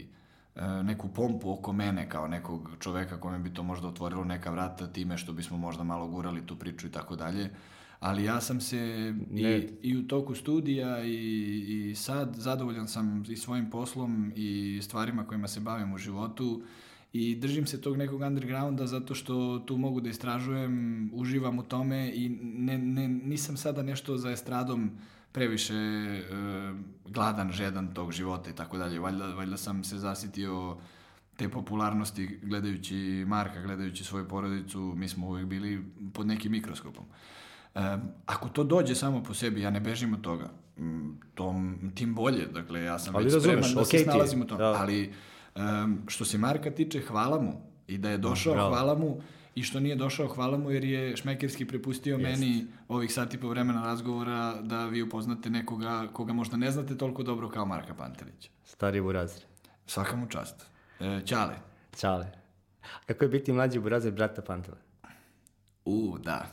e, 0.56 0.82
neku 0.82 1.08
pompu 1.08 1.52
oko 1.52 1.72
mene 1.72 2.08
kao 2.08 2.28
nekog 2.28 2.70
čoveka 2.80 3.20
kome 3.20 3.38
bi 3.38 3.54
to 3.54 3.62
možda 3.62 3.88
otvorilo 3.88 4.24
neka 4.24 4.50
vrata 4.50 4.86
time 4.86 5.18
što 5.18 5.32
bismo 5.32 5.56
možda 5.56 5.84
malo 5.84 6.08
gurali 6.08 6.46
tu 6.46 6.56
priču 6.56 6.86
i 6.86 6.90
tako 6.90 7.16
dalje. 7.16 7.50
Ali 8.00 8.24
ja 8.24 8.40
sam 8.40 8.60
se 8.60 8.78
i, 9.30 9.42
Ne. 9.42 9.68
i 9.82 9.96
u 9.96 10.08
toku 10.08 10.34
studija 10.34 11.04
i, 11.04 11.90
i 11.90 11.94
sad 11.94 12.34
zadovoljan 12.36 12.88
sam 12.88 13.24
i 13.28 13.36
svojim 13.36 13.70
poslom 13.70 14.32
i 14.36 14.80
stvarima 14.82 15.26
kojima 15.26 15.48
se 15.48 15.60
bavim 15.60 15.92
u 15.92 15.98
životu 15.98 16.62
i 17.12 17.36
držim 17.36 17.66
se 17.66 17.80
tog 17.80 17.96
nekog 17.96 18.20
undergrounda 18.20 18.86
zato 18.86 19.14
što 19.14 19.58
tu 19.58 19.76
mogu 19.76 20.00
da 20.00 20.08
istražujem, 20.08 21.10
uživam 21.14 21.58
u 21.58 21.62
tome 21.62 22.12
i 22.14 22.28
ne, 22.42 22.78
ne, 22.78 23.08
nisam 23.08 23.56
sada 23.56 23.82
nešto 23.82 24.16
za 24.16 24.30
estradom 24.30 24.90
previše 25.32 25.74
e, 25.74 26.22
gladan, 27.04 27.52
žedan 27.52 27.94
tog 27.94 28.12
života 28.12 28.50
i 28.50 28.54
tako 28.54 28.78
dalje. 28.78 28.98
Valjda, 28.98 29.26
valjda 29.26 29.56
sam 29.56 29.84
se 29.84 29.98
zasitio 29.98 30.76
te 31.36 31.48
popularnosti 31.48 32.40
gledajući 32.42 33.24
Marka, 33.26 33.62
gledajući 33.62 34.04
svoju 34.04 34.28
porodicu, 34.28 34.80
mi 34.96 35.08
smo 35.08 35.28
uvijek 35.28 35.46
bili 35.46 35.84
pod 36.14 36.26
nekim 36.26 36.52
mikroskopom. 36.52 37.04
E, 37.74 37.98
ako 38.26 38.48
to 38.48 38.64
dođe 38.64 38.94
samo 38.94 39.22
po 39.22 39.34
sebi, 39.34 39.60
ja 39.60 39.70
ne 39.70 39.80
bežim 39.80 40.14
od 40.14 40.20
toga. 40.20 40.50
Mm, 40.78 41.10
Tom, 41.34 41.78
tim 41.94 42.14
bolje, 42.14 42.46
dakle 42.46 42.82
ja 42.82 42.98
sam 42.98 43.16
Ali 43.16 43.24
već 43.24 43.34
razumeš, 43.34 43.66
spreman 43.66 43.74
da 43.74 43.90
ti 43.90 43.98
se 43.98 44.04
snalazim 44.04 44.42
u 44.42 44.46
tom. 44.46 44.58
da. 44.58 44.64
Ali 44.64 45.12
em, 45.54 46.02
što 46.08 46.24
se 46.24 46.38
Marka 46.38 46.70
tiče, 46.70 47.00
hvala 47.00 47.42
mu. 47.42 47.70
I 47.86 47.98
da 47.98 48.10
je 48.10 48.18
došao, 48.18 48.54
bravo. 48.54 48.68
hvala 48.68 48.94
mu. 48.94 49.20
I 49.60 49.62
što 49.62 49.80
nije 49.80 49.96
došao, 49.96 50.28
hvala 50.28 50.58
mu 50.58 50.70
jer 50.70 50.84
je 50.84 51.16
šmekerski 51.16 51.64
prepustio 51.64 52.18
meni 52.18 52.66
ovih 52.88 53.12
sati 53.12 53.40
po 53.40 53.48
vremena 53.48 53.82
razgovora 53.82 54.60
da 54.62 54.86
vi 54.86 55.02
upoznate 55.02 55.50
nekoga 55.50 56.08
koga 56.12 56.32
možda 56.32 56.56
ne 56.56 56.70
znate 56.70 56.96
toliko 56.98 57.22
dobro 57.22 57.48
kao 57.48 57.66
Marka 57.66 57.94
Pantelića. 57.94 58.50
Stari 58.64 59.00
burazir. 59.00 59.42
Svaka 59.86 60.16
mu 60.16 60.26
čast. 60.26 60.66
E, 61.00 61.20
Ćale. 61.26 61.54
Čale. 62.00 62.32
Kako 63.06 63.24
je 63.24 63.28
biti 63.28 63.52
mlađi 63.52 63.78
burazir 63.78 64.12
brata 64.12 64.42
Pantela? 64.42 64.76
U, 65.84 66.18
da. 66.18 66.46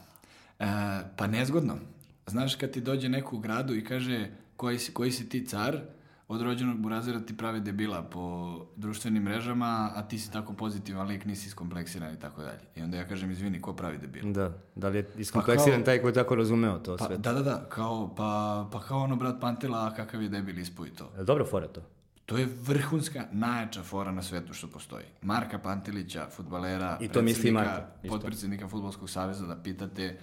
E, 0.60 0.66
pa 1.18 1.28
nezgodno. 1.28 1.78
Znaš 2.26 2.56
kad 2.56 2.72
ti 2.72 2.82
dođe 2.82 3.10
neko 3.10 3.36
u 3.36 3.40
gradu 3.40 3.76
i 3.76 3.84
kaže 3.84 4.30
koji 4.58 4.80
si, 4.80 4.94
koji 4.94 5.12
si 5.12 5.30
ti 5.30 5.46
car, 5.46 5.82
od 6.28 6.42
rođenog 6.42 6.78
burazira 6.78 7.20
ti 7.20 7.38
prave 7.38 7.60
debila 7.60 8.02
po 8.04 8.22
društvenim 8.76 9.24
mrežama, 9.24 9.92
a 9.96 10.02
ti 10.02 10.20
si 10.20 10.32
tako 10.32 10.54
pozitivan 10.54 11.08
lik, 11.08 11.26
nisi 11.26 11.48
iskompleksiran 11.48 12.14
i 12.14 12.20
tako 12.20 12.42
dalje. 12.42 12.60
I 12.76 12.82
onda 12.82 12.98
ja 12.98 13.08
kažem, 13.08 13.32
izvini, 13.32 13.62
ko 13.62 13.74
pravi 13.74 13.98
debil? 13.98 14.32
Da, 14.34 14.52
da 14.76 14.90
li 14.90 14.98
je 14.98 15.10
iskompleksiran 15.18 15.80
kao- 15.80 15.86
taj 15.86 16.00
koji 16.00 16.10
je 16.10 16.16
tako 16.16 16.36
razumeo 16.36 16.80
to 16.80 16.98
Pa, 16.98 17.06
sve? 17.06 17.18
da, 17.18 17.34
da, 17.34 17.42
da, 17.42 17.66
kao, 17.66 18.16
pa, 18.16 18.30
pa 18.72 18.82
kao 18.82 19.00
ono 19.00 19.16
brat 19.16 19.40
Pantela, 19.42 19.88
a 19.88 19.96
kakav 19.96 20.22
je 20.22 20.30
debil 20.30 20.60
ispuj 20.60 20.90
to. 20.90 21.10
Je 21.14 21.20
li 21.20 21.26
Dobra 21.26 21.46
fora 21.46 21.68
to. 21.68 21.82
To 22.26 22.38
je 22.38 22.48
vrhunska, 22.62 23.26
najjača 23.32 23.84
fora 23.84 24.12
na 24.12 24.22
svetu 24.22 24.54
što 24.54 24.68
postoji. 24.68 25.06
Marka 25.22 25.60
Pantelića, 25.60 26.28
futbalera, 26.28 26.98
I 27.02 27.08
to 27.08 27.22
misli 27.22 27.50
isto. 27.50 27.64
potpredsjednika 28.10 28.68
Futbolskog 28.68 29.10
saveza 29.10 29.46
da 29.46 29.56
pitate, 29.56 30.18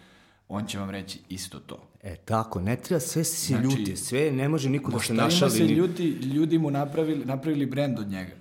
on 0.48 0.66
će 0.66 0.78
vam 0.78 0.90
reći 0.90 1.20
isto 1.28 1.58
to. 1.58 1.78
E, 2.02 2.16
tako, 2.16 2.60
ne 2.60 2.76
treba 2.76 3.00
sve 3.00 3.24
se 3.24 3.46
Znači, 3.46 3.64
ljuti, 3.70 3.96
sve 3.96 4.32
ne 4.32 4.48
može 4.48 4.70
niko 4.70 4.90
da 4.90 4.98
se 4.98 5.12
Možda 5.12 5.24
našali. 5.24 5.50
se 5.50 5.64
ni- 5.64 5.72
ljudi, 6.24 6.58
mu 6.58 6.70
napravili, 6.70 7.24
napravili 7.24 7.66
brend 7.66 7.98
od 7.98 8.08
njega. 8.08 8.32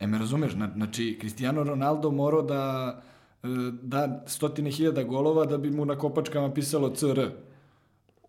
E 0.00 0.06
me 0.06 0.18
razumeš? 0.18 0.54
Na- 0.54 0.70
Znači, 0.74 1.16
Cristiano 1.20 1.62
Ronaldo 1.64 2.10
morao 2.10 2.42
da 2.42 3.02
e, 3.42 3.46
da 3.82 4.24
stotine 4.26 4.70
hiljada 4.70 5.02
golova 5.02 5.46
da 5.46 5.58
bi 5.58 5.70
mu 5.70 5.84
na 5.84 5.96
kopačkama 5.96 6.52
pisalo 6.52 6.90
CR. 6.90 7.20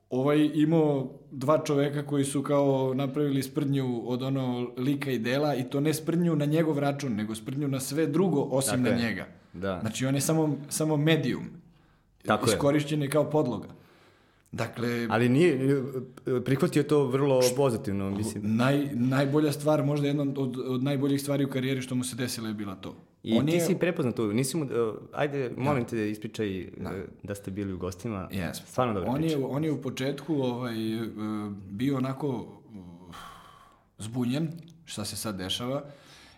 Ovaj 0.09 0.49
imao 0.53 1.09
dva 1.31 1.57
čoveka 1.59 2.05
koji 2.05 2.25
su 2.25 2.43
kao 2.43 2.93
napravili 2.93 3.43
sprdnju 3.43 4.01
od 4.05 4.21
ono 4.23 4.71
lika 4.77 5.11
i 5.11 5.19
dela 5.19 5.55
i 5.55 5.63
to 5.63 5.79
ne 5.79 5.93
sprdnju 5.93 6.35
na 6.35 6.45
njegov 6.45 6.79
račun, 6.79 7.13
nego 7.13 7.35
sprdnju 7.35 7.67
na 7.67 7.79
sve 7.79 8.07
drugo 8.07 8.41
osim 8.41 8.71
Tako 8.73 8.83
na 8.85 8.89
je. 8.91 8.97
njega. 8.99 9.27
Da. 9.53 9.79
Znači 9.79 10.05
on 10.05 10.15
je 10.15 10.21
samo, 10.21 10.57
samo 10.69 10.97
medium. 10.97 11.43
Tako. 12.25 12.49
Iskorišćen 12.49 13.01
je 13.01 13.09
kao 13.09 13.29
podloga. 13.29 13.67
Dakle, 14.51 15.07
Ali 15.09 15.29
nije, 15.29 15.83
prihvatio 16.45 16.83
to 16.83 17.05
vrlo 17.05 17.41
pozitivno, 17.55 18.11
mislim. 18.11 18.55
Naj, 18.55 18.89
najbolja 18.93 19.51
stvar, 19.51 19.83
možda 19.83 20.07
jedna 20.07 20.23
od, 20.23 20.57
od 20.57 20.83
najboljih 20.83 21.21
stvari 21.21 21.45
u 21.45 21.49
karijeri 21.49 21.81
što 21.81 21.95
mu 21.95 22.03
se 22.03 22.15
desilo 22.15 22.47
je 22.47 22.53
bila 22.53 22.75
to. 22.75 22.95
I 23.23 23.37
On 23.37 23.45
ti 23.45 23.51
je, 23.51 23.61
si 23.61 23.75
prepoznat 23.75 24.15
tu, 24.15 24.33
nisi 24.33 24.57
mu, 24.57 24.63
uh, 24.63 24.69
ajde, 25.13 25.51
molim 25.57 25.85
te, 25.85 26.11
ispričaj 26.11 26.61
uh, 26.61 26.91
da 27.23 27.35
ste 27.35 27.51
bili 27.51 27.73
u 27.73 27.77
gostima. 27.77 28.27
Jesmo. 28.31 28.65
Stvarno 28.67 28.93
dobra 28.93 29.11
on 29.11 29.21
priča. 29.21 29.37
je, 29.37 29.45
on 29.45 29.63
je 29.63 29.71
u 29.71 29.81
početku 29.81 30.35
ovaj, 30.35 30.93
e, 30.93 31.07
bio 31.69 31.97
onako 31.97 32.47
zbunjen 33.97 34.49
šta 34.85 35.05
se 35.05 35.15
sad 35.15 35.37
dešava 35.37 35.83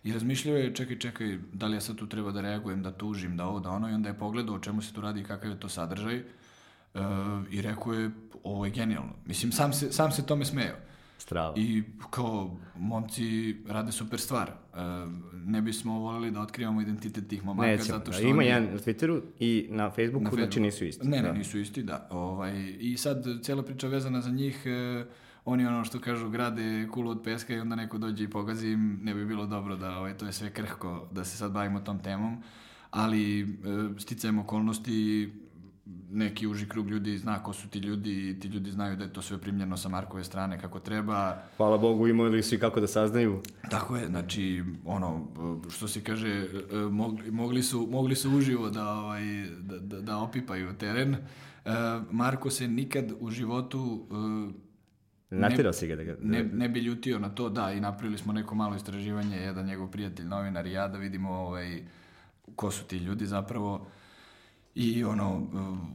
i 0.04 0.14
razmišljao 0.14 0.58
je 0.58 0.76
čekaj, 0.76 1.00
čekaj, 1.00 1.38
da 1.54 1.68
li 1.68 1.76
ja 1.76 1.82
sad 1.82 1.96
tu 1.96 2.08
treba 2.08 2.32
da 2.32 2.42
reagujem, 2.42 2.84
da 2.84 2.92
tužim, 2.94 3.38
da 3.38 3.46
ovo, 3.46 3.60
da 3.60 3.70
ono 3.70 3.90
i 3.90 3.94
onda 3.94 4.10
je 4.10 4.18
pogledao 4.18 4.56
o 4.56 4.60
čemu 4.60 4.82
se 4.82 4.94
tu 4.94 5.02
radi 5.02 5.20
i 5.20 5.26
kakav 5.26 5.50
je 5.52 5.60
to 5.60 5.70
sadržaj 5.70 6.16
e, 6.16 6.24
i 7.52 7.62
rekao 7.62 7.94
je 7.94 8.12
ovo 8.44 8.66
je 8.66 8.72
genijalno. 8.72 9.14
Mislim, 9.26 9.52
sam 9.52 9.74
se, 9.74 9.92
sam 9.92 10.12
se 10.12 10.26
tome 10.26 10.46
smejao. 10.46 10.76
Strava. 11.18 11.54
I 11.58 11.84
kao, 12.10 12.58
momci 12.78 13.24
rade 13.68 13.92
super 13.92 14.20
stvar. 14.20 14.50
E, 14.50 14.78
ne 15.36 15.62
bismo 15.62 15.94
voljeli 15.96 16.32
da 16.32 16.42
otkrivamo 16.42 16.82
identitet 16.82 17.28
tih 17.28 17.46
momaka 17.46 17.68
Nećemo. 17.68 17.88
zato 17.90 18.12
što 18.12 18.22
Ima 18.22 18.38
oni- 18.38 18.46
jedan 18.46 18.64
na 18.64 18.72
Twitteru 18.72 19.22
i 19.40 19.68
na 19.70 19.90
Facebooku, 19.90 20.24
na 20.24 20.30
znači 20.30 20.42
Facebooku. 20.42 20.62
nisu 20.62 20.86
isti. 20.86 21.08
Ne, 21.08 21.18
ne, 21.18 21.24
Da. 21.24 21.34
nisu 21.34 21.60
isti, 21.60 21.84
da. 21.84 22.08
Ovaj, 22.12 22.54
I 22.80 22.98
sad 22.98 23.26
cijela 23.42 23.64
priča 23.64 23.88
vezana 23.88 24.22
za 24.22 24.30
njih, 24.32 24.62
e, 24.66 25.06
oni 25.46 25.66
ono 25.66 25.86
što 25.86 26.00
kažu 26.00 26.30
grade 26.30 26.88
kulu 26.92 27.12
od 27.12 27.22
peska 27.24 27.54
i 27.54 27.60
onda 27.60 27.76
neko 27.76 27.98
dođe 27.98 28.24
i 28.24 28.30
pogazi 28.30 28.68
im, 28.68 29.00
ne 29.04 29.14
bi 29.14 29.26
bilo 29.26 29.46
dobro 29.46 29.76
da 29.76 29.98
ovaj, 29.98 30.18
to 30.18 30.26
je 30.26 30.34
sve 30.34 30.50
krhko, 30.50 31.08
da 31.12 31.24
se 31.24 31.38
sad 31.38 31.52
bavimo 31.52 31.80
tom 31.80 32.00
temom, 32.00 32.44
ali 32.92 33.42
e, 33.42 33.46
sticajem 34.00 34.40
okolnosti 34.40 35.32
neki 36.12 36.48
uži 36.48 36.70
krug 36.70 36.90
ljudi 36.90 37.18
zna 37.18 37.44
ko 37.44 37.54
su 37.54 37.70
ti 37.70 37.80
ljudi 37.80 38.30
i 38.30 38.40
ti 38.40 38.48
ljudi 38.48 38.72
znaju 38.72 38.96
da 38.96 39.04
je 39.04 39.14
to 39.14 39.22
sve 39.22 39.38
primljeno 39.38 39.78
sa 39.78 39.90
Markove 39.90 40.24
strane 40.24 40.60
kako 40.60 40.80
treba. 40.80 41.38
Hvala 41.58 41.78
Bogu 41.78 42.08
imali 42.08 42.44
su 42.44 42.56
i 42.56 42.60
kako 42.60 42.80
da 42.80 42.88
saznaju. 42.88 43.42
Tako 43.70 43.96
je, 43.96 44.08
znači, 44.08 44.64
ono, 44.86 45.28
što 45.70 45.88
se 45.88 46.04
kaže, 46.04 46.48
mogli, 46.92 47.32
mogli, 47.32 47.64
su, 47.64 47.88
mogli 47.92 48.16
su 48.16 48.32
uživo 48.32 48.70
da, 48.70 48.94
ovaj, 48.94 49.24
da, 49.60 49.80
da, 49.80 50.02
da 50.02 50.18
opipaju 50.18 50.74
teren. 50.74 51.16
Marko 52.12 52.50
se 52.50 52.68
nikad 52.68 53.12
u 53.20 53.32
životu 53.32 54.08
Natirao 55.40 55.74
si 55.74 55.88
ga 55.88 55.96
da 55.96 56.04
ga... 56.04 56.16
Ne, 56.22 56.44
ne 56.44 56.70
bi 56.70 56.80
ljutio 56.80 57.20
na 57.20 57.30
to, 57.30 57.50
da, 57.50 57.72
i 57.72 57.80
napravili 57.80 58.18
smo 58.18 58.34
neko 58.34 58.56
malo 58.56 58.76
istraživanje, 58.76 59.38
jedan 59.38 59.66
njegov 59.66 59.88
prijatelj, 59.88 60.26
novinar 60.26 60.66
i 60.66 60.72
ja, 60.72 60.88
da 60.88 60.98
vidimo 60.98 61.30
ovaj, 61.32 61.82
ko 62.56 62.72
su 62.72 62.84
ti 62.84 62.98
ljudi 62.98 63.26
zapravo 63.26 63.88
i 64.76 65.04
ono, 65.04 65.48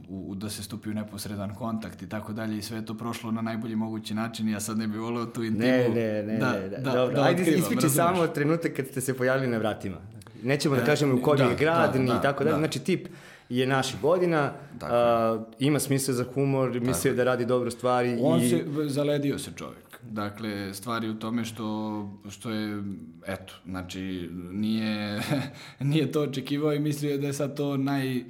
u, 0.09 0.35
da 0.35 0.49
se 0.49 0.63
stupi 0.63 0.89
u 0.89 0.93
neposredan 0.93 1.55
kontakt 1.55 2.01
i 2.01 2.09
tako 2.09 2.33
dalje 2.33 2.57
i 2.57 2.61
sve 2.61 2.77
je 2.77 2.85
to 2.85 2.93
prošlo 2.93 3.31
na 3.31 3.41
najbolji 3.41 3.75
mogući 3.75 4.13
način 4.13 4.49
i 4.49 4.51
ja 4.51 4.59
sad 4.59 4.77
ne 4.77 4.87
bih 4.87 4.99
voleo 4.99 5.25
tu 5.25 5.43
intimu. 5.43 5.67
Ne, 5.67 5.89
ne, 5.89 6.23
ne, 6.23 6.37
da, 6.37 6.51
ne, 6.51 6.69
da, 6.69 6.77
da, 6.77 6.91
Dobro, 6.91 7.15
da 7.15 7.23
ajde 7.23 7.51
ispriči 7.51 7.89
samo 7.89 8.27
trenutak 8.27 8.73
kad 8.75 8.87
ste 8.87 9.01
se 9.01 9.17
pojavili 9.17 9.47
na 9.47 9.57
vratima. 9.57 9.97
Nećemo 10.43 10.75
da 10.75 10.81
e, 10.81 10.85
kažemo 10.85 11.15
u 11.15 11.21
koji 11.21 11.37
da, 11.37 11.43
je 11.43 11.55
grad 11.55 11.93
da, 11.93 11.99
ni 11.99 12.07
da, 12.07 12.21
tako 12.21 12.43
dalje, 12.43 12.53
da. 12.53 12.59
znači 12.59 12.79
tip 12.79 13.07
je 13.49 13.67
naših 13.67 14.01
godina, 14.01 14.53
a, 14.81 15.43
ima 15.59 15.79
smisla 15.79 16.13
za 16.13 16.25
humor, 16.33 16.79
mislio 16.81 17.13
da 17.13 17.23
radi 17.23 17.45
dobro 17.45 17.71
stvari. 17.71 18.17
On 18.21 18.41
i... 18.41 18.49
se, 18.49 18.65
zaledio 18.87 19.39
se 19.39 19.51
čovjek. 19.55 19.99
Dakle, 20.01 20.73
stvari 20.73 21.09
u 21.09 21.19
tome 21.19 21.45
što, 21.45 22.09
što 22.29 22.49
je, 22.51 22.83
eto, 23.27 23.53
znači, 23.65 24.29
nije, 24.51 25.21
nije 25.79 26.11
to 26.11 26.21
očekivao 26.21 26.73
i 26.73 26.79
mislio 26.79 27.17
da 27.17 27.27
je 27.27 27.33
sad 27.33 27.57
to 27.57 27.77
naj, 27.77 28.23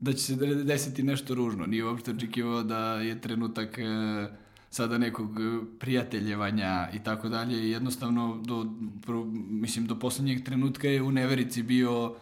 da 0.00 0.12
će 0.12 0.18
se 0.18 0.36
desiti 0.64 1.02
nešto 1.02 1.34
ružno. 1.34 1.66
Nije 1.66 1.84
uopšte 1.84 2.10
očekivao 2.10 2.62
da 2.62 2.94
je 2.94 3.20
trenutak 3.20 3.78
e, 3.78 3.82
sada 4.70 4.98
nekog 4.98 5.30
prijateljevanja 5.78 6.88
i 6.94 6.98
tako 6.98 7.28
dalje. 7.28 7.70
Jednostavno, 7.70 8.40
do, 8.44 8.66
pro, 9.06 9.24
mislim, 9.50 9.86
do 9.86 9.98
poslednjeg 9.98 10.44
trenutka 10.44 10.88
je 10.88 11.02
u 11.02 11.12
neverici 11.12 11.62
bio 11.62 12.14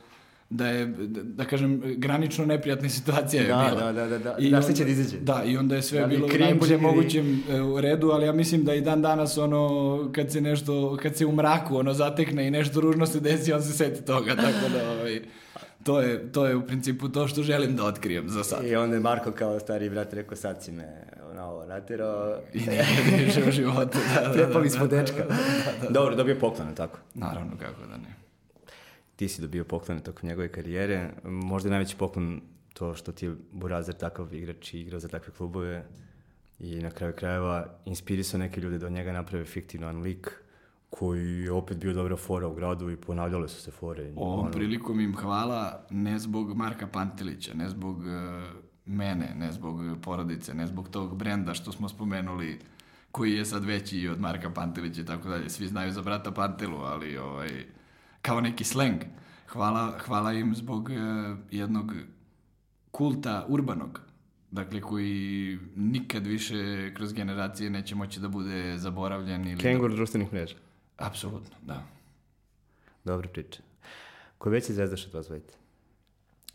da 0.53 0.67
je, 0.67 0.87
da, 0.87 1.23
da 1.23 1.45
kažem, 1.45 1.83
granično 1.97 2.47
neprijatna 2.47 2.89
situacija 2.89 3.43
je 3.43 3.49
da, 3.49 3.69
bila. 3.71 3.93
Da, 3.93 3.93
da, 3.93 4.09
da, 4.09 4.19
da. 4.19 4.37
I 4.39 4.51
da 4.51 4.57
onda, 4.57 4.85
da 4.85 4.91
izađe. 4.91 5.21
Da, 5.21 5.43
i 5.47 5.57
onda 5.57 5.77
je 5.77 5.83
sve 5.83 6.01
da 6.01 6.07
bilo 6.07 6.27
u 6.27 6.39
najboljem 6.39 6.81
ili... 6.81 6.93
mogućem 6.93 7.43
e, 7.51 7.61
u 7.61 7.81
redu, 7.81 8.11
ali 8.11 8.27
ja 8.27 8.33
mislim 8.33 8.65
da 8.65 8.75
i 8.75 8.81
dan 8.81 9.03
danas 9.03 9.39
ono, 9.39 10.11
kad 10.15 10.33
se 10.33 10.41
nešto, 10.41 10.99
kad 11.03 11.17
se 11.17 11.27
u 11.27 11.33
mraku 11.33 11.77
ono 11.77 11.95
zatekne 11.95 12.47
i 12.49 12.51
nešto 12.51 12.81
ružno 12.81 13.07
se 13.07 13.21
desi, 13.21 13.53
on 13.53 13.63
se 13.63 13.73
seti 13.73 14.05
toga, 14.05 14.37
tako 14.37 14.69
da, 14.73 14.91
ovaj, 14.91 15.21
to 15.85 16.01
je, 16.01 16.33
to 16.33 16.47
je 16.47 16.57
u 16.57 16.67
principu 16.67 17.09
to 17.09 17.29
što 17.29 17.43
želim 17.43 17.77
da 17.77 17.85
otkrijem 17.85 18.29
za 18.29 18.45
sad. 18.45 18.67
I 18.67 18.77
onda 18.77 18.97
je 18.97 19.01
Marko 19.01 19.33
kao 19.33 19.61
stari 19.61 19.91
brat 19.91 20.15
rekao, 20.15 20.37
sad 20.37 20.63
si 20.63 20.73
me 20.73 21.05
na 21.35 21.47
ovo 21.47 21.67
natjerao. 21.67 22.39
I 22.55 22.59
nije 22.59 23.25
više 23.25 23.43
u 23.49 23.51
životu. 23.51 23.99
Da, 24.15 24.29
da, 24.29 24.33
Prepali 24.33 24.71
smo 24.71 24.87
dečka. 24.87 25.19
Da, 25.19 25.35
da, 25.81 25.87
da. 25.87 25.89
Dobro, 25.91 26.17
dobio 26.17 26.37
poklon, 26.41 26.75
tako? 26.75 26.99
Naravno, 27.15 27.53
kako 27.59 27.87
da 27.91 27.97
ne 27.97 28.22
ti 29.17 29.29
si 29.29 29.43
dobio 29.43 29.65
poklon 29.65 30.01
tokom 30.01 30.29
njegove 30.29 30.53
karijere. 30.53 31.11
Možda 31.25 31.71
najveći 31.71 31.97
poklon 31.97 32.41
to 32.75 32.95
što 32.95 33.13
ti 33.13 33.27
je 33.27 33.37
Burazer 33.53 33.95
takav 33.95 34.35
igrač 34.35 34.75
i 34.75 34.81
igrao 34.81 35.01
za 35.01 35.09
takve 35.09 35.33
klubove 35.33 35.87
i 36.59 36.81
na 36.81 36.91
kraju 36.91 37.13
krajeva 37.17 37.67
inspirisao 37.85 38.39
neke 38.39 38.61
ljude 38.61 38.79
da 38.79 38.87
od 38.87 38.93
njega 38.93 39.13
naprave 39.13 39.45
fiktivan 39.45 40.01
lik 40.01 40.43
koji 40.91 41.41
je 41.41 41.53
opet 41.53 41.77
bio 41.77 41.93
dobra 41.93 42.17
fora 42.17 42.49
u 42.49 42.55
gradu 42.55 42.91
i 42.91 42.97
ponavljale 42.97 43.49
su 43.49 43.63
se 43.63 43.71
fore. 43.71 44.13
Ovom 44.17 44.41
ono... 44.41 44.51
prilikom 44.51 45.01
im 45.01 45.17
hvala 45.17 45.87
ne 45.91 46.19
zbog 46.19 46.57
Marka 46.57 46.87
Pantelića, 46.87 47.55
ne 47.55 47.69
zbog 47.69 47.99
uh, 47.99 48.05
mene, 48.87 49.35
ne 49.37 49.53
zbog 49.53 49.81
porodice, 50.03 50.55
ne 50.55 50.67
zbog 50.67 50.89
tog 50.89 51.17
brenda 51.17 51.55
što 51.55 51.73
smo 51.73 51.89
spomenuli 51.89 52.59
koji 53.11 53.33
je 53.33 53.45
sad 53.45 53.65
veći 53.65 53.99
i 53.99 54.09
od 54.09 54.21
Marka 54.21 54.51
Pantelića 54.51 55.01
i 55.01 55.05
tako 55.05 55.29
dalje. 55.29 55.51
Svi 55.51 55.67
znaju 55.67 55.93
za 55.93 56.03
brata 56.03 56.31
Pantelu, 56.31 56.79
ali 56.79 57.19
ovaj, 57.19 57.65
kao 58.23 58.41
neki 58.41 58.65
sleng. 58.65 59.03
Hvala, 59.49 59.99
hvala 60.07 60.33
im 60.33 60.55
zbog 60.55 60.89
uh, 60.89 61.39
jednog 61.51 61.93
kulta 62.91 63.47
urbanog, 63.49 64.01
dakle 64.51 64.81
koji 64.81 65.59
nikad 65.77 66.27
više 66.27 66.93
kroz 66.95 67.13
generacije 67.13 67.71
neće 67.71 67.95
moći 67.95 68.21
da 68.21 68.29
bude 68.29 68.79
zaboravljen. 68.79 69.49
Ili 69.49 69.61
Kengur 69.61 69.91
da... 69.91 69.97
društvenih 69.97 70.33
mreža. 70.33 70.57
Apsolutno, 70.97 71.57
da. 71.63 71.83
Dobra 73.05 73.29
priča. 73.29 73.63
Ko 74.39 74.51
veći 74.51 74.73
zvezdaš 74.73 75.07
od 75.07 75.13
vas? 75.13 75.27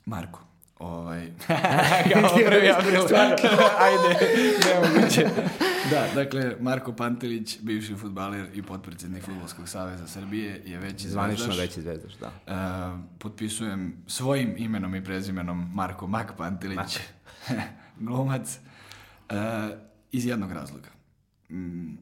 Marko. 0.06 0.40
Ovaj, 0.80 1.32
kao 2.14 2.36
prvi 2.50 2.70
april. 2.70 3.02
Ajde, 3.86 4.20
nemoguće. 4.66 5.28
Da, 5.92 6.08
dakle, 6.16 6.56
Marko 6.60 6.94
Pantelić, 6.94 7.60
bivši 7.62 7.96
futbaler 7.96 8.50
i 8.54 8.62
potpredsjednik 8.62 9.24
Futbolskog 9.24 9.70
saveza 9.70 10.08
Srbije, 10.08 10.62
je 10.66 10.78
veći 10.78 11.10
Zvanično 11.10 11.46
zvezdaš. 11.46 11.66
veći 11.66 11.82
zvezdaš, 11.82 12.14
da. 12.14 12.28
Uh, 12.28 13.00
potpisujem 13.20 14.04
svojim 14.08 14.56
imenom 14.58 14.96
i 14.96 15.04
prezimenom 15.04 15.72
Marko 15.74 16.08
Mak 16.08 16.34
Pantelić, 16.38 16.78
Mak. 16.78 17.58
glumac, 18.08 18.60
uh, 19.30 19.36
iz 20.12 20.26
jednog 20.26 20.52
razloga. 20.52 20.90
Mm, 21.50 21.98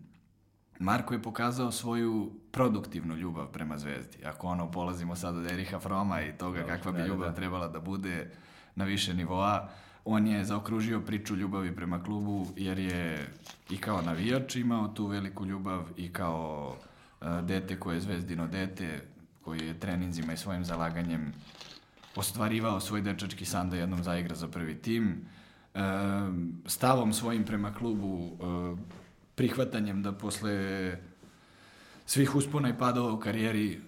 Marko 0.80 1.14
je 1.14 1.22
pokazao 1.22 1.72
svoju 1.72 2.32
produktivnu 2.52 3.16
ljubav 3.16 3.48
prema 3.48 3.78
zvezdi. 3.78 4.26
Ako 4.26 4.48
ono 4.48 4.72
polazimo 4.72 5.16
sad 5.16 5.38
od 5.38 5.52
Eriha 5.52 5.80
Froma 5.80 6.22
i 6.22 6.38
toga 6.38 6.60
Dobre, 6.60 6.76
kakva 6.76 6.92
bi 6.92 6.98
da, 6.98 7.06
ljubav 7.06 7.30
da. 7.30 7.36
trebala 7.36 7.68
da 7.68 7.80
bude 7.80 8.32
na 8.76 8.86
više 8.86 9.14
nivoa, 9.14 9.70
on 10.06 10.28
je 10.28 10.46
zaokružio 10.46 11.02
priču 11.02 11.36
ljubavi 11.36 11.76
prema 11.76 12.04
klubu 12.04 12.48
jer 12.58 12.80
je 12.80 13.28
i 13.70 13.78
kao 13.78 14.02
navijač 14.02 14.56
imao 14.56 14.88
tu 14.88 15.08
veliku 15.08 15.46
ljubav 15.46 15.84
i 15.98 16.14
kao 16.14 16.76
uh, 17.22 17.28
dete 17.42 17.80
koje 17.80 17.96
je 17.96 18.02
zvezdino 18.02 18.48
dete, 18.48 19.02
koji 19.42 19.60
je 19.60 19.80
treninzima 19.80 20.34
i 20.34 20.38
svojim 20.38 20.66
zalaganjem 20.66 21.34
ostvarivao 22.16 22.80
svoj 22.80 23.02
dečački 23.02 23.46
san 23.46 23.70
da 23.70 23.78
jednom 23.78 24.04
zaigra 24.04 24.36
za 24.36 24.48
prvi 24.48 24.76
tim. 24.76 25.26
Uh, 25.74 25.82
stavom 26.66 27.14
svojim 27.14 27.44
prema 27.44 27.74
klubu, 27.74 28.38
uh, 28.40 28.80
prihvatanjem 29.36 30.04
da 30.04 30.12
posle 30.12 30.98
svih 32.06 32.36
uspona 32.36 32.70
i 32.70 32.78
padova 32.78 33.14
u 33.14 33.20
karijeri 33.20 33.82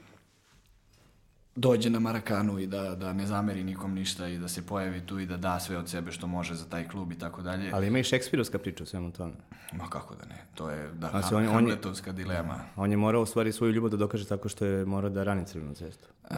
dođe 1.57 1.89
na 1.89 1.99
Marakanu 1.99 2.59
i 2.59 2.67
da, 2.67 2.95
da 2.95 3.13
ne 3.13 3.25
zameri 3.25 3.63
nikom 3.63 3.93
ništa 3.93 4.27
i 4.27 4.37
da 4.37 4.47
se 4.47 4.65
pojavi 4.65 5.01
tu 5.01 5.19
i 5.19 5.25
da 5.25 5.37
da 5.37 5.59
sve 5.59 5.77
od 5.77 5.89
sebe 5.89 6.11
što 6.11 6.27
može 6.27 6.55
za 6.55 6.65
taj 6.65 6.87
klub 6.87 7.11
i 7.11 7.17
tako 7.17 7.41
dalje. 7.41 7.71
Ali 7.73 7.87
ima 7.87 7.99
i 7.99 8.03
šekspirovska 8.03 8.59
priča 8.59 8.83
u 8.83 8.85
svemu 8.85 9.11
tome. 9.11 9.33
Ma 9.73 9.89
kako 9.89 10.15
da 10.15 10.25
ne, 10.25 10.45
to 10.55 10.69
je 10.69 10.89
da, 10.93 11.09
znači, 11.09 11.35
on, 11.35 11.45
Hamletovska 11.45 12.09
on 12.09 12.17
je, 12.17 12.23
dilema. 12.23 12.59
On 12.75 12.91
je 12.91 12.97
morao 12.97 13.21
u 13.21 13.25
stvari 13.25 13.51
svoju 13.51 13.73
ljubav 13.73 13.91
da 13.91 13.97
dokaže 13.97 14.25
tako 14.25 14.49
što 14.49 14.65
je 14.65 14.85
morao 14.85 15.09
da 15.09 15.23
rani 15.23 15.45
crvenu 15.45 15.73
cestu. 15.73 16.07
E, 16.29 16.35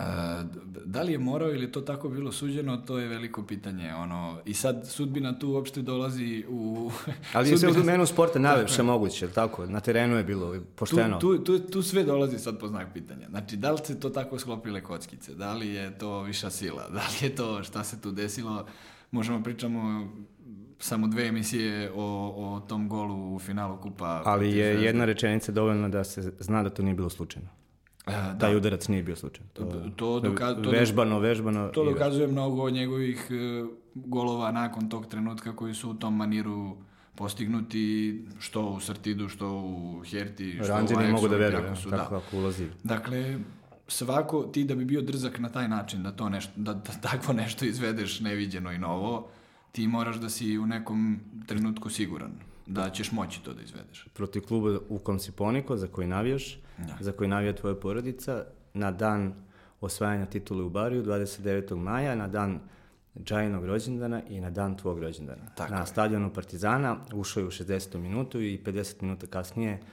da 0.86 1.02
li 1.02 1.12
je 1.12 1.18
morao 1.18 1.50
ili 1.50 1.72
to 1.72 1.82
tako 1.82 2.10
bilo 2.10 2.32
suđeno, 2.32 2.78
to 2.78 2.98
je 2.98 3.08
veliko 3.08 3.44
pitanje. 3.44 3.94
Ono, 3.94 4.42
I 4.46 4.54
sad 4.54 4.88
sudbina 4.88 5.40
tu 5.40 5.50
uopšte 5.50 5.82
dolazi 5.82 6.46
u... 6.50 6.92
Ali 7.34 7.50
je 7.50 7.58
sve 7.58 7.70
u 7.70 7.74
domenu 7.74 8.06
sporta 8.06 8.40
najlepše 8.50 8.84
moguće, 8.84 9.28
tako? 9.28 9.66
Na 9.66 9.80
terenu 9.80 10.16
je 10.16 10.24
bilo 10.24 10.56
pošteno. 10.76 11.20
Tu, 11.20 11.38
tu, 11.38 11.60
tu, 11.60 11.72
tu 11.72 11.82
sve 11.82 12.04
dolazi 12.04 12.40
sad 12.40 12.60
po 12.60 12.68
znak 12.68 12.88
pitanja. 12.94 13.28
Znači, 13.30 13.58
da 13.58 13.72
li 13.72 13.78
se 13.84 14.00
to 14.00 14.10
tako 14.10 14.40
sklopile 14.40 14.82
kockice? 15.10 15.36
Da 15.36 15.54
li 15.54 15.68
je 15.68 15.98
to 15.98 16.22
viša 16.22 16.50
sila? 16.50 16.90
Da 16.94 17.00
li 17.00 17.28
je 17.28 17.36
to 17.36 17.64
šta 17.64 17.84
se 17.84 18.02
tu 18.02 18.12
desilo? 18.12 18.66
Možemo 19.12 19.44
pričamo 19.44 20.10
samo 20.80 21.08
dve 21.08 21.28
emisije 21.28 21.92
o, 21.96 22.34
o 22.36 22.60
tom 22.60 22.90
golu 22.90 23.36
u 23.36 23.40
finalu 23.40 23.78
kupa. 23.78 24.22
Ali 24.26 24.58
je 24.58 24.84
jedna 24.84 25.06
rečenica 25.06 25.52
dovoljna 25.52 25.90
da 25.90 26.04
se 26.04 26.34
zna 26.40 26.64
da 26.64 26.70
to 26.70 26.84
nije 26.84 26.96
bilo 26.96 27.10
slučajno. 27.10 27.50
Da. 28.06 28.38
Taj 28.40 28.56
udarac 28.56 28.88
nije 28.88 29.04
bio 29.04 29.16
slučajan. 29.16 29.50
To, 29.54 29.66
to, 29.96 30.20
doka 30.20 30.54
to 30.54 30.70
vežbano, 30.70 31.20
vežbano. 31.20 31.68
To 31.68 31.86
dokazuje 31.86 32.28
mnogo 32.28 32.64
od 32.64 32.74
njegovih 32.74 33.28
e, 33.30 33.66
golova 33.96 34.52
nakon 34.52 34.90
tog 34.90 35.06
trenutka 35.06 35.56
koji 35.56 35.74
su 35.74 35.90
u 35.90 35.94
tom 35.94 36.16
maniru 36.16 36.78
postignuti 37.16 38.26
što 38.40 38.66
u 38.66 38.80
Sartidu, 38.80 39.30
što 39.30 39.50
u 39.50 40.04
Herti, 40.10 40.60
što 40.64 40.68
Ranđe 40.68 40.94
u 40.94 40.98
Ajaxu. 40.98 41.12
mogu 41.12 41.28
da 41.28 41.38
veruju, 41.38 41.76
tako 41.90 41.90
da. 41.90 42.18
ako 42.18 42.38
ulazi. 42.38 42.68
Dakle, 42.84 43.40
svako, 43.90 44.44
ti 44.44 44.64
da 44.64 44.76
bi 44.76 44.86
bio 44.86 45.02
drzak 45.02 45.40
na 45.40 45.50
taj 45.50 45.68
način, 45.68 46.04
da, 46.04 46.12
to 46.12 46.30
nešto, 46.30 46.52
da, 46.56 46.74
da 46.74 46.92
takvo 47.02 47.34
nešto 47.34 47.66
izvedeš 47.66 48.20
neviđeno 48.20 48.72
i 48.72 48.78
novo, 48.78 49.28
ti 49.72 49.88
moraš 49.88 50.16
da 50.16 50.30
si 50.30 50.58
u 50.58 50.66
nekom 50.66 51.20
trenutku 51.48 51.90
siguran 51.90 52.32
da 52.66 52.90
ćeš 52.90 53.12
moći 53.12 53.44
to 53.44 53.54
da 53.54 53.62
izvedeš. 53.62 54.06
Protiv 54.14 54.42
kluba 54.42 54.80
u 54.90 55.00
kom 55.00 55.20
si 55.20 55.32
poniko, 55.32 55.78
za 55.78 55.88
koji 55.88 56.08
navijaš, 56.08 56.60
da. 56.78 56.98
za 57.00 57.12
koji 57.12 57.30
navija 57.30 57.56
tvoja 57.56 57.76
porodica, 57.76 58.44
na 58.74 58.92
dan 58.92 59.34
osvajanja 59.82 60.26
titule 60.26 60.64
u 60.64 60.70
Bariju, 60.70 61.04
29. 61.04 61.76
maja, 61.76 62.16
na 62.16 62.28
dan 62.28 62.60
Džajinog 63.24 63.66
rođendana 63.66 64.22
i 64.30 64.42
na 64.42 64.50
dan 64.50 64.78
tvog 64.78 65.00
rođendana. 65.00 65.46
Tako 65.56 65.74
na 65.74 65.86
stadionu 65.86 66.34
Partizana 66.34 66.98
ušao 67.14 67.42
je 67.42 67.48
u 67.48 67.52
60. 67.52 67.98
minutu 67.98 68.42
i 68.42 68.62
50 68.66 69.02
minuta 69.02 69.28
kasnije 69.28 69.74
uh, 69.74 69.88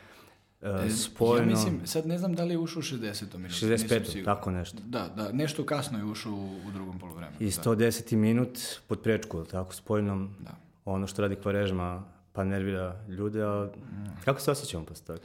e, 0.66 0.90
spoljno... 0.90 1.42
Ja 1.42 1.46
mislim, 1.46 1.86
sad 1.86 2.06
ne 2.06 2.18
znam 2.18 2.34
da 2.34 2.44
li 2.44 2.50
je 2.50 2.58
ušao 2.58 2.80
u 2.80 2.82
60. 2.82 3.36
minutu. 3.36 3.54
65. 3.54 4.24
tako 4.24 4.50
nešto. 4.50 4.78
Da, 4.86 5.08
da, 5.16 5.32
nešto 5.32 5.66
kasno 5.66 5.98
je 5.98 6.04
ušao 6.04 6.32
u, 6.32 6.60
u 6.68 6.70
drugom 6.74 6.98
polovremenu. 6.98 7.36
I 7.40 7.50
110. 7.50 8.10
Da. 8.10 8.16
minut 8.16 8.58
pod 8.86 9.00
prečku, 9.00 9.44
tako, 9.44 9.74
spoljnom. 9.74 10.34
Da. 10.38 10.56
Ono 10.84 11.06
što 11.06 11.22
radi 11.22 11.36
Kvarežma, 11.36 12.04
pa 12.32 12.44
nervira 12.44 13.04
ljude, 13.08 13.42
a 13.42 13.68
mm. 13.76 14.20
kako 14.24 14.40
se 14.40 14.50
osjećamo 14.50 14.84
posle 14.84 15.06
toga? 15.06 15.20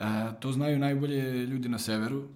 E, 0.00 0.04
to 0.40 0.52
znaju 0.52 0.78
najbolje 0.78 1.46
ljudi 1.46 1.68
na 1.68 1.78
severu, 1.78 2.28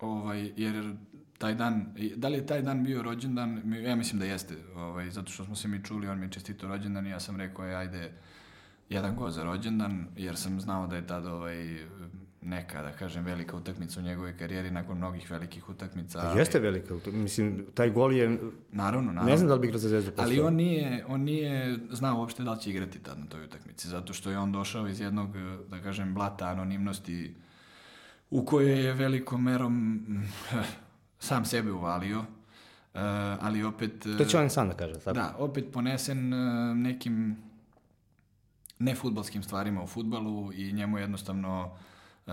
ovaj, 0.00 0.52
jer 0.56 0.94
taj 1.38 1.54
dan, 1.54 1.94
da 2.16 2.28
li 2.28 2.36
je 2.36 2.46
taj 2.46 2.62
dan 2.62 2.84
bio 2.84 3.02
rođendan, 3.02 3.74
ja 3.84 3.96
mislim 3.96 4.18
da 4.18 4.24
jeste, 4.26 4.54
ovaj, 4.76 5.10
zato 5.10 5.32
što 5.32 5.44
smo 5.44 5.56
se 5.56 5.68
mi 5.68 5.84
čuli, 5.84 6.08
on 6.08 6.18
mi 6.18 6.26
je 6.26 6.30
čestito 6.30 6.68
rođendan 6.68 7.06
i 7.06 7.10
ja 7.10 7.20
sam 7.20 7.36
rekao, 7.36 7.64
je, 7.64 7.76
ajde, 7.76 8.12
jedan 8.88 9.16
go 9.16 9.30
za 9.30 9.44
rođendan, 9.44 10.06
jer 10.16 10.36
sam 10.36 10.60
znao 10.60 10.86
da 10.86 10.96
je 10.96 11.06
tada 11.06 11.34
ovaj, 11.34 11.78
neka, 12.42 12.82
da 12.82 12.92
kažem, 12.92 13.24
velika 13.24 13.56
utakmica 13.56 14.00
u 14.00 14.02
njegove 14.02 14.38
karijeri 14.38 14.70
nakon 14.70 14.96
mnogih 14.96 15.30
velikih 15.30 15.68
utakmica. 15.68 16.20
Ali... 16.20 16.38
Jeste 16.38 16.58
velika 16.58 16.94
utakmica, 16.94 17.22
mislim, 17.22 17.66
taj 17.74 17.90
gol 17.90 18.12
je... 18.12 18.38
Naravno, 18.72 19.12
naravno. 19.12 19.30
Ne 19.30 19.36
znam 19.36 19.48
da 19.48 19.54
li 19.54 19.60
bi 19.60 19.66
igrao 19.66 19.78
za 19.78 19.88
zvezdu 19.88 20.10
postao. 20.10 20.24
Ali 20.24 20.40
on 20.40 20.54
nije, 20.54 21.04
on 21.08 21.20
nije 21.20 21.78
znao 21.90 22.18
uopšte 22.18 22.42
da 22.42 22.52
li 22.52 22.60
će 22.60 22.70
igrati 22.70 22.98
tad 22.98 23.18
na 23.18 23.26
toj 23.26 23.44
utakmici, 23.44 23.88
zato 23.88 24.12
što 24.12 24.30
je 24.30 24.38
on 24.38 24.52
došao 24.52 24.88
iz 24.88 25.00
jednog, 25.00 25.30
da 25.70 25.82
kažem, 25.82 26.14
blata 26.14 26.48
anonimnosti 26.48 27.34
u 28.30 28.44
kojoj 28.44 28.86
je 28.86 28.92
velikom 28.92 29.42
merom 29.42 30.00
sam 31.28 31.44
sebe 31.44 31.72
uvalio, 31.72 32.18
uh, 32.18 32.24
ali 33.40 33.62
opet... 33.62 34.06
To 34.18 34.24
će 34.24 34.38
on 34.38 34.50
sam 34.50 34.68
da 34.68 34.74
kaže, 34.74 34.94
tako? 34.94 35.12
Da, 35.12 35.34
opet 35.38 35.64
ponesen 35.72 36.32
uh, 36.32 36.76
nekim 36.76 37.47
nefutbalskim 38.78 39.42
stvarima 39.42 39.82
u 39.82 39.86
futbalu 39.86 40.52
i 40.52 40.72
njemu 40.72 40.98
jednostavno 40.98 41.70
uh, 42.26 42.32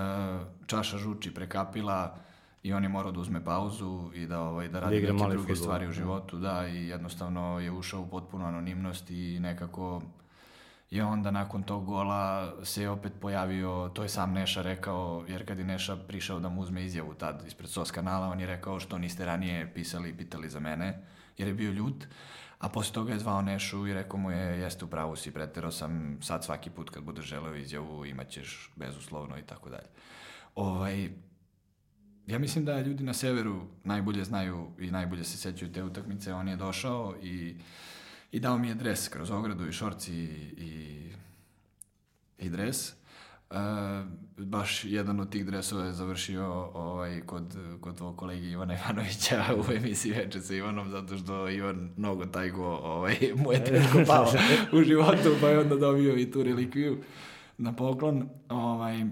čaša 0.68 0.98
žuči 0.98 1.34
prekapila 1.34 2.18
i 2.64 2.74
on 2.74 2.84
je 2.84 2.90
morao 2.90 3.12
da 3.12 3.20
uzme 3.20 3.44
pauzu 3.44 4.12
i 4.14 4.26
da 4.26 4.42
ovaj 4.42 4.68
da 4.70 4.80
radi 4.80 5.02
da 5.02 5.14
neke 5.14 5.24
druge 5.24 5.38
futbol. 5.38 5.56
stvari 5.56 5.86
u 5.86 5.88
da. 5.88 5.94
životu, 5.94 6.38
da, 6.38 6.68
i 6.68 6.88
jednostavno 6.88 7.60
je 7.60 7.72
ušao 7.72 8.02
u 8.02 8.08
potpunu 8.08 8.46
anonimnost 8.46 9.10
i 9.10 9.40
nekako 9.40 10.02
I 10.92 11.02
onda 11.02 11.32
nakon 11.32 11.64
tog 11.64 11.86
gola 11.86 12.54
se 12.64 12.90
opet 12.90 13.14
pojavio, 13.22 13.92
to 13.94 14.04
je 14.04 14.10
sam 14.10 14.34
Neša 14.34 14.62
rekao, 14.62 15.26
jer 15.28 15.48
kad 15.48 15.60
je 15.60 15.66
Neša 15.66 15.96
prišao 15.96 16.40
da 16.40 16.50
mu 16.50 16.62
uzme 16.62 16.86
izjavu 16.86 17.14
tad 17.14 17.44
ispred 17.48 17.70
SOS 17.70 17.92
kanala, 17.92 18.28
on 18.28 18.40
je 18.40 18.48
rekao 18.48 18.80
što 18.80 18.98
niste 18.98 19.26
ranije 19.26 19.74
pisali 19.74 20.10
i 20.10 20.18
pitali 20.18 20.50
za 20.50 20.60
mene, 20.60 21.06
jer 21.38 21.48
je 21.48 21.54
bio 21.54 21.72
ljut. 21.72 22.06
A 22.66 22.70
posle 22.70 22.94
toga 22.94 23.14
je 23.14 23.20
zvao 23.20 23.42
Nešu 23.42 23.88
i 23.88 23.94
rekao 23.94 24.20
mu 24.20 24.32
je, 24.32 24.60
jeste 24.60 24.86
u 24.86 24.88
pravu 24.88 25.16
si, 25.16 25.32
pretero 25.32 25.72
sam, 25.72 26.18
sad 26.22 26.44
svaki 26.44 26.70
put 26.70 26.90
kad 26.90 27.04
budeš 27.04 27.26
želeo 27.26 27.56
izjavu 27.56 28.06
imaćeš 28.06 28.72
bezuslovno 28.76 29.38
i 29.38 29.42
tako 29.42 29.70
dalje. 29.70 29.88
Ovaj, 30.56 31.10
ja 32.28 32.40
mislim 32.40 32.66
da 32.66 32.82
ljudi 32.82 33.04
na 33.04 33.14
severu 33.14 33.68
najbolje 33.84 34.24
znaju 34.24 34.72
i 34.80 34.92
najbolje 34.92 35.24
se 35.24 35.38
sećaju 35.38 35.72
te 35.72 35.84
utakmice. 35.84 36.34
On 36.34 36.48
je 36.48 36.56
došao 36.56 37.16
i 37.22 37.56
i 38.32 38.40
dao 38.40 38.58
mi 38.58 38.68
je 38.68 38.76
dres 38.76 39.08
kroz 39.08 39.32
ogradu 39.32 39.68
i 39.68 39.72
šorci 39.72 40.14
i, 40.14 40.26
i, 40.58 41.12
i 42.38 42.50
dres. 42.50 42.94
Uh, 43.56 43.62
baš 44.38 44.84
jedan 44.84 45.20
od 45.20 45.30
tih 45.30 45.46
dresova 45.46 45.86
je 45.86 45.94
završio 45.94 46.70
ovaj, 46.74 47.22
kod, 47.22 47.58
kod 47.82 47.98
tvojeg 47.98 48.16
kolegi 48.16 48.50
Ivana 48.50 48.74
Ivanovića 48.74 49.46
u 49.68 49.72
emisiji 49.72 50.12
Veče 50.12 50.42
sa 50.42 50.54
Ivanom, 50.54 50.90
zato 50.90 51.18
što 51.18 51.50
Ivan 51.50 51.90
mnogo 51.98 52.26
taj 52.26 52.50
go 52.50 52.66
ovaj, 52.66 53.18
mu 53.36 53.52
je 53.52 53.64
teško 53.64 54.00
pao 54.08 54.28
u 54.74 54.84
životu, 54.84 55.36
pa 55.42 55.48
je 55.50 55.60
onda 55.60 55.76
dobio 55.76 56.18
i 56.18 56.32
tu 56.32 56.44
relikviju 56.44 56.98
na 57.58 57.74
poklon. 57.74 58.30
Ovaj, 58.50 59.04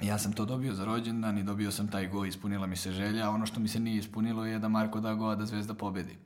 ja 0.00 0.18
sam 0.18 0.32
to 0.32 0.44
dobio 0.44 0.74
za 0.74 0.84
rođendan 0.84 1.38
i 1.38 1.42
dobio 1.42 1.70
sam 1.70 1.90
taj 1.90 2.08
go, 2.08 2.24
ispunila 2.24 2.66
mi 2.66 2.76
se 2.76 2.92
želja. 2.92 3.30
Ono 3.30 3.46
što 3.46 3.60
mi 3.60 3.68
se 3.68 3.80
nije 3.80 3.98
ispunilo 3.98 4.46
je 4.46 4.58
da 4.58 4.68
Marko 4.68 5.00
da 5.00 5.14
go, 5.14 5.34
da 5.34 5.46
Zvezda 5.46 5.74
pobedi. 5.74 6.16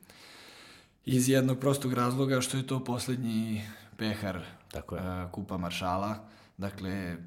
Iz 1.05 1.29
jednog 1.29 1.59
prostog 1.59 1.93
razloga 1.93 2.41
što 2.41 2.57
je 2.57 2.67
to 2.67 2.83
poslednji 2.83 3.61
pehar 3.97 4.41
Tako 4.71 4.95
je. 4.95 5.01
Uh, 5.01 5.31
Kupa 5.31 5.57
Maršala. 5.57 6.15
Dakle, 6.57 7.17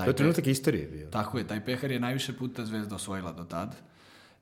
taj 0.00 0.06
to 0.06 0.10
je 0.10 0.16
trenutak 0.16 0.46
istorije 0.46 0.86
bio. 0.86 1.08
Tako 1.10 1.38
je, 1.38 1.46
taj 1.46 1.64
pehar 1.64 1.90
je 1.90 2.00
najviše 2.00 2.32
puta 2.32 2.64
Zvezda 2.64 2.94
osvojila 2.94 3.32
do 3.32 3.44
tad 3.44 3.76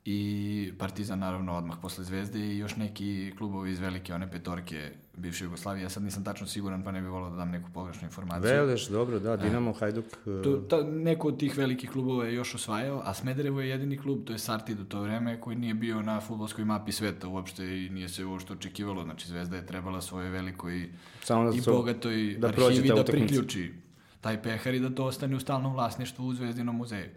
i 0.05 0.73
Partizan 0.77 1.19
naravno 1.19 1.57
odmah 1.57 1.77
posle 1.81 2.03
Zvezde 2.03 2.39
i 2.39 2.57
još 2.57 2.75
neki 2.75 3.33
klubovi 3.37 3.71
iz 3.71 3.79
velike 3.79 4.13
one 4.13 4.31
petorke 4.31 4.91
bivše 5.17 5.43
Jugoslavije. 5.43 5.83
Ja 5.83 5.89
sad 5.89 6.03
nisam 6.03 6.23
tačno 6.23 6.47
siguran 6.47 6.83
pa 6.83 6.91
ne 6.91 7.01
bih 7.01 7.09
volao 7.09 7.29
da 7.29 7.35
dam 7.35 7.49
neku 7.49 7.69
pogrešnu 7.73 8.07
informaciju. 8.07 8.51
Veleš, 8.51 8.87
dobro, 8.87 9.19
da, 9.19 9.37
Dinamo, 9.37 9.73
Hajduk. 9.73 10.05
To, 10.43 10.57
ta, 10.69 10.83
neko 10.83 11.27
od 11.27 11.39
tih 11.39 11.57
velikih 11.57 11.91
klubova 11.91 12.25
je 12.25 12.33
još 12.33 12.55
osvajao, 12.55 13.01
a 13.05 13.13
Smederevo 13.13 13.61
je 13.61 13.69
jedini 13.69 13.97
klub, 13.97 14.19
to 14.25 14.33
je 14.33 14.39
Sartid 14.39 14.79
u 14.79 14.85
to 14.85 15.01
vreme, 15.01 15.41
koji 15.41 15.57
nije 15.57 15.73
bio 15.73 16.01
na 16.01 16.21
futbolskoj 16.21 16.65
mapi 16.65 16.91
sveta 16.91 17.27
uopšte 17.27 17.63
i 17.65 17.89
nije 17.89 18.09
se 18.09 18.25
uopšte 18.25 18.53
očekivalo. 18.53 19.03
Znači 19.03 19.27
Zvezda 19.27 19.55
je 19.55 19.65
trebala 19.65 20.01
svoje 20.01 20.29
velikoj 20.29 20.89
Samo 21.23 21.51
da 21.51 21.57
i 21.57 21.61
bogatoj 21.65 22.35
da 22.39 22.47
arhivi 22.47 22.89
da 22.89 23.03
priključi 23.03 23.73
taj 24.21 24.41
pehar 24.43 24.73
i 24.73 24.79
da 24.79 24.89
to 24.89 25.05
ostane 25.05 25.35
u 25.35 25.39
stalnom 25.39 25.73
vlasništvu 25.73 26.25
u 26.25 26.33
Zvezdinom 26.33 26.75
muzeju. 26.75 27.09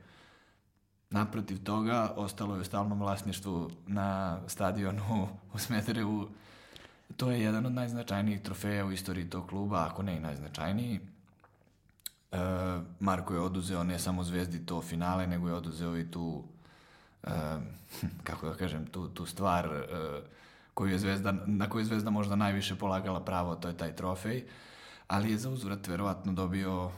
Naprotiv 1.10 1.64
toga, 1.64 2.12
ostalo 2.16 2.54
je 2.54 2.60
u 2.60 2.64
stalnom 2.64 3.00
vlasništvu 3.00 3.70
na 3.86 4.40
stadionu 4.46 5.28
u 5.54 5.58
Smederevu. 5.58 6.28
To 7.16 7.30
je 7.30 7.42
jedan 7.42 7.66
od 7.66 7.72
najznačajnijih 7.72 8.42
trofeja 8.42 8.86
u 8.86 8.92
istoriji 8.92 9.30
tog 9.30 9.48
kluba, 9.48 9.86
ako 9.90 10.02
ne 10.02 10.16
i 10.16 10.20
najznačajniji. 10.20 11.00
E, 12.32 12.38
Marko 13.00 13.34
je 13.34 13.40
oduzeo 13.40 13.84
ne 13.84 13.98
samo 13.98 14.24
Zvezdi 14.24 14.66
to 14.66 14.82
finale, 14.82 15.26
nego 15.26 15.48
je 15.48 15.54
oduzeo 15.54 15.98
i 15.98 16.10
tu, 16.10 16.44
e, 17.24 17.30
kako 18.28 18.48
da 18.48 18.54
kažem, 18.54 18.86
tu, 18.86 19.08
tu 19.08 19.26
stvar 19.26 19.66
e, 19.66 19.82
koju 20.74 20.92
je 20.92 20.98
Zvezda, 20.98 21.32
na 21.46 21.68
koju 21.68 21.80
je 21.80 21.86
Zvezda 21.86 22.10
možda 22.10 22.36
najviše 22.36 22.76
polagala 22.76 23.20
pravo, 23.20 23.54
to 23.54 23.68
je 23.68 23.76
taj 23.76 23.96
trofej. 23.96 24.44
Ali 25.12 25.30
je 25.30 25.38
za 25.38 25.50
uzvrat 25.50 25.88
verovatno 25.88 26.32
dobio 26.32 26.84
uh, 26.84 26.92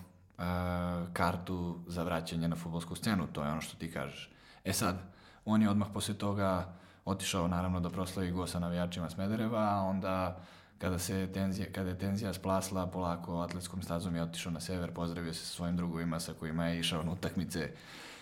kartu 1.13 1.79
za 1.87 2.03
vraćanje 2.03 2.49
na 2.49 2.57
futbolsku 2.57 2.95
scenu, 2.95 3.27
to 3.27 3.43
je 3.45 3.51
ono 3.51 3.61
što 3.61 3.77
ti 3.77 3.91
kažeš. 3.91 4.31
E 4.65 4.73
sad, 4.73 4.97
on 5.45 5.63
je 5.63 5.71
odmah 5.71 5.89
posle 5.95 6.15
toga 6.15 6.75
otišao 7.05 7.49
naravno 7.49 7.81
da 7.81 7.91
proslavi 7.91 8.31
go 8.31 8.47
sa 8.47 8.59
navijačima 8.59 9.11
Smedereva, 9.11 9.61
a 9.61 9.81
onda 9.81 10.39
kada 10.79 10.99
se 10.99 11.29
tenzija, 11.35 11.67
kada 11.73 11.91
je 11.91 11.99
tenzija 11.99 12.35
splasla 12.35 12.87
polako 12.87 13.41
atletskom 13.41 13.83
stazom 13.83 14.17
je 14.17 14.23
otišao 14.23 14.53
na 14.53 14.61
sever, 14.61 14.95
pozdravio 14.95 15.35
se 15.35 15.41
sa 15.41 15.55
svojim 15.55 15.77
drugovima 15.77 16.21
sa 16.21 16.33
kojima 16.33 16.67
je 16.67 16.81
išao 16.81 17.03
na 17.03 17.13
utakmice. 17.13 17.71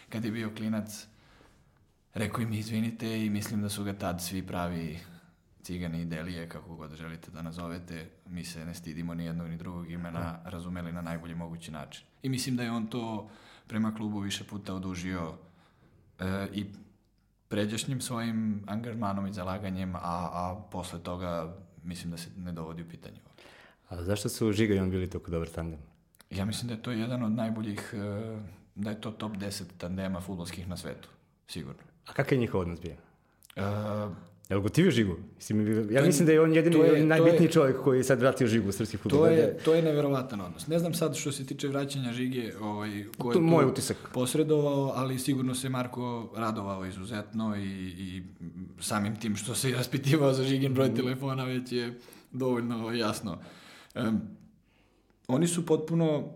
Kad 0.09 0.25
je 0.25 0.31
bio 0.31 0.51
klinac, 0.57 1.07
rekao 2.15 2.43
im 2.43 2.53
izvinite 2.53 3.25
i 3.25 3.31
mislim 3.31 3.63
da 3.63 3.69
su 3.69 3.85
ga 3.85 3.93
tad 3.93 4.23
svi 4.23 4.47
pravi 4.47 5.01
cigani 5.63 6.05
delije, 6.05 6.49
kako 6.49 6.77
god 6.77 6.95
želite 6.95 7.31
da 7.31 7.43
nazovete, 7.43 8.11
mi 8.27 8.45
se 8.45 8.65
ne 8.65 8.75
stidimo 8.75 9.15
ni 9.15 9.25
jednog 9.25 9.49
ni 9.49 9.57
drugog 9.57 9.91
imena, 9.91 10.39
razumeli 10.45 10.93
na 10.93 11.03
najbolji 11.03 11.35
mogući 11.35 11.71
način. 11.71 12.05
I 12.23 12.29
mislim 12.29 12.57
da 12.57 12.63
je 12.63 12.71
on 12.71 12.87
to 12.87 13.31
prema 13.67 13.95
klubu 13.95 14.19
više 14.19 14.45
puta 14.45 14.75
odužio 14.75 15.35
e, 16.19 16.49
i 16.53 16.67
pređašnjim 17.49 18.01
svojim 18.01 18.63
angažmanom 18.67 19.27
i 19.27 19.33
zalaganjem, 19.33 19.97
a, 19.97 20.01
a 20.03 20.63
posle 20.71 21.03
toga 21.03 21.57
mislim 21.85 22.11
da 22.11 22.17
se 22.17 22.31
ne 22.37 22.53
dovodi 22.53 22.83
u 22.83 22.89
pitanje. 22.89 23.21
A 23.89 24.03
zašto 24.03 24.29
su 24.29 24.53
Žiga 24.53 24.75
i 24.75 24.79
on 24.79 24.91
bili 24.91 25.11
toliko 25.11 25.31
dobar 25.31 25.49
tandem? 25.49 25.81
Ja 26.31 26.45
mislim 26.45 26.69
da 26.69 26.75
je 26.75 26.83
to 26.83 26.91
jedan 26.91 27.23
od 27.23 27.33
najboljih, 27.33 27.95
e, 27.95 28.39
da 28.75 28.91
je 28.91 29.01
to 29.01 29.11
top 29.11 29.33
10 29.33 29.63
tandema 29.79 30.21
futbolskih 30.21 30.69
na 30.69 30.77
svetu, 30.77 31.09
sigurno. 31.49 31.83
A 32.07 32.13
kakav 32.13 32.33
je 32.33 32.41
njihov 32.41 32.61
odnos 32.61 32.81
bio? 32.81 32.97
Uh, 33.57 34.13
Jel 34.53 34.61
gotivio 34.61 34.91
Žigu? 34.91 35.17
Mislim, 35.37 35.91
ja 35.91 36.03
mislim 36.03 36.27
da 36.27 36.33
je 36.33 36.41
on 36.41 36.55
jedini 36.55 36.79
je, 36.79 37.07
najbitniji 37.07 37.47
je, 37.47 37.53
čovjek 37.53 37.77
koji 37.83 37.99
je 37.99 38.05
sad 38.05 38.21
vratio 38.21 38.47
Žigu 38.47 38.69
u 38.69 38.73
srpski 38.73 38.97
futbol. 38.97 39.21
To 39.21 39.27
je, 39.27 39.59
to 39.65 39.75
je 39.75 39.83
neverovatan 39.83 40.41
odnos. 40.41 40.67
Ne 40.67 40.79
znam 40.79 40.95
sad 40.95 41.17
što 41.17 41.33
se 41.33 41.47
tiče 41.47 41.69
vraćanja 41.69 42.13
Žige, 42.13 42.53
ovaj, 42.61 43.05
ko 43.19 43.31
je 43.31 43.35
to 43.35 43.41
moj 43.41 43.65
utisak. 43.65 43.97
posredovao, 44.15 44.93
ali 44.97 45.19
sigurno 45.19 45.55
se 45.55 45.69
Marko 45.69 46.33
radovao 46.37 46.87
izuzetno 46.87 47.57
i, 47.57 47.69
i 47.99 48.23
samim 48.81 49.17
tim 49.17 49.37
što 49.37 49.55
se 49.55 49.71
raspitivao 49.71 50.33
za 50.33 50.45
Žigin 50.45 50.75
broj 50.75 50.95
telefona 50.95 51.45
već 51.45 51.73
je 51.73 51.99
dovoljno 52.33 52.93
jasno. 52.93 53.39
Um, 53.95 54.21
oni 55.29 55.47
su 55.47 55.67
potpuno 55.67 56.33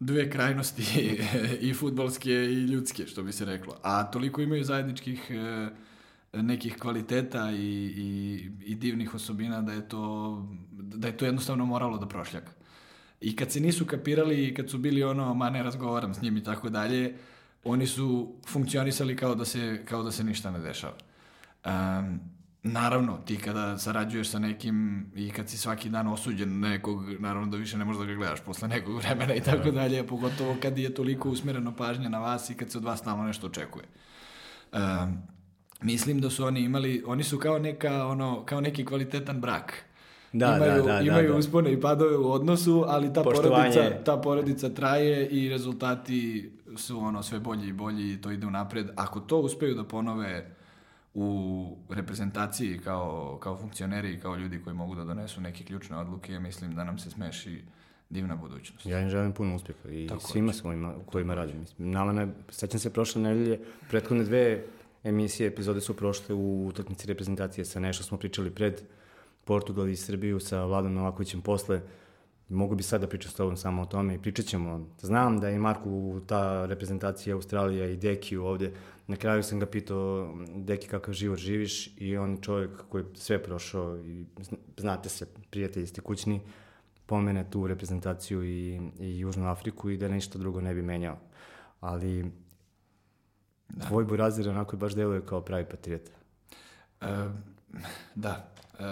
dve 0.00 0.30
krajnosti 0.30 0.82
i 1.68 1.74
futbalske 1.74 2.32
i 2.32 2.64
ljudske, 2.64 3.06
što 3.06 3.22
bi 3.22 3.32
se 3.32 3.44
reklo. 3.44 3.76
A 3.82 4.10
toliko 4.10 4.40
imaju 4.40 4.64
zajedničkih 4.64 5.30
uh, 5.30 5.72
nekih 6.32 6.76
kvaliteta 6.76 7.50
i, 7.50 7.56
i, 7.96 8.50
i 8.64 8.74
divnih 8.74 9.14
osobina 9.14 9.62
da 9.62 9.72
je 9.72 9.88
to 9.88 10.46
da 10.72 11.08
je 11.08 11.16
to 11.16 11.24
jednostavno 11.24 11.66
moralo 11.66 11.98
da 11.98 12.08
prošljaka. 12.08 12.52
I 13.20 13.36
kad 13.36 13.52
se 13.52 13.60
nisu 13.60 13.86
kapirali 13.86 14.48
i 14.48 14.54
kad 14.54 14.70
su 14.70 14.78
bili 14.78 15.02
ono, 15.02 15.34
ma 15.34 15.50
ne 15.50 15.62
razgovaram 15.62 16.14
s 16.14 16.22
njim 16.22 16.36
i 16.36 16.44
tako 16.44 16.68
dalje, 16.68 17.16
oni 17.64 17.86
su 17.86 18.34
funkcionisali 18.46 19.16
kao 19.16 19.34
da 19.34 19.44
se, 19.44 19.84
kao 19.88 20.02
da 20.02 20.10
se 20.10 20.24
ništa 20.24 20.50
ne 20.50 20.58
dešava. 20.58 20.96
Um, 21.64 22.20
Naravno, 22.62 23.18
ti 23.26 23.36
kada 23.36 23.78
sarađuješ 23.78 24.28
sa 24.28 24.38
nekim 24.38 25.06
i 25.16 25.30
kad 25.30 25.48
si 25.48 25.58
svaki 25.58 25.88
dan 25.88 26.08
osuđen 26.08 26.60
nekog, 26.60 27.20
naravno 27.20 27.50
da 27.50 27.56
više 27.56 27.78
ne 27.78 27.84
možeš 27.84 28.00
da 28.00 28.06
ga 28.06 28.14
gledaš 28.14 28.40
posle 28.40 28.68
nekog 28.68 28.96
vremena 28.96 29.34
i 29.34 29.40
tako 29.40 29.70
dalje, 29.70 30.06
pogotovo 30.06 30.56
kad 30.62 30.78
je 30.78 30.94
toliko 30.94 31.30
usmereno 31.30 31.76
pažnja 31.76 32.08
na 32.08 32.18
vas 32.18 32.50
i 32.50 32.54
kad 32.54 32.70
se 32.70 32.78
od 32.78 32.84
vas 32.84 33.00
stalno 33.00 33.24
nešto 33.24 33.46
očekuje. 33.46 33.84
Um, 34.72 35.18
mislim 35.82 36.20
da 36.20 36.30
su 36.30 36.44
oni 36.44 36.60
imali, 36.60 37.02
oni 37.06 37.24
su 37.24 37.38
kao 37.38 37.58
neka, 37.58 38.06
ono, 38.06 38.44
kao 38.44 38.60
neki 38.60 38.84
kvalitetan 38.84 39.40
brak. 39.40 39.84
Da, 40.32 40.56
imaju, 40.56 40.82
da, 40.82 40.92
da, 40.92 41.00
imaju 41.00 41.28
da, 41.28 41.32
da. 41.32 41.38
uspone 41.38 41.72
i 41.72 41.80
padove 41.80 42.16
u 42.16 42.32
odnosu, 42.32 42.84
ali 42.86 43.12
ta 43.12 43.22
Poštovanje. 43.22 43.72
porodica, 43.74 44.04
ta 44.04 44.16
porodica 44.16 44.68
traje 44.68 45.28
i 45.28 45.48
rezultati 45.48 46.50
su 46.76 46.98
ono 46.98 47.22
sve 47.22 47.40
bolji 47.40 47.68
i 47.68 47.72
bolji 47.72 48.12
i 48.12 48.20
to 48.20 48.30
ide 48.30 48.46
napred. 48.46 48.90
Ako 48.96 49.20
to 49.20 49.38
uspeju 49.38 49.74
da 49.74 49.84
ponove 49.84 50.56
u 51.14 51.76
reprezentaciji 51.88 52.78
kao, 52.78 53.38
kao 53.42 53.56
funkcioneri 53.58 54.12
i 54.12 54.20
kao 54.20 54.36
ljudi 54.36 54.60
koji 54.64 54.76
mogu 54.76 54.94
da 54.94 55.04
donesu 55.04 55.40
neke 55.40 55.64
ključne 55.64 55.96
odluke, 55.96 56.40
mislim 56.40 56.74
da 56.74 56.84
nam 56.84 56.98
se 56.98 57.10
smeši 57.10 57.62
divna 58.10 58.36
budućnost. 58.36 58.86
Ja 58.86 59.00
im 59.00 59.08
želim 59.08 59.32
puno 59.32 59.56
uspjeha 59.56 59.88
i 59.88 60.06
Tako 60.06 60.20
svima 60.20 60.52
svojima 60.52 60.94
kojima 61.06 61.34
radim. 61.34 61.64
Nama 61.78 62.12
ne, 62.12 62.28
sećam 62.48 62.80
se 62.80 62.92
prošle 62.92 63.22
nedelje, 63.22 63.60
prethodne 63.88 64.24
dve 64.24 64.64
emisije, 65.04 65.46
epizode 65.46 65.80
su 65.80 65.96
prošle 65.96 66.34
u 66.34 66.66
utakmici 66.66 67.06
reprezentacije 67.06 67.64
sa 67.64 67.80
nešto 67.80 68.04
smo 68.04 68.18
pričali 68.18 68.50
pred 68.50 68.82
Portugal 69.44 69.88
i 69.88 69.96
Srbiju 69.96 70.40
sa 70.40 70.64
Vladom 70.64 70.94
Novakovićem 70.94 71.40
posle. 71.40 71.80
Mogu 72.48 72.74
bi 72.74 72.82
sad 72.82 73.00
da 73.00 73.06
pričam 73.06 73.30
s 73.30 73.34
tobom 73.34 73.56
samo 73.56 73.82
o 73.82 73.86
tome 73.86 74.14
i 74.14 74.18
pričat 74.18 74.46
ćemo. 74.46 74.86
Znam 75.00 75.40
da 75.40 75.48
je 75.48 75.58
Marku 75.58 76.20
ta 76.26 76.66
reprezentacija 76.66 77.34
Australija 77.34 77.86
i 77.86 77.96
Deki 77.96 78.36
ovde. 78.36 78.72
Na 79.06 79.16
kraju 79.16 79.42
sam 79.42 79.60
ga 79.60 79.66
pitao, 79.66 80.34
Deki, 80.56 80.88
kakav 80.88 81.14
život 81.14 81.38
živiš? 81.38 81.98
I 81.98 82.16
on 82.16 82.30
je 82.30 82.42
čovjek 82.42 82.70
koji 82.88 83.02
je 83.02 83.08
sve 83.14 83.42
prošao 83.42 83.98
i 83.98 84.26
zna- 84.38 84.58
znate 84.76 85.08
se, 85.08 85.26
prijatelji 85.50 85.86
ste 85.86 86.00
kućni, 86.00 86.40
pomene 87.06 87.50
tu 87.50 87.66
reprezentaciju 87.66 88.44
i, 88.44 88.80
i 89.00 89.18
Južnu 89.18 89.48
Afriku 89.48 89.90
i 89.90 89.96
da 89.96 90.08
ništa 90.08 90.38
drugo 90.38 90.60
ne 90.60 90.74
bi 90.74 90.82
menjao. 90.82 91.18
Ali 91.80 92.30
da. 93.70 93.86
tvoj 93.86 94.04
burazir 94.04 94.48
onako 94.48 94.76
baš 94.76 94.94
deluje 94.94 95.26
kao 95.26 95.40
pravi 95.40 95.64
patriota. 95.64 96.10
E, 97.00 97.06
da. 98.14 98.52
E, 98.78 98.84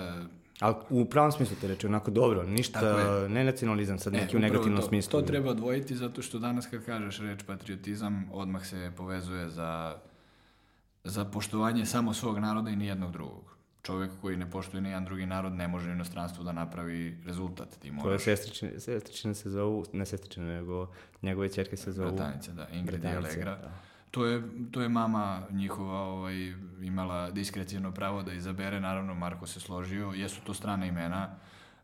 Ali 0.61 0.74
u 0.91 1.05
pravom 1.05 1.33
smislu 1.33 1.57
te 1.61 1.68
reči, 1.68 1.87
onako 1.87 2.11
dobro, 2.11 2.43
ništa, 2.43 2.89
je. 2.89 3.29
ne 3.29 3.45
nacionalizam 3.45 3.99
sad 3.99 4.14
E, 4.14 4.20
neki 4.20 4.37
u 4.37 4.41
negativnom 4.41 4.81
to, 4.81 4.89
smislu. 4.89 5.20
To 5.20 5.26
treba 5.26 5.51
odvojiti 5.51 5.97
zato 5.97 6.22
što 6.22 6.39
danas 6.39 6.66
kad 6.66 6.85
kažeš 6.85 7.18
reč 7.18 7.43
patriotizam, 7.47 8.29
odmah 8.33 8.66
se 8.66 8.93
povezuje 8.97 9.49
za, 9.51 9.97
za 11.05 11.24
poštovanje 11.24 11.87
samo 11.87 12.14
svog 12.14 12.39
naroda 12.39 12.70
i 12.70 12.76
nijednog 12.76 13.12
drugog. 13.12 13.59
Čovjek 13.83 14.11
koji 14.20 14.37
ne 14.37 14.51
poštuje 14.51 14.81
nijedan 14.81 15.05
drugi 15.05 15.26
narod 15.26 15.53
ne 15.53 15.68
može 15.68 15.91
u 15.91 15.93
inostranstvu 15.93 16.45
da 16.45 16.53
napravi 16.53 17.18
rezultat. 17.26 17.68
Ti 17.79 17.91
moraš... 17.91 18.22
sestrične, 18.22 18.81
sestrične 18.81 19.35
se 19.35 19.51
zovu, 19.51 19.85
ne 19.93 20.07
sestrične, 20.07 20.45
nego 20.45 20.93
njegove 21.22 21.49
čerke 21.49 21.76
se 21.76 21.93
zovu... 21.93 22.12
Bratanice, 22.12 22.53
da, 22.53 22.68
Ingrid 22.68 23.05
i 23.05 23.07
Allegra. 23.07 23.57
da. 23.57 23.88
To 24.11 24.24
je, 24.26 24.42
to 24.70 24.80
je 24.82 24.88
mama 24.88 25.42
njihova 25.50 26.00
ovaj, 26.00 26.54
imala 26.82 27.30
diskrecijno 27.30 27.92
pravo 27.92 28.22
da 28.22 28.32
izabere, 28.32 28.80
naravno 28.80 29.14
Marko 29.14 29.46
se 29.46 29.61
složio, 29.61 30.12
jesu 30.16 30.40
to 30.44 30.54
strane 30.54 30.88
imena, 30.88 31.34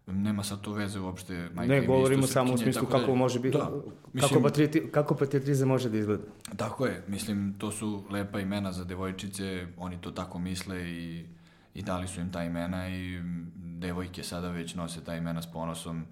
nema 0.06 0.42
sad 0.42 0.60
to 0.60 0.72
veze 0.72 1.00
uopšte. 1.00 1.48
majka 1.54 1.74
Ne, 1.74 1.86
govorimo 1.86 2.26
samo 2.26 2.54
u 2.54 2.58
smislu 2.58 2.82
da- 2.82 2.98
kako 2.98 3.14
može 3.14 3.40
biti, 3.40 3.58
Da, 3.58 3.70
kako, 4.20 4.42
patrioti, 4.42 4.90
kako 4.92 5.14
patriotizam 5.14 5.68
može 5.68 5.90
da 5.90 5.98
izgleda. 5.98 6.22
Tako 6.56 6.86
je, 6.86 7.02
mislim, 7.08 7.54
to 7.58 7.70
su 7.70 8.04
lepa 8.10 8.40
imena 8.40 8.72
za 8.72 8.84
devojčice, 8.84 9.66
oni 9.76 10.00
to 10.00 10.10
tako 10.10 10.38
misle 10.38 10.90
i, 10.90 11.24
i 11.74 11.82
dali 11.82 12.08
su 12.08 12.20
im 12.20 12.32
ta 12.32 12.44
imena 12.44 12.88
i 12.88 13.20
devojke 13.56 14.22
sada 14.22 14.48
već 14.48 14.74
nose 14.74 15.04
ta 15.04 15.14
imena 15.16 15.42
s 15.42 15.46
ponosom, 15.46 16.04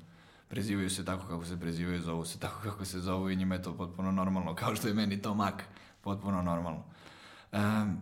prezivaju 0.48 0.90
se 0.90 1.04
tako 1.04 1.26
kako 1.28 1.44
se 1.44 1.60
prezivaju, 1.60 2.00
zovu 2.00 2.24
se 2.24 2.38
tako 2.38 2.60
kako 2.62 2.84
se 2.84 3.00
zovu 3.00 3.30
i 3.30 3.36
njima 3.36 3.54
je 3.54 3.62
to 3.62 3.76
potpuno 3.76 4.12
normalno, 4.12 4.54
kao 4.54 4.74
što 4.74 4.88
je 4.88 4.94
meni 4.94 5.22
to 5.22 5.34
mak, 5.34 5.64
potpuno 6.02 6.42
normalno. 6.42 6.84
Um, 7.52 8.00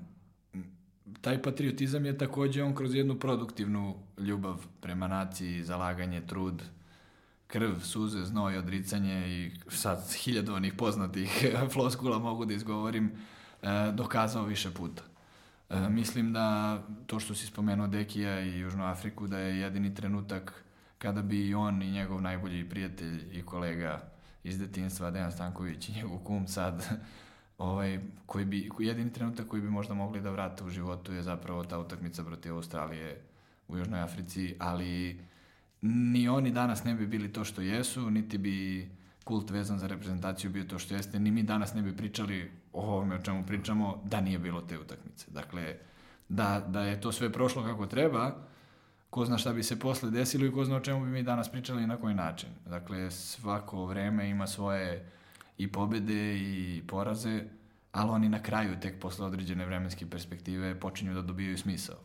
taj 1.20 1.42
patriotizam 1.42 2.06
je 2.06 2.18
takođe 2.18 2.62
on 2.62 2.74
kroz 2.74 2.94
jednu 2.94 3.18
produktivnu 3.18 3.94
ljubav 4.18 4.66
prema 4.80 5.08
naciji, 5.08 5.64
zalaganje, 5.64 6.20
trud, 6.26 6.62
krv, 7.46 7.80
suze, 7.80 8.24
znoj, 8.24 8.58
odricanje 8.58 9.28
i 9.28 9.50
sad 9.68 10.12
hiljadu 10.12 10.54
onih 10.54 10.74
poznatih 10.74 11.46
floskula 11.72 12.18
mogu 12.18 12.44
da 12.44 12.54
izgovorim, 12.54 13.12
e, 13.62 13.92
dokazao 13.92 14.44
više 14.44 14.70
puta. 14.70 15.02
E, 15.70 15.88
mislim 15.88 16.32
da 16.32 16.78
to 17.06 17.20
što 17.20 17.34
si 17.34 17.46
spomenuo 17.46 17.86
Dekija 17.86 18.40
i 18.40 18.58
Južnu 18.58 18.84
Afriku, 18.84 19.26
da 19.26 19.38
je 19.38 19.60
jedini 19.60 19.94
trenutak 19.94 20.64
kada 20.98 21.22
bi 21.22 21.48
i 21.48 21.54
on 21.54 21.82
i 21.82 21.90
njegov 21.90 22.22
najbolji 22.22 22.68
prijatelj 22.68 23.38
i 23.38 23.42
kolega 23.42 24.00
iz 24.44 24.58
detinstva, 24.58 25.10
Dejan 25.10 25.32
Stanković 25.32 25.88
i 25.88 25.92
njegov 25.92 26.18
kum 26.18 26.48
sad, 26.48 27.00
ovaj, 27.60 28.00
koji 28.26 28.44
bi, 28.44 28.70
jedini 28.78 29.12
trenutak 29.12 29.48
koji 29.48 29.62
bi 29.62 29.70
možda 29.70 29.94
mogli 29.94 30.20
da 30.20 30.30
vrate 30.30 30.64
u 30.64 30.70
životu 30.70 31.12
je 31.12 31.22
zapravo 31.22 31.64
ta 31.64 31.78
utakmica 31.78 32.24
protiv 32.24 32.54
Australije 32.54 33.20
u 33.68 33.76
Južnoj 33.76 34.00
Africi, 34.00 34.54
ali 34.58 35.20
ni 35.82 36.28
oni 36.28 36.50
danas 36.50 36.84
ne 36.84 36.94
bi 36.94 37.06
bili 37.06 37.32
to 37.32 37.44
što 37.44 37.60
jesu, 37.60 38.10
niti 38.10 38.38
bi 38.38 38.88
kult 39.24 39.50
vezan 39.50 39.78
za 39.78 39.86
reprezentaciju 39.86 40.50
bio 40.50 40.64
to 40.64 40.78
što 40.78 40.94
jeste, 40.94 41.20
ni 41.20 41.30
mi 41.30 41.42
danas 41.42 41.74
ne 41.74 41.82
bi 41.82 41.96
pričali 41.96 42.50
o 42.72 42.82
ovome 42.82 43.14
o 43.14 43.22
čemu 43.22 43.46
pričamo 43.46 44.02
da 44.04 44.20
nije 44.20 44.38
bilo 44.38 44.60
te 44.60 44.78
utakmice. 44.78 45.26
Dakle, 45.30 45.76
da, 46.28 46.64
da 46.68 46.82
je 46.82 47.00
to 47.00 47.12
sve 47.12 47.32
prošlo 47.32 47.64
kako 47.64 47.86
treba, 47.86 48.36
ko 49.10 49.24
zna 49.24 49.38
šta 49.38 49.52
bi 49.52 49.62
se 49.62 49.78
posle 49.78 50.10
desilo 50.10 50.46
i 50.46 50.52
ko 50.52 50.64
zna 50.64 50.76
o 50.76 50.80
čemu 50.80 51.04
bi 51.04 51.10
mi 51.10 51.22
danas 51.22 51.48
pričali 51.48 51.82
i 51.82 51.86
na 51.86 51.96
koji 51.96 52.14
način. 52.14 52.48
Dakle, 52.66 53.10
svako 53.10 53.86
vreme 53.86 54.30
ima 54.30 54.46
svoje 54.46 55.10
i 55.60 55.72
pobede 55.72 56.36
i 56.36 56.82
poraze, 56.86 57.42
ali 57.92 58.10
oni 58.10 58.28
na 58.28 58.42
kraju, 58.42 58.80
tek 58.80 59.00
posle 59.00 59.26
određene 59.26 59.66
vremenske 59.66 60.06
perspektive, 60.10 60.80
počinju 60.80 61.14
da 61.14 61.22
dobijaju 61.22 61.58
smisao. 61.58 61.96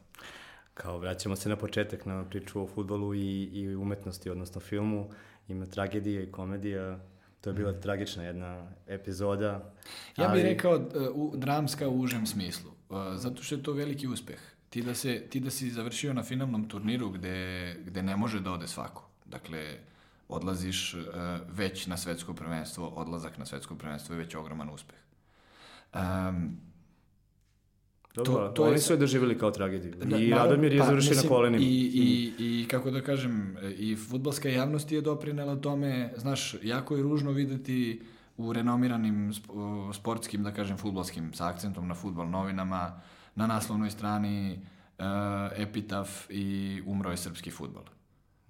Kao 0.73 0.97
vraćamo 0.97 1.35
se 1.35 1.49
na 1.49 1.55
početak 1.55 2.05
na 2.05 2.25
priču 2.29 2.63
o 2.63 2.67
futbolu 2.67 3.13
i, 3.15 3.43
i 3.43 3.75
umetnosti, 3.75 4.29
odnosno 4.29 4.61
filmu. 4.61 5.09
Ima 5.47 5.65
tragedija 5.65 6.21
i 6.21 6.31
komedija. 6.31 6.99
To 7.41 7.49
je 7.49 7.53
bila 7.53 7.73
tragična 7.79 8.23
jedna 8.23 8.71
epizoda. 8.87 9.73
Mm. 10.17 10.21
Ja 10.21 10.27
bih 10.27 10.43
rekao 10.43 10.75
uh, 10.75 10.83
u, 11.13 11.33
dramska 11.37 11.87
u 11.87 11.99
užem 11.99 12.25
smislu, 12.25 12.71
uh, 12.89 12.97
zato 13.15 13.43
što 13.43 13.55
je 13.55 13.63
to 13.63 13.73
veliki 13.73 14.07
uspeh. 14.07 14.39
Ti 14.69 14.81
da, 14.81 14.95
se, 14.95 15.21
ti 15.29 15.39
da 15.39 15.49
si 15.49 15.69
završio 15.69 16.13
na 16.13 16.23
finalnom 16.23 16.67
turniru 16.69 17.09
gde, 17.09 17.75
gde 17.85 18.03
ne 18.03 18.15
može 18.15 18.39
da 18.39 18.51
ode 18.51 18.67
svako. 18.67 19.09
Dakle, 19.25 19.77
odlaziš 20.27 20.93
uh, 20.93 21.01
već 21.49 21.87
na 21.87 21.97
svetsko 21.97 22.33
prvenstvo, 22.33 22.87
odlazak 22.87 23.37
na 23.37 23.45
svetsko 23.45 23.75
prvenstvo 23.75 24.15
je 24.15 24.19
već 24.19 24.35
ogroman 24.35 24.69
uspeh. 24.69 24.97
Um, 25.93 26.57
Dobro, 28.15 28.33
to- 28.33 28.49
to 28.49 28.63
je 28.63 28.69
oni 28.69 28.79
sa- 28.79 28.85
su 28.85 28.93
je 28.93 28.97
doživjeli 28.97 29.37
kao 29.37 29.51
tragediju. 29.51 29.93
I 29.95 30.05
naravno, 30.05 30.35
Radomir 30.35 30.73
je 30.73 30.79
pa, 30.79 30.85
završio 30.85 31.15
na 31.15 31.29
kolenima. 31.29 31.63
I, 31.63 31.67
i, 31.67 32.61
I 32.61 32.67
kako 32.67 32.91
da 32.91 33.01
kažem, 33.01 33.57
i 33.69 33.95
futbalska 33.97 34.49
javnost 34.49 34.91
je 34.91 35.01
doprinela 35.01 35.55
tome, 35.55 36.13
znaš, 36.17 36.55
jako 36.63 36.95
je 36.95 37.03
ružno 37.03 37.31
videti 37.31 38.01
u 38.37 38.53
renomiranim 38.53 39.33
sp- 39.33 39.51
sportskim, 39.93 40.43
da 40.43 40.51
kažem, 40.51 40.77
futbalskim, 40.77 41.33
sa 41.33 41.47
akcentom 41.47 41.87
na 41.87 41.95
futbal 41.95 42.29
novinama, 42.29 43.01
na 43.35 43.47
naslovnoj 43.47 43.91
strani 43.91 44.59
uh, 44.99 45.05
epitaf 45.57 46.09
i 46.29 46.45
umro 46.85 47.11
je 47.11 47.17
srpski 47.17 47.51
futbal. 47.51 47.83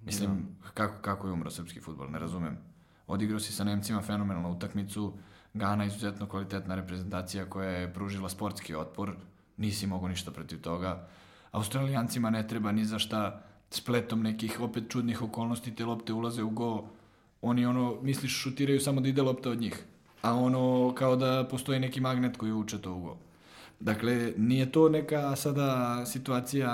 Mislim, 0.06 0.48
kako, 0.74 1.02
kako 1.02 1.26
je 1.26 1.32
umro 1.32 1.50
srpski 1.50 1.80
futbol, 1.80 2.10
ne 2.10 2.18
razumem. 2.18 2.58
Odigrao 3.06 3.40
si 3.40 3.52
sa 3.52 3.64
Nemcima 3.64 4.02
fenomenalnu 4.02 4.50
utakmicu, 4.50 5.12
Gana 5.56 5.84
izuzetno 5.84 6.26
kvalitetna 6.26 6.74
reprezentacija 6.74 7.50
koja 7.50 7.70
je 7.70 7.92
pružila 7.94 8.28
sportski 8.28 8.74
otpor, 8.74 9.16
nisi 9.56 9.86
mogao 9.86 10.08
ništa 10.08 10.30
protiv 10.30 10.60
toga. 10.60 11.08
Australijancima 11.50 12.30
ne 12.30 12.48
treba 12.48 12.72
ni 12.72 12.84
za 12.84 12.98
šta 12.98 13.42
spletom 13.70 14.22
nekih 14.22 14.60
opet 14.60 14.84
čudnih 14.88 15.22
okolnosti 15.22 15.74
te 15.74 15.84
lopte 15.84 16.12
ulaze 16.12 16.42
u 16.42 16.50
go. 16.50 16.84
Oni 17.42 17.66
ono, 17.66 17.96
misliš, 18.02 18.42
šutiraju 18.42 18.80
samo 18.80 19.00
da 19.00 19.08
ide 19.08 19.22
lopta 19.22 19.50
od 19.50 19.60
njih. 19.60 19.84
A 20.22 20.34
ono, 20.34 20.94
kao 20.94 21.16
da 21.16 21.48
postoji 21.50 21.80
neki 21.80 22.00
magnet 22.00 22.36
koji 22.36 22.52
uče 22.52 22.78
to 22.82 22.94
u 22.94 23.00
go. 23.00 23.16
Dakle, 23.80 24.32
nije 24.36 24.72
to 24.72 24.88
neka 24.88 25.36
sada 25.36 26.02
situacija 26.06 26.70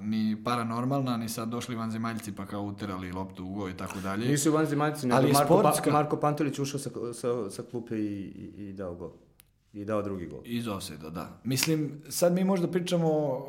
ni 0.00 0.36
paranormalna, 0.44 1.16
ni 1.16 1.28
sad 1.28 1.48
došli 1.48 1.76
vanzemaljci 1.76 2.32
pa 2.32 2.46
kao 2.46 2.62
uterali 2.62 3.12
loptu 3.12 3.44
u 3.44 3.54
go 3.54 3.68
i 3.68 3.74
tako 3.74 4.00
dalje. 4.00 4.28
Nisu 4.28 4.52
vanzemaljci, 4.52 5.06
nego 5.06 5.16
Ali 5.16 5.32
Marko, 5.32 5.62
pa, 5.62 5.72
sportska- 5.72 5.92
Marko 5.92 6.16
Pantelić 6.16 6.58
ušao 6.58 6.80
sa, 6.80 6.90
sa, 7.14 7.50
sa 7.50 7.62
klupe 7.70 7.96
i, 7.96 8.22
i, 8.56 8.68
i 8.68 8.72
dao 8.72 8.94
gol. 8.94 9.10
I 9.72 9.84
dao 9.84 10.02
drugi 10.02 10.26
gol. 10.26 10.40
Iz 10.44 10.68
offside 10.68 11.10
da. 11.10 11.40
Mislim, 11.44 12.02
sad 12.08 12.32
mi 12.32 12.44
možda 12.44 12.68
pričamo 12.68 13.08
uh, 13.08 13.44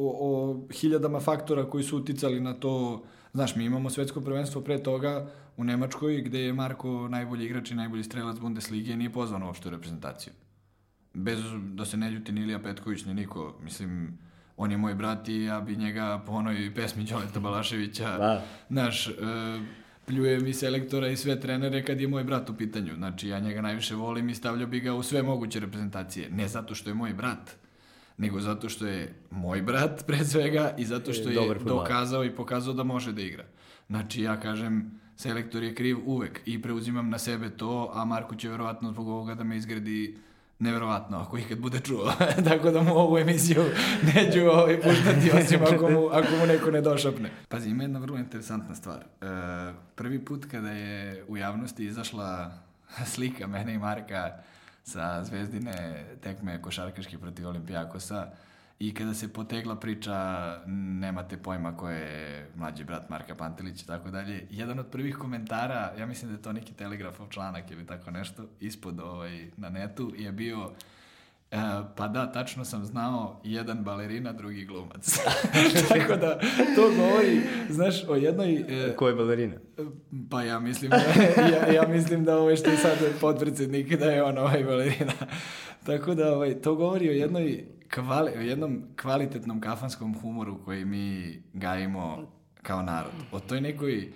o, 0.00 0.16
o 0.20 0.60
hiljadama 0.72 1.20
faktora 1.20 1.70
koji 1.70 1.84
su 1.84 1.96
uticali 1.96 2.40
na 2.40 2.54
to. 2.54 3.02
Znaš, 3.32 3.56
mi 3.56 3.64
imamo 3.64 3.90
svetsko 3.90 4.20
prvenstvo 4.20 4.60
pre 4.60 4.82
toga 4.82 5.30
u 5.56 5.64
Nemačkoj, 5.64 6.20
gde 6.22 6.40
je 6.40 6.52
Marko 6.52 7.08
najbolji 7.08 7.44
igrač 7.46 7.70
i 7.70 7.74
najbolji 7.74 8.04
strelac 8.04 8.38
Bundeslige 8.38 8.92
i 8.92 8.96
nije 8.96 9.12
pozvan 9.12 9.42
uopšte 9.42 9.68
u 9.68 9.70
reprezentaciju. 9.70 10.32
Bez 11.14 11.38
da 11.64 11.84
se 11.84 11.96
ne 11.96 12.10
ljuti 12.10 12.32
ni 12.32 12.40
Ilija 12.40 12.58
Petković, 12.58 13.04
ni 13.04 13.14
niko. 13.14 13.56
Mislim, 13.62 14.18
on 14.56 14.70
je 14.70 14.76
moj 14.76 14.94
brat 14.94 15.28
i 15.28 15.36
ja 15.36 15.60
bi 15.60 15.76
njega 15.76 16.22
po 16.26 16.32
onoj 16.32 16.72
pesmi 16.74 17.04
Đoleta 17.04 17.40
Balaševića, 17.40 18.18
Da. 18.18 18.44
znaš, 18.68 19.08
e, 19.08 19.12
pljujem 20.06 20.46
i 20.46 20.54
selektora 20.54 21.08
i 21.08 21.16
sve 21.16 21.40
trenere 21.40 21.84
kad 21.84 22.00
je 22.00 22.08
moj 22.08 22.24
brat 22.24 22.50
u 22.50 22.56
pitanju. 22.56 22.94
Znači, 22.94 23.28
ja 23.28 23.38
njega 23.40 23.60
najviše 23.62 23.94
volim 23.94 24.28
i 24.28 24.34
stavljao 24.34 24.66
bi 24.68 24.80
ga 24.80 24.94
u 24.94 25.02
sve 25.02 25.22
moguće 25.22 25.60
reprezentacije. 25.60 26.30
Ne 26.30 26.48
zato 26.48 26.74
što 26.74 26.90
je 26.90 26.94
moj 26.94 27.14
brat, 27.14 27.50
nego 28.18 28.40
zato 28.40 28.68
što 28.68 28.86
je 28.86 29.14
moj 29.30 29.62
brat 29.62 30.02
pre 30.06 30.24
svega 30.24 30.74
i 30.78 30.84
zato 30.84 31.12
što 31.12 31.28
E, 31.28 31.32
je 31.32 31.34
dobar 31.34 31.58
fudbaler. 31.58 31.78
dokazao 31.80 32.24
i 32.24 32.30
pokazao 32.30 32.74
da 32.74 32.82
može 32.84 33.12
da 33.12 33.22
igra. 33.22 33.44
Znači, 33.88 34.22
ja 34.22 34.40
kažem, 34.40 34.90
selektor 35.16 35.62
je 35.62 35.74
kriv 35.74 35.98
uvek 36.06 36.40
i 36.46 36.62
preuzimam 36.62 37.10
na 37.10 37.18
sebe 37.18 37.50
to, 37.50 37.90
a 37.94 38.04
Marko 38.04 38.34
će 38.34 38.48
verovatno 38.48 38.90
zbog 38.90 39.08
ovoga 39.08 39.34
da 39.34 39.44
me 39.44 39.56
izgradi 39.56 40.18
neverovatno, 40.60 41.18
ako 41.18 41.38
ikad 41.38 41.58
bude 41.58 41.80
čuo. 41.80 42.12
Tako 42.48 42.70
da 42.70 42.82
mu 42.82 42.94
ovu 42.96 43.18
emisiju 43.18 43.64
neću 44.14 44.40
ovaj 44.40 44.80
puštati, 44.80 45.30
osim 45.30 45.60
ako 45.62 45.90
mu, 45.90 46.08
ako 46.12 46.36
mu 46.36 46.46
neko 46.46 46.70
ne 46.70 46.80
došapne. 46.80 47.30
Pazi, 47.48 47.70
ima 47.70 47.84
jedna 47.84 47.98
vrlo 47.98 48.18
interesantna 48.18 48.74
stvar. 48.74 48.98
E, 48.98 49.26
prvi 49.94 50.24
put 50.24 50.46
kada 50.50 50.70
je 50.70 51.24
u 51.28 51.36
javnosti 51.36 51.84
izašla 51.84 52.52
slika 53.14 53.46
mene 53.46 53.74
i 53.74 53.78
Marka 53.78 54.32
sa 54.84 55.24
zvezdine 55.24 56.04
tekme 56.22 56.62
košarkaške 56.62 57.18
protiv 57.18 57.48
Olimpijakosa 57.48 58.26
i 58.80 58.94
kada 58.94 59.14
se 59.14 59.32
potegla 59.32 59.76
priča 59.76 60.14
nemate 60.66 61.36
pojma 61.36 61.76
ko 61.76 61.88
je 61.88 62.46
mlađi 62.56 62.84
brat 62.84 63.08
Marka 63.08 63.34
Pantelić 63.34 63.82
i 63.82 63.86
tako 63.86 64.10
dalje, 64.10 64.46
jedan 64.50 64.78
od 64.78 64.86
prvih 64.86 65.16
komentara, 65.16 65.92
ja 65.98 66.06
mislim 66.06 66.30
da 66.30 66.36
je 66.36 66.42
to 66.42 66.52
neki 66.52 66.72
telegrafov 66.72 67.28
članak 67.28 67.70
ili 67.70 67.86
tako 67.86 68.10
nešto, 68.10 68.42
ispod 68.60 69.00
ovaj, 69.00 69.50
na 69.56 69.70
netu 69.70 70.12
je 70.16 70.32
bio 70.32 70.70
E, 71.52 71.56
pa 71.96 72.08
da, 72.08 72.32
tačno 72.32 72.64
sam 72.64 72.84
znao 72.84 73.40
jedan 73.44 73.84
balerina, 73.84 74.32
drugi 74.32 74.64
glumac. 74.64 75.18
Tako 75.88 76.16
da, 76.16 76.38
to 76.76 76.90
govori, 76.96 77.40
znaš, 77.70 78.04
o 78.08 78.16
jednoj... 78.16 78.54
e, 78.54 78.96
Ko 78.96 79.08
je 79.08 79.14
balerina? 79.14 79.54
pa 80.30 80.42
ja 80.42 80.60
mislim 80.60 80.90
da, 80.90 80.96
ja, 81.42 81.72
ja 81.72 81.88
mislim 81.88 82.24
da 82.24 82.38
ovaj 82.38 82.56
što 82.56 82.70
je 82.70 82.76
sad 82.76 82.98
potpredsjednik, 83.20 83.98
da 83.98 84.10
je 84.10 84.22
on 84.22 84.38
ovaj 84.38 84.64
balerina. 84.64 85.12
Tako 85.86 86.14
da, 86.14 86.34
ovaj, 86.34 86.54
to 86.54 86.74
govori 86.74 87.08
o 87.08 87.12
jednoj 87.12 87.64
kvali, 87.90 88.46
jednom 88.46 88.82
kvalitetnom 89.00 89.60
kafanskom 89.60 90.20
humoru 90.20 90.64
koji 90.64 90.84
mi 90.84 91.36
gajimo 91.52 92.30
kao 92.62 92.82
narod. 92.82 93.12
O 93.32 93.40
toj 93.40 93.60
nekoj 93.60 94.12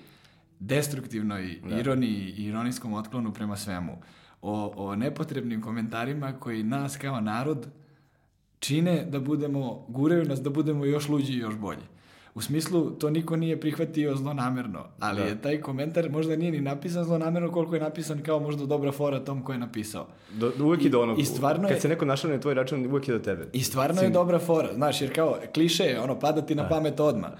destruktivnoj 0.60 1.60
ironiji 1.80 2.34
i 2.36 2.44
ironijskom 2.44 2.92
otklonu 2.92 3.32
prema 3.32 3.56
svemu. 3.56 3.98
O, 4.42 4.72
o 4.76 4.96
nepotrebnim 4.96 5.62
komentarima 5.62 6.32
koji 6.32 6.62
nas 6.62 6.96
kao 6.96 7.20
narod 7.20 7.66
čine 8.58 9.04
da 9.04 9.20
budemo, 9.20 9.84
guraju 9.88 10.24
nas 10.24 10.42
da 10.42 10.50
budemo 10.50 10.84
još 10.84 11.08
luđi 11.08 11.32
i 11.32 11.38
još 11.38 11.56
bolji. 11.56 11.93
U 12.34 12.40
smislu, 12.40 12.90
to 12.90 13.10
niko 13.10 13.36
nije 13.36 13.60
prihvatio 13.60 14.16
zlonamerno, 14.16 14.84
ali 15.00 15.20
Da. 15.20 15.26
je 15.26 15.42
taj 15.42 15.60
komentar 15.60 16.10
možda 16.10 16.36
nije 16.36 16.52
ni 16.52 16.60
napisan 16.60 17.04
zlonamerno 17.04 17.50
koliko 17.50 17.74
je 17.74 17.80
napisan 17.80 18.22
kao 18.22 18.40
možda 18.40 18.66
dobra 18.66 18.92
fora 18.92 19.20
tom 19.20 19.42
ko 19.42 19.52
je 19.52 19.58
napisao. 19.58 20.06
Do, 20.32 20.52
uvijek 20.60 20.84
i 20.84 20.88
do 20.88 21.00
onog, 21.00 21.18
I 21.18 21.24
stvarno 21.24 21.62
kad 21.62 21.70
je- 21.70 21.80
se 21.80 21.88
neko 21.88 22.04
našao 22.04 22.30
na 22.30 22.40
tvoj 22.40 22.54
račun, 22.54 22.86
uvijek 22.86 23.08
je 23.08 23.14
do 23.14 23.20
tebe. 23.20 23.48
I 23.52 23.62
stvarno 23.62 24.02
je 24.02 24.10
dobra 24.10 24.38
fora, 24.38 24.68
znaš, 24.74 25.00
jer 25.00 25.14
kao 25.14 25.38
kliše 25.54 25.84
je, 25.84 26.00
ono, 26.00 26.18
pada 26.18 26.42
ti 26.42 26.54
na 26.54 26.68
pamet 26.68 27.00
odmah. 27.00 27.30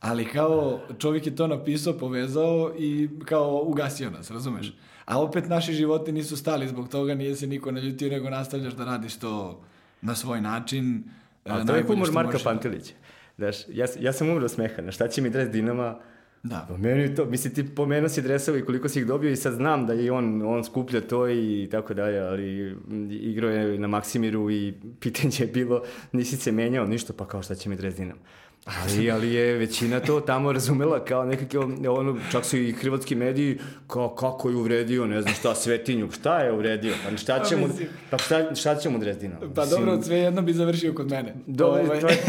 Ali 0.00 0.24
kao 0.24 0.80
čovjek 0.98 1.26
je 1.26 1.36
to 1.36 1.46
napisao, 1.46 1.92
povezao 1.94 2.72
i 2.78 3.08
kao 3.24 3.62
ugasio 3.62 4.10
nas, 4.10 4.30
razumeš? 4.30 4.74
A 5.04 5.22
opet 5.22 5.48
naši 5.48 5.72
životi 5.72 6.12
nisu 6.12 6.36
stali 6.36 6.68
zbog 6.68 6.88
toga, 6.88 7.14
nije 7.14 7.36
se 7.36 7.46
niko 7.46 7.70
naljutio, 7.72 8.10
nego 8.10 8.30
nastavljaš 8.30 8.72
da 8.72 8.84
radiš 8.84 9.16
to 9.16 9.60
na 10.02 10.14
svoj 10.14 10.40
način. 10.40 11.04
Ali 11.44 11.62
e, 11.62 11.66
to 11.66 11.74
je 11.74 11.82
humor 11.82 12.12
Marka. 12.12 12.38
Pantelića. 12.44 12.92
Znaš, 13.36 13.56
ja, 13.68 13.86
ja 14.00 14.12
sam 14.12 14.28
umro 14.30 14.48
smeha, 14.48 14.82
na 14.82 14.92
šta 14.92 15.08
će 15.08 15.22
mi 15.22 15.30
dres 15.30 15.48
Dinama? 15.48 15.98
Da. 16.42 16.66
Pa 16.68 16.76
meni 16.76 17.14
to, 17.14 17.24
mislim 17.24 17.54
ti 17.54 17.74
pomenuo 17.74 18.08
si 18.08 18.22
dresove 18.22 18.58
i 18.58 18.64
koliko 18.64 18.88
si 18.88 19.00
ih 19.00 19.06
dobio 19.06 19.30
i 19.30 19.36
sad 19.36 19.54
znam 19.54 19.86
da 19.86 19.92
je 19.92 20.12
on, 20.12 20.42
on 20.42 20.64
skuplja 20.64 21.00
to 21.00 21.28
i 21.28 21.68
tako 21.70 21.94
dalje, 21.94 22.20
ali 22.20 22.70
m, 22.70 23.08
igrao 23.10 23.50
je 23.50 23.78
na 23.78 23.86
Maksimiru 23.86 24.50
i 24.50 24.74
pitanje 25.00 25.36
je 25.38 25.46
bilo, 25.46 25.82
nisi 26.12 26.36
se 26.36 26.52
menjao 26.52 26.86
ništa, 26.86 27.12
pa 27.12 27.28
kao 27.28 27.42
šta 27.42 27.54
će 27.54 27.68
mi 27.68 27.76
dres 27.76 27.94
Dinama? 27.96 28.20
Ali, 28.66 29.10
ali 29.10 29.32
je 29.32 29.54
većina 29.54 30.00
to 30.00 30.20
tamo 30.20 30.52
razumela 30.52 31.04
kao 31.04 31.24
nekako, 31.24 31.58
ono, 31.90 32.16
čak 32.30 32.44
su 32.44 32.56
i 32.56 32.72
hrvatski 32.72 33.14
mediji, 33.14 33.58
kao 33.86 34.08
kako 34.10 34.50
je 34.50 34.56
uvredio, 34.56 35.06
ne 35.06 35.22
znam 35.22 35.34
šta, 35.34 35.54
Svetinju, 35.54 36.10
šta 36.10 36.38
je 36.38 36.52
uvredio, 36.52 36.94
pa 37.04 37.16
šta 37.16 37.40
će 37.40 37.56
mu, 37.56 37.66
mislim- 37.66 37.88
pa 38.10 38.18
šta, 38.18 38.54
šta 38.54 38.76
će 38.76 38.88
mu 38.90 38.98
dres 38.98 39.18
Dinama? 39.18 39.40
Pa 39.54 39.62
Mislim, 39.62 39.80
dobro, 39.80 40.02
sve 40.02 40.16
jedno 40.16 40.42
bi 40.42 40.52
završio 40.52 40.92
kod 40.92 41.10
mene. 41.10 41.34
Dobro, 41.46 41.82
Ovaj, 41.82 42.00
to 42.00 42.08
je- 42.08 42.22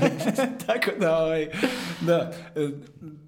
Tako 0.66 0.90
da, 1.00 1.18
ovaj, 1.18 1.48
da, 2.00 2.32
e, 2.56 2.68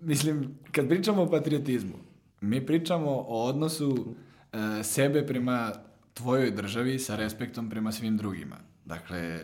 mislim, 0.02 0.58
kad 0.72 0.88
pričamo 0.88 1.22
o 1.22 1.30
patriotizmu, 1.30 1.94
mi 2.40 2.66
pričamo 2.66 3.10
o 3.18 3.44
odnosu 3.44 4.14
e, 4.52 4.82
sebe 4.82 5.26
prema 5.26 5.72
tvojoj 6.14 6.50
državi 6.50 6.98
sa 6.98 7.16
respektom 7.16 7.70
prema 7.70 7.92
svim 7.92 8.16
drugima. 8.16 8.56
Dakle, 8.84 9.38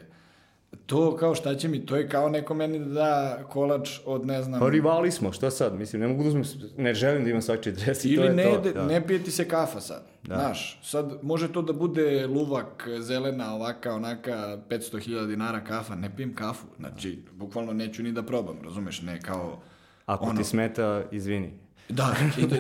to 0.87 1.17
kao 1.17 1.35
šta 1.35 1.55
će 1.55 1.69
mi, 1.69 1.87
to 1.87 1.97
je 1.97 2.09
kao 2.09 2.29
neko 2.29 2.55
meni 2.55 2.79
da 2.79 2.85
da 2.87 3.45
kolač 3.45 4.01
od 4.05 4.27
ne 4.27 4.43
znam... 4.43 4.61
Pa 4.61 4.69
rivali 4.69 5.11
smo, 5.11 5.33
što 5.33 5.51
sad? 5.51 5.75
Mislim, 5.75 6.03
ne 6.03 6.09
mogu 6.09 6.23
da 6.23 6.29
uzmem, 6.29 6.45
ne 6.77 6.95
želim 6.95 7.25
da 7.25 7.31
imam 7.31 7.43
svačiji 7.43 7.73
dres 7.75 8.05
i 8.05 8.09
to 8.09 8.15
Ili 8.15 8.27
je 8.27 8.35
ne, 8.35 8.45
to. 8.45 8.61
de- 8.61 8.73
da. 8.73 8.87
ne 8.87 9.07
pije 9.07 9.25
ti 9.25 9.31
se 9.31 9.49
kafa 9.49 9.81
sad. 9.81 10.03
Znaš, 10.25 10.81
sad 10.83 11.19
može 11.23 11.53
to 11.53 11.63
da 11.63 11.73
bude 11.73 12.27
luvak, 12.27 12.89
zelena, 13.01 13.55
ovaka, 13.55 13.95
onaka, 13.95 14.33
500.000 14.71 15.27
dinara 15.27 15.65
kafa, 15.65 15.95
ne 15.95 16.17
pijem 16.17 16.35
kafu. 16.35 16.67
Znači, 16.79 17.19
bukvalno 17.33 17.73
neću 17.73 18.03
ni 18.03 18.13
da 18.13 18.23
probam, 18.23 18.57
razumeš, 18.65 19.03
ne 19.03 19.21
kao... 19.21 19.59
Ako 20.07 20.25
ono- 20.25 20.37
ti 20.37 20.45
smeta, 20.45 21.03
izvini. 21.11 21.53
Da, 21.89 22.17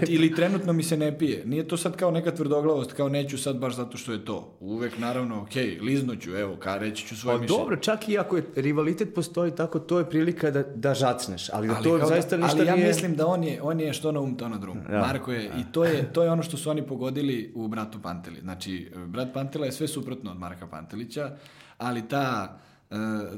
ili 0.09 0.35
trenutno 0.35 0.72
mi 0.72 0.83
se 0.83 0.97
ne 0.97 1.18
pije. 1.18 1.43
Nije 1.47 1.68
to 1.68 1.77
sad 1.77 1.97
kao 1.97 2.11
neka 2.11 2.31
tvrdoglavost, 2.31 2.93
kao 2.93 3.09
neću 3.09 3.39
sad 3.39 3.57
baš 3.57 3.77
zato 3.77 3.97
što 3.97 4.12
je 4.12 4.24
to. 4.24 4.57
Uvek, 4.61 4.99
naravno, 4.99 5.43
okej, 5.43 5.79
liznuću, 5.81 6.37
evo, 6.37 6.57
ka, 6.57 6.79
reći 6.79 7.07
ću 7.07 7.16
svoje 7.16 7.37
Pa 7.37 7.43
mišljenje. 7.43 7.59
dobro, 7.62 7.77
čak 7.77 8.09
i 8.09 8.18
ako 8.18 8.37
je 8.37 8.45
rivalitet 8.57 9.14
postoji 9.14 9.55
tako, 9.55 9.79
to 9.79 9.99
je 9.99 10.11
prilika 10.11 10.51
da, 10.51 10.62
da 10.62 10.95
žacneš, 10.95 11.51
ali 11.53 11.68
da 11.68 11.74
Ali, 11.74 11.85
to 11.85 11.99
kao 11.99 12.09
zaista 12.09 12.37
da, 12.37 12.43
ništa 12.43 12.59
ali 12.59 12.68
ja 12.68 12.77
nije... 12.77 12.89
mislim 12.89 13.16
da 13.16 13.27
on 13.27 13.45
je, 13.45 13.62
on 13.62 13.81
je 13.81 13.93
što 13.93 14.12
na 14.12 14.20
um, 14.20 14.37
to 14.37 14.49
na 14.49 14.59
drum. 14.59 14.79
Da. 14.91 14.99
Marko 14.99 15.33
je, 15.33 15.45
i 15.45 15.72
to 15.72 15.85
je, 15.85 16.12
to 16.12 16.22
je 16.22 16.31
ono 16.31 16.43
što 16.43 16.57
su 16.57 16.70
oni 16.70 16.87
pogodili 16.87 17.53
u 17.55 17.68
Bratu 17.68 17.99
Panteli. 18.03 18.41
Znači, 18.41 18.91
Brat 19.07 19.33
Pantela 19.35 19.66
je 19.66 19.72
sve 19.72 19.89
suprotno 19.89 20.31
od 20.31 20.39
Marka 20.39 20.66
Pantelića, 20.66 21.37
ali 21.79 22.09
ta, 22.09 22.59
e, 22.91 22.97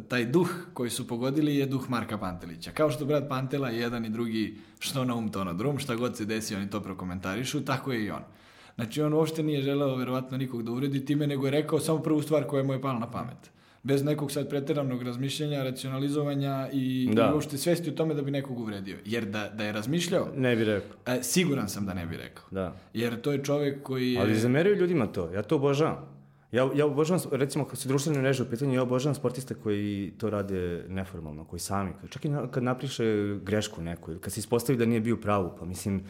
taj 0.08 0.24
duh 0.24 0.50
koji 0.74 0.90
su 0.90 1.08
pogodili 1.08 1.56
je 1.56 1.66
duh 1.66 1.90
Marka 1.90 2.18
Pantelića. 2.18 2.70
Kao 2.70 2.90
što 2.90 3.04
Brat 3.04 3.28
Pantela 3.28 3.68
je 3.70 3.80
jedan 3.80 4.04
i 4.04 4.10
drugi 4.10 4.56
što 4.78 5.04
na 5.04 5.14
um, 5.14 5.28
to 5.32 5.44
na 5.44 5.52
drum, 5.52 5.78
šta 5.78 5.94
god 5.96 6.16
se 6.16 6.24
desi, 6.24 6.54
oni 6.54 6.70
to 6.70 6.80
prokomentarišu, 6.80 7.64
tako 7.64 7.92
je 7.92 8.04
i 8.04 8.10
on. 8.10 8.22
Znači, 8.74 9.02
on 9.02 9.12
uopšte 9.12 9.42
nije 9.42 9.62
želeo 9.62 9.96
verovatno 9.96 10.38
nikog 10.38 10.62
da 10.62 10.70
uvredi 10.72 11.04
time, 11.04 11.26
nego 11.26 11.46
je 11.46 11.50
rekao 11.50 11.80
samo 11.80 11.98
prvu 11.98 12.22
stvar 12.22 12.44
koja 12.44 12.62
mu 12.62 12.72
je 12.72 12.80
pala 12.80 12.98
na 12.98 13.10
pamet. 13.10 13.50
Bez 13.82 14.04
nekog 14.04 14.32
sad 14.32 14.48
preteranog 14.48 15.02
razmišljanja, 15.02 15.62
racionalizovanja 15.62 16.68
i, 16.72 17.10
Da. 17.12 17.28
i 17.30 17.34
uopšte 17.34 17.58
svesti 17.58 17.90
o 17.90 17.92
tome 17.92 18.14
da 18.14 18.22
bi 18.22 18.30
nekog 18.30 18.58
uvredio. 18.60 18.96
Jer 19.04 19.24
da, 19.24 19.48
da 19.48 19.64
je 19.64 19.72
razmišljao, 19.72 20.28
Ne 20.36 20.56
bi 20.56 20.64
rekao, 20.64 20.96
e, 21.06 21.22
siguran 21.22 21.68
sam 21.68 21.86
da 21.86 21.94
ne 21.94 22.06
bi 22.06 22.16
rekao. 22.16 22.44
da. 22.50 22.76
Jer 22.94 23.20
to 23.20 23.32
je 23.32 23.44
čovjek 23.44 23.82
koji 23.82 24.12
je... 24.12 24.20
Ali 24.20 24.34
zameraju 24.34 24.76
ljudima 24.76 25.06
to, 25.06 25.30
ja 25.34 25.42
to 25.42 25.56
obožavam. 25.56 26.17
Ja, 26.52 26.70
ja 26.74 26.86
obožavam, 26.86 27.22
recimo, 27.32 27.64
kad 27.64 27.78
su 27.78 27.88
društvene 27.88 28.18
mreže 28.18 28.42
u 28.42 28.46
pitanju, 28.46 28.74
ja 28.74 28.82
obožavam 28.82 29.14
sportiste 29.14 29.54
koji 29.54 30.12
to 30.18 30.30
rade 30.30 30.84
neformalno, 30.88 31.44
koji 31.44 31.60
sami, 31.60 31.90
čak 32.10 32.24
i 32.24 32.28
na, 32.28 32.50
kad 32.50 32.62
napriše 32.62 33.04
grešku 33.36 33.82
neku, 33.82 34.10
ili 34.10 34.20
kad 34.20 34.32
se 34.32 34.40
ispostavi 34.40 34.78
da 34.78 34.86
nije 34.86 35.00
bio 35.00 35.16
pravu, 35.16 35.52
pa 35.58 35.64
mislim, 35.64 36.02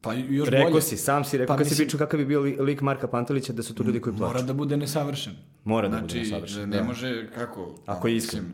Pa 0.00 0.12
još 0.12 0.48
rekao 0.48 0.70
bolje. 0.70 0.82
si, 0.82 0.96
sam 0.96 1.24
si 1.24 1.38
rekao, 1.38 1.54
Pa 1.54 1.58
kad 1.58 1.66
si 1.66 1.70
mislim- 1.70 1.86
pričao 1.86 1.98
kakav 1.98 2.18
bi 2.18 2.26
bio 2.26 2.40
li- 2.40 2.56
lik 2.56 2.80
Marka 2.80 3.08
Pantelića, 3.08 3.52
da 3.52 3.62
su 3.62 3.74
to 3.74 3.82
ljudi 3.82 4.00
koji 4.00 4.16
plaču. 4.16 4.28
Mora 4.28 4.42
da 4.42 4.52
bude 4.52 4.76
nesavršen. 4.76 5.32
Mora 5.64 5.88
da 5.88 5.96
bude 5.96 6.08
znači, 6.08 6.18
nesavršen, 6.20 6.68
Ne 6.70 6.76
da. 6.76 6.84
može, 6.84 7.30
kako? 7.30 7.74
Ako 7.86 8.08
je 8.08 8.16
iskren. 8.16 8.44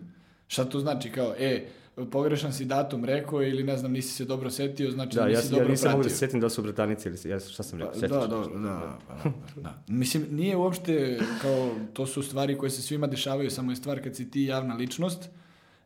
Šta 0.47 0.65
to 0.65 0.81
znači? 0.81 1.11
Kao, 1.11 1.35
e, 1.39 1.67
pogrešan 2.11 2.53
si 2.53 2.65
datum 2.65 3.05
rekao 3.05 3.43
ili 3.43 3.63
ne 3.65 3.77
znam, 3.77 3.93
nisi 3.93 4.09
se 4.09 4.25
dobro 4.25 4.51
setio, 4.51 4.91
znači 4.91 5.17
Da, 5.17 5.23
da, 5.23 5.29
ja, 5.29 5.37
nisi 5.37 5.47
ja 5.47 5.51
dobro 5.51 5.69
nisam 5.69 5.91
mogu 5.91 5.99
da 5.99 6.03
pratio. 6.03 6.11
se 6.11 6.19
sjetim 6.19 6.41
da 6.41 6.49
su 6.49 6.63
bratanici 6.63 7.09
ili 7.09 7.19
ja, 7.25 7.41
šta 7.41 7.63
sam 7.63 7.79
rekao, 7.79 7.93
Da, 7.93 7.99
sjetiš? 8.01 8.17
da, 8.17 8.27
da, 8.27 8.59
da, 8.59 8.99
pa, 9.09 9.31
da. 9.61 9.83
Mislim, 9.89 10.27
nije 10.31 10.57
uopšte 10.57 11.21
kao, 11.43 11.71
to 11.93 12.07
su 12.07 12.23
stvari 12.23 12.59
koje 12.59 12.71
se 12.71 12.83
svima 12.83 13.07
dešavaju, 13.07 13.51
samo 13.51 13.73
je 13.73 13.77
stvar 13.77 14.03
kad 14.03 14.17
si 14.17 14.31
ti 14.31 14.43
javna 14.43 14.75
ličnost, 14.75 15.29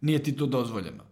nije 0.00 0.22
ti 0.22 0.36
to 0.36 0.46
dozvoljeno. 0.46 1.04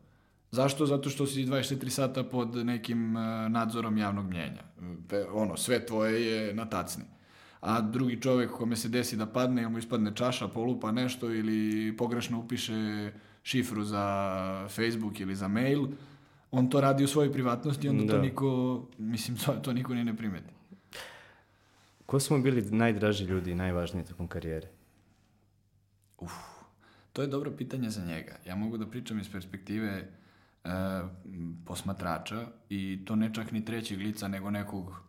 Zašto? 0.51 0.86
Zato 0.86 1.11
što 1.11 1.26
si 1.26 1.45
24 1.45 1.88
sata 1.88 2.24
pod 2.24 2.57
nekim 2.57 3.16
e, 3.16 3.20
nadzorom 3.49 3.99
javnog 3.99 4.26
mnjenja. 4.26 4.62
Ono, 5.32 5.57
sve 5.57 5.86
tvoje 5.86 6.26
je 6.26 6.55
na 6.55 6.64
tacni. 6.64 7.05
A 7.61 7.80
drugi 7.80 8.20
čovjek 8.20 8.51
kome 8.51 8.76
se 8.76 8.88
desi 8.88 9.16
da 9.16 9.26
padne, 9.26 9.68
mu 9.68 9.78
ispadne 9.78 10.12
čaša, 10.14 10.49
polupa 10.49 10.92
nešto 10.92 11.30
ili 11.30 11.97
pogrešno 11.97 12.38
upiše 12.38 13.11
šifru 13.45 13.84
za 13.84 14.05
Facebook 14.68 15.20
ili 15.20 15.36
za 15.36 15.49
mail, 15.49 15.86
on 16.51 16.70
to 16.70 16.80
radi 16.80 17.05
u 17.05 17.09
svojoj 17.09 17.32
privatnosti 17.32 17.88
onda 17.88 18.07
to 18.07 18.16
Da. 18.16 18.22
niko, 18.22 18.82
mislim, 18.99 19.36
to, 19.45 19.53
to 19.53 19.72
niko 19.72 19.95
ni 19.95 20.05
ne 20.05 20.16
primeti. 20.16 20.53
Ko 22.07 22.20
su 22.20 22.36
mu 22.36 22.42
bili 22.42 22.62
najdraži 22.62 23.24
ljudi 23.24 23.51
i 23.51 23.55
najvažniji 23.55 24.05
tokom 24.05 24.28
karijere? 24.28 24.68
To 27.12 27.22
je 27.22 27.28
dobro 27.28 27.51
pitanje 27.51 27.90
za 27.90 28.05
njega. 28.05 28.36
Ja 28.47 28.57
mogu 28.57 28.78
da 28.78 28.86
pričam 28.86 29.18
iz 29.20 29.28
perspektive 29.32 30.09
e, 30.64 30.68
posmatrača 31.66 32.47
i 32.68 32.99
to 33.05 33.16
ne 33.16 33.34
čak 33.34 33.53
ni 33.53 33.64
trećeg 33.64 33.99
lica, 33.99 34.28
nego 34.28 34.51
nekog 34.51 35.03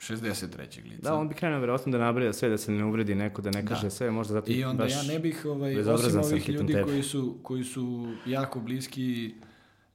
63. 0.00 0.84
lica. 0.84 1.02
Da, 1.02 1.14
on 1.14 1.28
bi 1.28 1.34
krenuo 1.34 1.60
verovatno 1.60 1.92
da 1.92 1.98
nabraja 1.98 2.32
sve, 2.32 2.48
da 2.48 2.58
se 2.58 2.72
ne 2.72 2.84
uvredi 2.84 3.14
neko, 3.14 3.42
da 3.42 3.50
ne 3.50 3.66
kaže 3.66 3.82
Da. 3.82 3.90
sve, 3.90 4.10
možda 4.10 4.32
zato 4.32 4.52
I 4.52 4.64
onda 4.64 4.82
baš... 4.84 4.92
ja 4.92 5.02
ne 5.02 5.18
bih, 5.18 5.44
ovaj, 5.44 5.80
osim 5.80 6.20
ovih 6.20 6.48
ljudi 6.48 6.72
tebe. 6.72 6.84
koji 6.84 7.02
su, 7.02 7.38
koji 7.42 7.64
su 7.64 8.14
jako 8.26 8.60
bliski 8.60 9.34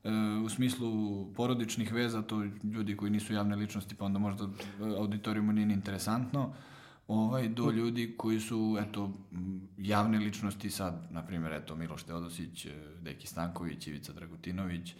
e, 0.03 0.09
u 0.45 0.49
smislu 0.49 0.89
porodičnih 1.33 1.93
veza, 1.93 2.21
to 2.21 2.43
ljudi 2.63 2.97
koji 2.97 3.11
nisu 3.11 3.33
javne 3.33 3.55
ličnosti, 3.55 3.95
pa 3.95 4.05
onda 4.05 4.19
možda 4.19 4.47
auditorijumu 4.97 5.51
nije 5.53 5.65
ni 5.65 5.73
interesantno, 5.73 6.53
ovaj, 7.07 7.47
do 7.49 7.71
ljudi 7.71 8.13
koji 8.17 8.39
su, 8.39 8.77
eto, 8.87 9.11
javne 9.77 10.17
ličnosti 10.19 10.69
sad, 10.69 11.07
na 11.11 11.25
primjer, 11.25 11.53
eto, 11.53 11.75
Miloš 11.75 12.03
Teodosić, 12.03 12.65
e, 12.65 12.69
Deki 13.01 13.27
Stanković, 13.27 13.87
Ivica 13.87 14.13
Dragutinović, 14.13 14.93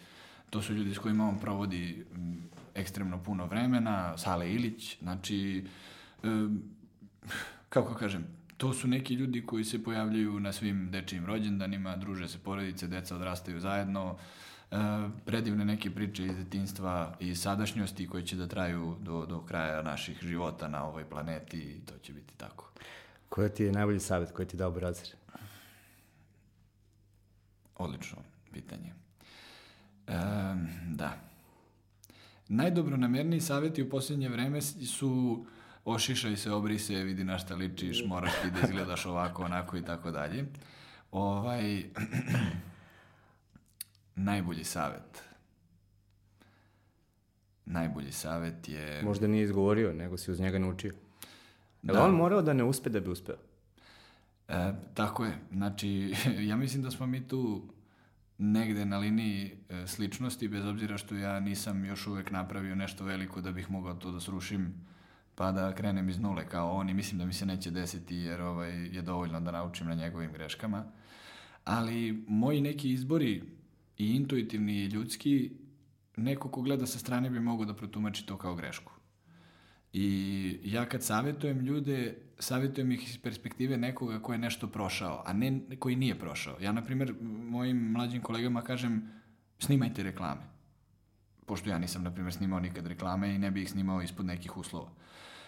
to 0.50 0.62
su 0.62 0.74
ljudi 0.74 0.94
s 0.94 0.98
kojima 0.98 1.28
on 1.28 1.38
provodi 1.38 2.04
ekstremno 2.76 3.22
puno 3.22 3.46
vremena, 3.46 4.18
Sale 4.18 4.52
Ilić, 4.52 4.98
znači, 4.98 5.64
e, 6.22 6.28
kako 7.68 7.94
kažem, 7.94 8.26
to 8.56 8.72
su 8.72 8.88
neki 8.88 9.14
ljudi 9.14 9.46
koji 9.46 9.64
se 9.64 9.82
pojavljaju 9.82 10.40
na 10.40 10.52
svim 10.52 10.90
dečijim 10.90 11.26
rođendanima, 11.26 11.96
druže 11.96 12.28
se 12.28 12.38
porodice, 12.38 12.86
deca 12.86 13.16
odrastaju 13.16 13.60
zajedno, 13.60 14.16
e, 14.70 14.76
predivne 15.24 15.64
neke 15.64 15.90
priče 15.90 16.24
iz 16.26 16.36
detinstva 16.36 17.16
i 17.20 17.34
sadašnjosti 17.34 18.08
koje 18.08 18.26
će 18.26 18.36
da 18.36 18.48
traju 18.48 18.96
do, 19.00 19.26
do 19.26 19.40
kraja 19.40 19.82
naših 19.82 20.18
života 20.20 20.68
na 20.68 20.84
ovoj 20.84 21.04
planeti 21.04 21.58
i 21.58 21.80
to 21.86 21.98
će 21.98 22.12
biti 22.12 22.34
tako. 22.36 22.70
Koji 23.28 23.50
ti 23.50 23.64
je 23.64 23.72
najbolji 23.72 24.00
savjet 24.00 24.32
koji 24.32 24.48
ti 24.48 24.56
je 24.56 24.58
dao 24.58 24.70
Brazir? 24.70 25.08
Odlično 27.76 28.18
pitanje. 28.52 28.92
E, 30.06 30.12
da. 30.88 31.25
Najdobronamerniji 32.48 33.40
savjeti 33.40 33.82
u 33.82 33.90
posljednje 33.90 34.28
vreme 34.28 34.60
su 34.62 35.44
ošišaj 35.84 36.36
se, 36.36 36.52
obri 36.52 36.78
se, 36.78 36.94
vidi 36.94 37.24
na 37.24 37.38
šta 37.38 37.54
ličiš, 37.54 38.04
moraš 38.06 38.32
ti 38.42 38.50
da 38.50 38.60
izgledaš 38.66 39.06
ovako, 39.06 39.44
onako 39.44 39.76
i 39.76 39.84
tako 39.84 40.10
dalje. 40.10 40.44
Ovaj, 41.12 41.84
najbolji 44.28 44.64
savjet. 44.64 45.22
Najbolji 47.66 48.12
savjet 48.12 48.68
je... 48.68 49.02
Možda 49.02 49.26
nije 49.26 49.44
izgovorio, 49.44 49.92
nego 49.92 50.16
si 50.16 50.30
uz 50.30 50.40
njega 50.40 50.58
naučio. 50.58 50.92
Da. 51.82 51.92
Da. 51.92 52.04
on 52.04 52.14
morao 52.14 52.42
da 52.42 52.52
ne 52.52 52.64
uspe 52.64 52.90
da 52.90 53.00
bi 53.00 53.10
uspeo? 53.10 53.36
E, 54.48 54.72
tako 54.94 55.24
je. 55.24 55.38
Znači, 55.52 56.14
ja 56.48 56.56
mislim 56.56 56.82
da 56.82 56.90
smo 56.90 57.06
mi 57.06 57.28
tu 57.28 57.68
negde 58.38 58.84
na 58.84 58.98
liniji 58.98 59.50
e, 59.68 59.86
sličnosti, 59.86 60.48
bez 60.48 60.64
obzira 60.64 60.98
što 60.98 61.14
ja 61.14 61.40
nisam 61.40 61.84
još 61.84 62.06
uvek 62.06 62.30
napravio 62.30 62.74
nešto 62.74 63.04
veliko 63.04 63.40
da 63.40 63.52
bih 63.52 63.70
mogao 63.70 63.94
to 63.94 64.12
da 64.12 64.20
srušim 64.20 64.74
pa 65.34 65.52
da 65.52 65.74
krenem 65.74 66.08
iz 66.08 66.18
nule 66.18 66.48
kao 66.48 66.72
on 66.72 66.90
i 66.90 66.94
mislim 66.94 67.18
da 67.18 67.26
mi 67.26 67.32
se 67.32 67.46
neće 67.46 67.70
desiti 67.70 68.16
jer 68.16 68.40
ovaj, 68.40 68.86
je 68.86 69.02
dovoljno 69.02 69.40
da 69.40 69.50
naučim 69.50 69.86
na 69.86 69.94
njegovim 69.94 70.32
greškama. 70.32 70.84
Ali 71.64 72.24
moji 72.28 72.60
neki 72.60 72.90
izbori 72.90 73.42
i 73.98 74.16
intuitivni 74.16 74.72
i 74.72 74.86
ljudski, 74.86 75.52
neko 76.16 76.48
ko 76.48 76.62
gleda 76.62 76.86
sa 76.86 76.98
strane 76.98 77.30
bi 77.30 77.40
mogao 77.40 77.66
da 77.66 77.74
protumači 77.74 78.26
to 78.26 78.38
kao 78.38 78.54
grešku. 78.54 78.92
I 79.92 80.58
ja 80.64 80.88
kad 80.88 81.02
savjetujem 81.02 81.60
ljude, 81.60 82.18
savjetujem 82.38 82.92
ih 82.92 83.08
iz 83.08 83.18
perspektive 83.18 83.76
nekoga 83.76 84.18
ko 84.18 84.32
je 84.32 84.38
nešto 84.38 84.66
prošao, 84.66 85.22
a 85.26 85.32
ne 85.32 85.60
koji 85.78 85.96
nije 85.96 86.18
prošao. 86.18 86.56
Ja, 86.60 86.72
na 86.72 86.82
primjer, 86.82 87.14
mojim 87.22 87.76
mlađim 87.76 88.22
kolegama 88.22 88.62
kažem, 88.62 89.08
snimajte 89.58 90.02
reklame. 90.02 90.42
Pošto 91.46 91.70
ja 91.70 91.78
nisam, 91.78 92.02
na 92.02 92.10
primjer, 92.10 92.34
snimao 92.34 92.60
nikad 92.60 92.86
reklame 92.86 93.34
i 93.34 93.38
ne 93.38 93.50
bih 93.50 93.62
ih 93.62 93.70
snimao 93.70 94.02
ispod 94.02 94.26
nekih 94.26 94.56
uslova. 94.56 94.90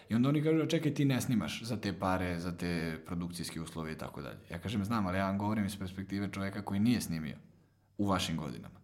I 0.08 0.14
onda 0.14 0.28
oni 0.28 0.42
kažu, 0.42 0.66
čekaj, 0.66 0.94
ti 0.94 1.04
ne 1.04 1.20
snimaš 1.20 1.62
za 1.62 1.76
te 1.76 1.92
pare, 1.98 2.40
za 2.40 2.56
te 2.56 2.98
produkcijske 3.06 3.60
uslove 3.60 3.92
i 3.92 3.98
tako 3.98 4.22
dalje. 4.22 4.38
Ja 4.50 4.58
kažem, 4.58 4.84
znam, 4.84 5.06
ali 5.06 5.18
ja 5.18 5.26
vam 5.26 5.38
govorim 5.38 5.66
iz 5.66 5.78
perspektive 5.78 6.28
čoveka 6.32 6.62
koji 6.62 6.80
nije 6.80 7.00
snimio 7.00 7.36
u 7.98 8.06
vašim 8.06 8.36
godinama. 8.36 8.77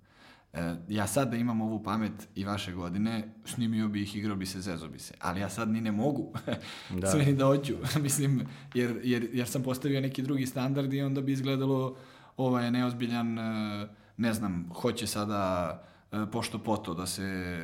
E, 0.55 0.77
ja 0.89 1.07
sad 1.07 1.31
da 1.31 1.37
imam 1.37 1.61
ovu 1.61 1.83
pamet 1.83 2.29
i 2.35 2.45
vaše 2.45 2.73
godine, 2.73 3.29
snimio 3.45 3.89
bi 3.89 4.03
ih, 4.03 4.17
igrao 4.17 4.37
bi 4.37 4.47
se, 4.47 4.61
zezo 4.61 4.89
bi 4.89 4.99
se. 4.99 5.15
Ali 5.21 5.41
ja 5.41 5.49
sad 5.49 5.69
ni 5.69 5.81
ne 5.81 5.93
mogu. 5.93 6.33
Da. 7.01 7.07
Sve 7.07 7.25
ni 7.25 7.35
da 7.35 7.45
hoću. 7.45 7.75
Mislim, 8.03 8.47
jer, 8.75 9.01
jer, 9.05 9.29
jer 9.33 9.49
sam 9.49 9.63
postavio 9.63 10.01
neki 10.01 10.23
drugi 10.23 10.47
standard 10.47 10.93
i 10.93 11.03
onda 11.03 11.21
bi 11.21 11.33
izgledalo 11.33 11.97
ovaj 12.37 12.71
neozbiljan, 12.71 13.39
e, 13.39 13.89
ne 14.17 14.33
znam, 14.33 14.71
hoće 14.75 15.07
sada 15.07 15.83
e, 16.13 16.17
pošto 16.33 16.59
poto 16.59 16.95
da 16.95 17.07
se 17.07 17.55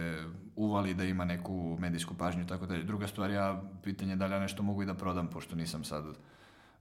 uvali 0.57 0.95
da 0.95 1.05
ima 1.05 1.25
neku 1.25 1.77
medijsku 1.81 2.15
pažnju 2.15 2.43
i 2.43 2.47
tako 2.47 2.67
dalje. 2.67 2.83
Druga 2.83 3.07
stvar, 3.07 3.31
ja 3.31 3.63
pitanje 3.83 4.13
je 4.13 4.17
da 4.17 4.27
li 4.27 4.33
ja 4.33 4.41
nešto 4.41 4.63
mogu 4.63 4.83
i 4.83 4.87
da 4.87 4.95
prodam, 4.95 5.27
pošto 5.27 5.57
nisam 5.57 5.85
sad 5.85 6.05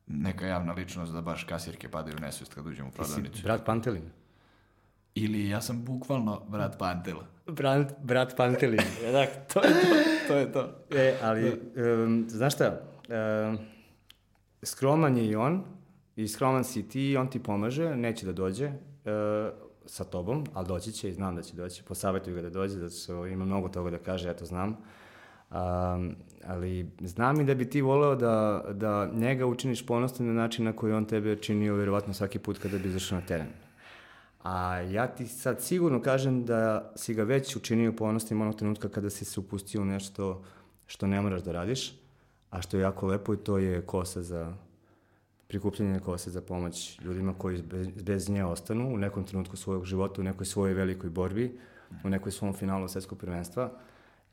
neka 0.07 0.45
javna 0.45 0.73
ličnost 0.73 1.13
da 1.13 1.21
baš 1.21 1.43
kasirke 1.43 1.89
padaju 1.89 2.15
u 2.17 2.21
nesvest 2.21 2.53
kad 2.53 2.67
uđem 2.67 2.87
u 2.87 2.91
Ti 2.91 2.95
prodavnicu. 2.95 3.37
si 3.37 3.43
brat 3.43 3.65
Pantelin. 3.65 4.03
Ili 5.15 5.49
ja 5.49 5.61
sam 5.61 5.85
bukvalno 5.85 6.41
brat 6.47 6.77
Pantela. 6.77 7.25
Brat, 7.47 7.93
brat 8.03 8.37
Pantelin. 8.37 8.79
da, 9.11 9.25
To 9.53 9.63
je 9.63 9.69
to, 9.69 10.27
to 10.27 10.37
je 10.37 10.51
to. 10.51 10.69
E, 10.91 11.15
ali, 11.21 11.61
em, 11.75 12.25
znaš 12.29 12.53
šta, 12.53 12.81
em, 13.09 13.57
skroman 14.63 15.17
je 15.17 15.25
i 15.25 15.35
on, 15.35 15.63
i 16.15 16.27
skroman 16.27 16.63
si 16.63 16.89
ti, 16.89 17.17
on 17.19 17.27
ti 17.27 17.43
pomaže, 17.43 17.95
neće 17.95 18.25
da 18.25 18.31
dođe 18.31 18.65
e, 18.65 18.71
sa 19.85 20.03
tobom, 20.03 20.45
ali 20.53 20.67
doći 20.67 20.91
će 20.91 21.09
i 21.09 21.13
znam 21.13 21.35
da 21.35 21.41
će 21.41 21.55
doći, 21.55 21.83
posavjetuju 21.83 22.35
ga 22.35 22.41
da 22.41 22.49
dođe, 22.49 22.77
zato 22.77 22.95
što 22.95 23.27
ima 23.27 23.45
mnogo 23.45 23.69
toga 23.69 23.89
da 23.89 23.97
kaže, 23.97 24.27
ja 24.27 24.33
to 24.33 24.45
znam. 24.45 24.69
Um, 24.69 26.15
ali 26.45 26.91
znam 27.01 27.41
i 27.41 27.43
da 27.43 27.55
bi 27.55 27.69
ti 27.69 27.81
voleo 27.81 28.15
da, 28.15 28.65
da 28.73 29.09
njega 29.13 29.45
učiniš 29.45 29.85
ponosnim 29.85 30.27
na 30.27 30.33
način 30.33 30.65
na 30.65 30.73
koji 30.73 30.93
on 30.93 31.05
tebe 31.05 31.35
činio 31.35 31.75
verovatno 31.75 32.13
svaki 32.13 32.39
put 32.39 32.57
kada 32.57 32.77
bi 32.77 32.87
izašao 32.87 33.19
na 33.19 33.25
teren. 33.25 33.47
A 34.43 34.75
ja 34.75 35.07
ti 35.07 35.27
sad 35.27 35.61
sigurno 35.61 36.01
kažem 36.01 36.45
da 36.45 36.91
si 36.95 37.13
ga 37.13 37.23
već 37.23 37.55
učinio 37.55 37.93
ponosnim 37.93 38.41
onog 38.41 38.55
trenutka 38.55 38.89
kada 38.89 39.09
si 39.09 39.25
se 39.25 39.39
upustio 39.39 39.81
u 39.81 39.85
nešto 39.85 40.43
što 40.85 41.07
ne 41.07 41.21
moraš 41.21 41.41
da 41.41 41.51
radiš, 41.51 41.93
a 42.49 42.61
što 42.61 42.77
je 42.77 42.81
jako 42.81 43.07
lepo 43.07 43.33
i 43.33 43.37
to 43.37 43.57
je 43.57 43.81
kosa 43.81 44.21
za 44.21 44.53
prikupljanje 45.49 45.99
kose 45.99 46.29
za 46.29 46.41
pomoć 46.41 46.99
ljudima 47.03 47.33
koji 47.33 47.61
bez, 47.61 47.87
bez 47.87 48.29
nje 48.29 48.45
ostanu 48.45 48.93
u 48.93 48.97
nekom 48.97 49.23
trenutku 49.23 49.57
svojeg 49.57 49.83
života, 49.83 50.21
u 50.21 50.23
nekoj 50.23 50.45
svojoj 50.45 50.73
velikoj 50.73 51.09
borbi, 51.09 51.59
u 52.03 52.09
nekoj 52.09 52.31
svom 52.31 52.53
finalu 52.53 52.87
svetskog 52.87 53.17
prvenstva. 53.17 53.71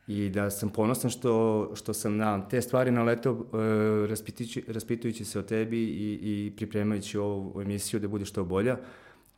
I 0.06 0.30
da 0.30 0.50
sam 0.50 0.68
ponosan 0.68 1.10
što, 1.10 1.70
što 1.74 1.94
sam 1.94 2.16
na 2.16 2.48
te 2.48 2.62
stvari 2.62 2.90
naletao 2.90 3.32
e, 3.32 4.06
raspitujući, 4.06 4.64
raspitujući 4.68 5.24
se 5.24 5.38
o 5.38 5.42
tebi 5.42 5.82
i, 5.82 6.18
i 6.22 6.52
pripremajući 6.56 7.18
ovu 7.18 7.60
emisiju 7.60 8.00
da 8.00 8.08
bude 8.08 8.24
što 8.24 8.44
bolja. 8.44 8.76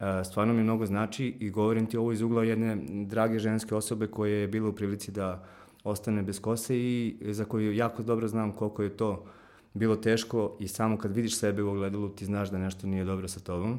E, 0.00 0.24
stvarno 0.24 0.54
mi 0.54 0.62
mnogo 0.62 0.86
znači 0.86 1.36
i 1.40 1.50
govorim 1.50 1.86
ti 1.86 1.96
ovo 1.96 2.12
iz 2.12 2.20
ugla 2.20 2.44
jedne 2.44 2.76
drage 3.04 3.38
ženske 3.38 3.74
osobe 3.74 4.06
koja 4.06 4.34
je 4.34 4.48
bila 4.48 4.68
u 4.68 4.72
prilici 4.72 5.10
da 5.10 5.44
ostane 5.84 6.22
bez 6.22 6.40
kose 6.40 6.78
i 6.78 7.18
za 7.22 7.44
koju 7.44 7.72
jako 7.72 8.02
dobro 8.02 8.28
znam 8.28 8.52
koliko 8.52 8.82
je 8.82 8.96
to 8.96 9.24
bilo 9.74 9.96
teško 9.96 10.56
i 10.60 10.68
samo 10.68 10.98
kad 10.98 11.14
vidiš 11.14 11.38
sebe 11.38 11.62
u 11.62 11.70
ogledalu 11.70 12.08
ti 12.08 12.24
znaš 12.24 12.50
da 12.50 12.58
nešto 12.58 12.86
nije 12.86 13.04
dobro 13.04 13.28
sa 13.28 13.40
tobom. 13.40 13.78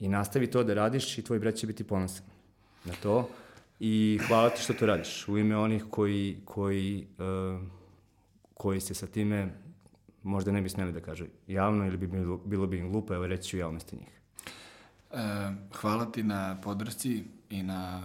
I 0.00 0.08
nastavi 0.08 0.46
to 0.46 0.64
da 0.64 0.74
radiš 0.74 1.18
i 1.18 1.22
tvoj 1.22 1.38
brat 1.38 1.54
će 1.54 1.66
biti 1.66 1.84
ponosan 1.84 2.26
na 2.84 2.92
to. 3.02 3.28
I 3.80 4.18
hvala 4.28 4.50
ti 4.50 4.62
što 4.62 4.72
to 4.72 4.86
radiš. 4.86 5.28
U 5.28 5.38
ime 5.38 5.56
onih 5.56 5.84
koji, 5.90 6.40
koji, 6.44 7.06
uh, 7.18 7.60
koji 8.54 8.80
se 8.80 8.94
sa 8.94 9.06
time 9.06 9.54
možda 10.22 10.52
ne 10.52 10.62
bi 10.62 10.68
smeli 10.68 10.92
da 10.92 11.00
kažu 11.00 11.24
javno 11.46 11.86
ili 11.86 11.96
bi 11.96 12.06
bilo, 12.06 12.36
bilo 12.44 12.66
bi 12.66 12.78
im 12.78 12.92
glupo, 12.92 13.14
evo 13.14 13.26
reći 13.26 13.48
ću 13.48 13.58
javnosti 13.58 13.96
njih. 13.96 14.19
E, 15.10 15.50
hvala 15.80 16.06
ti 16.12 16.22
na 16.22 16.60
podršci 16.62 17.24
i 17.50 17.62
na, 17.62 18.02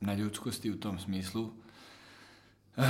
na 0.00 0.14
ljudskosti 0.14 0.70
u 0.70 0.80
tom 0.80 0.98
smislu. 0.98 1.50
E, 2.76 2.82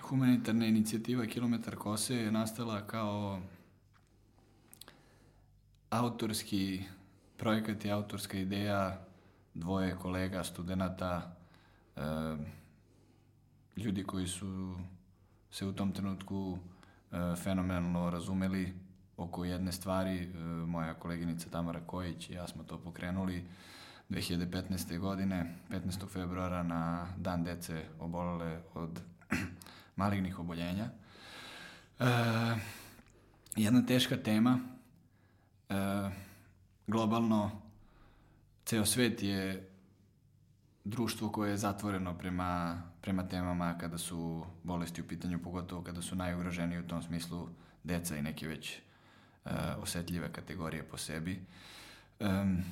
humanitarna 0.00 0.66
inicijativa 0.66 1.26
Kilometar 1.26 1.76
kose 1.76 2.16
je 2.16 2.32
nastala 2.32 2.86
kao 2.86 3.40
autorski 5.90 6.82
projekat 7.36 7.84
i 7.84 7.90
autorska 7.90 8.38
ideja 8.38 9.00
dvoje 9.54 9.96
kolega, 9.96 10.44
studenta, 10.44 11.36
e, 11.96 12.00
ljudi 13.76 14.04
koji 14.04 14.26
su 14.26 14.74
se 15.50 15.66
u 15.66 15.72
tom 15.72 15.92
trenutku 15.92 16.58
e, 17.12 17.36
fenomenalno 17.36 18.10
razumeli 18.10 18.74
oko 19.20 19.44
jedne 19.44 19.72
stvari. 19.72 20.18
E, 20.18 20.38
moja 20.66 20.94
koleginica 20.94 21.50
Tamara 21.50 21.80
Kojić 21.86 22.30
i 22.30 22.32
ja 22.32 22.48
smo 22.48 22.62
to 22.62 22.78
pokrenuli 22.78 23.44
2015. 24.10 24.98
godine, 24.98 25.54
15. 25.70 26.08
februara 26.08 26.62
na 26.62 27.06
dan 27.16 27.44
dece 27.44 27.84
obolele 27.98 28.60
od 28.74 29.00
malignih 29.96 30.38
oboljenja. 30.38 30.84
E, 31.98 32.04
jedna 33.56 33.86
teška 33.86 34.16
tema, 34.16 34.58
e, 35.68 35.74
globalno 36.86 37.50
ceo 38.64 38.86
svet 38.86 39.22
je 39.22 39.70
društvo 40.84 41.28
koje 41.28 41.50
je 41.50 41.56
zatvoreno 41.56 42.18
prema, 42.18 42.82
prema 43.00 43.28
temama 43.28 43.78
kada 43.78 43.98
su 43.98 44.44
bolesti 44.62 45.00
u 45.00 45.06
pitanju, 45.06 45.42
pogotovo 45.42 45.82
kada 45.82 46.02
su 46.02 46.16
najugroženiji 46.16 46.80
u 46.80 46.86
tom 46.86 47.02
smislu 47.02 47.48
deca 47.84 48.16
i 48.16 48.22
neke 48.22 48.48
već 48.48 48.80
osetljive 49.82 50.32
kategorije 50.32 50.82
po 50.82 50.96
sebi. 50.96 51.40
Um, 52.20 52.64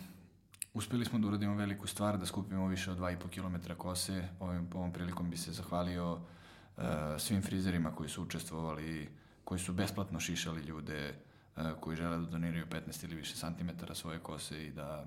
uspeli 0.74 1.04
smo 1.04 1.18
da 1.18 1.26
uradimo 1.28 1.54
veliku 1.54 1.86
stvar, 1.86 2.18
da 2.18 2.26
skupimo 2.26 2.66
više 2.66 2.90
od 2.90 2.98
2,5 2.98 3.28
km 3.28 3.72
kose. 3.78 4.28
Ovim, 4.40 4.70
ovom 4.74 4.92
prilikom 4.92 5.30
bi 5.30 5.36
se 5.36 5.52
zahvalio 5.52 6.12
uh, 6.12 6.82
svim 7.18 7.42
frizerima 7.42 7.94
koji 7.94 8.08
su 8.08 8.22
učestvovali, 8.22 9.08
koji 9.44 9.58
su 9.58 9.72
besplatno 9.72 10.20
šišali 10.20 10.60
ljude, 10.60 11.14
uh, 11.56 11.62
koji 11.80 11.96
žele 11.96 12.16
da 12.16 12.26
doniraju 12.26 12.66
15 12.66 13.04
ili 13.04 13.14
više 13.14 13.36
santimetara 13.36 13.94
svoje 13.94 14.18
kose 14.18 14.66
i 14.66 14.72
da 14.72 15.06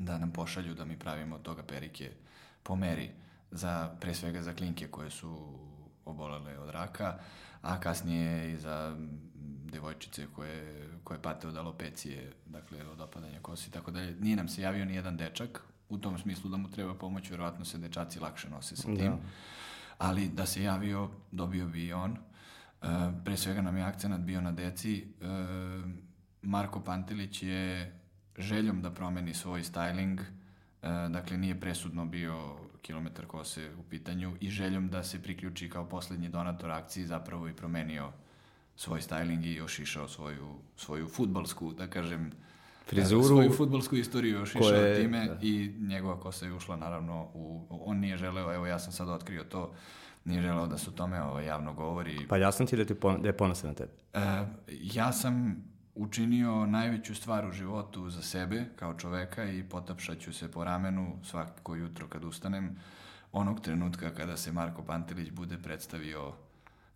da 0.00 0.18
nam 0.18 0.30
pošalju 0.30 0.74
da 0.74 0.84
mi 0.84 0.98
pravimo 0.98 1.36
od 1.36 1.42
toga 1.42 1.62
perike 1.62 2.10
po 2.62 2.76
meri, 2.76 3.10
za, 3.50 3.90
pre 4.00 4.14
svega 4.14 4.42
za 4.42 4.54
klinke 4.54 4.88
koje 4.88 5.10
su 5.10 5.58
obolele 6.04 6.58
od 6.58 6.70
raka, 6.70 7.18
a 7.62 7.80
kasnije 7.80 8.52
i 8.52 8.56
za 8.56 8.96
devojčice 9.70 10.26
koje, 10.36 10.88
koje 11.04 11.22
pate 11.22 11.48
od 11.48 11.56
alopecije, 11.56 12.32
dakle 12.46 12.86
od 12.86 13.00
opadanja 13.00 13.38
kosi 13.42 13.68
i 13.68 13.72
tako 13.72 13.90
dalje. 13.90 14.16
Nije 14.20 14.36
nam 14.36 14.48
se 14.48 14.62
javio 14.62 14.84
ni 14.84 14.94
jedan 14.94 15.16
dečak, 15.16 15.62
u 15.88 15.98
tom 15.98 16.18
smislu 16.18 16.50
da 16.50 16.56
mu 16.56 16.70
treba 16.70 16.94
pomoć, 16.94 17.30
verovatno 17.30 17.64
se 17.64 17.78
dečaci 17.78 18.20
lakše 18.20 18.50
nose 18.50 18.76
sa 18.76 18.82
tim. 18.82 18.96
Da. 18.96 19.18
Ali 19.98 20.28
da 20.28 20.46
se 20.46 20.62
javio, 20.62 21.10
dobio 21.32 21.66
bi 21.66 21.86
i 21.86 21.92
on. 21.92 22.10
E, 22.12 22.86
pre 23.24 23.36
svega 23.36 23.62
nam 23.62 23.76
je 23.76 23.82
akcenat 23.82 24.20
bio 24.20 24.40
na 24.40 24.52
deci. 24.52 24.98
E, 24.98 25.26
Marko 26.42 26.80
Pantelić 26.80 27.42
je 27.42 27.96
željom 28.38 28.82
da 28.82 28.90
promeni 28.90 29.34
svoj 29.34 29.62
styling, 29.62 30.20
e, 30.20 30.26
dakle 31.08 31.36
nije 31.36 31.60
presudno 31.60 32.06
bio 32.06 32.56
kilometar 32.82 33.26
kose 33.26 33.70
u 33.78 33.82
pitanju 33.82 34.36
i 34.40 34.50
željom 34.50 34.88
da 34.88 35.02
se 35.02 35.22
priključi 35.22 35.70
kao 35.70 35.88
poslednji 35.88 36.28
donator 36.28 36.70
akciji 36.70 37.06
zapravo 37.06 37.48
i 37.48 37.56
promenio 37.56 38.12
svoj 38.80 39.00
styling 39.00 39.46
i 39.46 39.54
još 39.54 39.78
išao 39.78 40.08
svoju, 40.08 40.48
svoju 40.76 41.08
futbalsku, 41.08 41.72
da 41.72 41.86
kažem, 41.86 42.32
frizuru. 42.86 43.24
Svoju 43.24 43.52
futbolsku 43.52 43.96
istoriju 43.96 44.38
još 44.38 44.54
išao 44.54 44.68
je, 44.68 45.02
time 45.02 45.26
da. 45.26 45.38
i 45.42 45.74
njegova 45.78 46.20
kosa 46.20 46.46
je 46.46 46.52
ušla 46.52 46.76
naravno 46.76 47.28
u... 47.34 47.66
On 47.70 47.98
nije 47.98 48.16
želeo, 48.16 48.54
evo 48.54 48.66
ja 48.66 48.78
sam 48.78 48.92
sad 48.92 49.08
otkrio 49.08 49.44
to, 49.44 49.72
nije 50.24 50.42
želeo 50.42 50.66
da 50.66 50.78
su 50.78 50.92
tome 50.92 51.22
ovo, 51.22 51.40
javno 51.40 51.74
govori. 51.74 52.26
Pa 52.28 52.36
jasno 52.36 52.66
ti 52.66 52.76
da, 52.76 52.84
ti 52.84 52.94
pon, 52.94 53.22
da 53.22 53.28
je 53.28 53.36
ponosan 53.36 53.70
na 53.70 53.74
tebe. 53.74 53.92
E, 54.12 54.46
ja 54.68 55.12
sam 55.12 55.64
učinio 55.94 56.66
najveću 56.66 57.14
stvar 57.14 57.46
u 57.46 57.52
životu 57.52 58.10
za 58.10 58.22
sebe 58.22 58.64
kao 58.76 58.94
čoveka 58.94 59.44
i 59.44 59.62
potapšaću 59.68 60.32
se 60.32 60.50
po 60.50 60.64
ramenu 60.64 61.18
svako 61.24 61.74
jutro 61.74 62.08
kad 62.08 62.24
ustanem 62.24 62.76
onog 63.32 63.60
trenutka 63.60 64.14
kada 64.14 64.36
se 64.36 64.52
Marko 64.52 64.82
Pantelić 64.82 65.30
bude 65.30 65.58
predstavio 65.58 66.32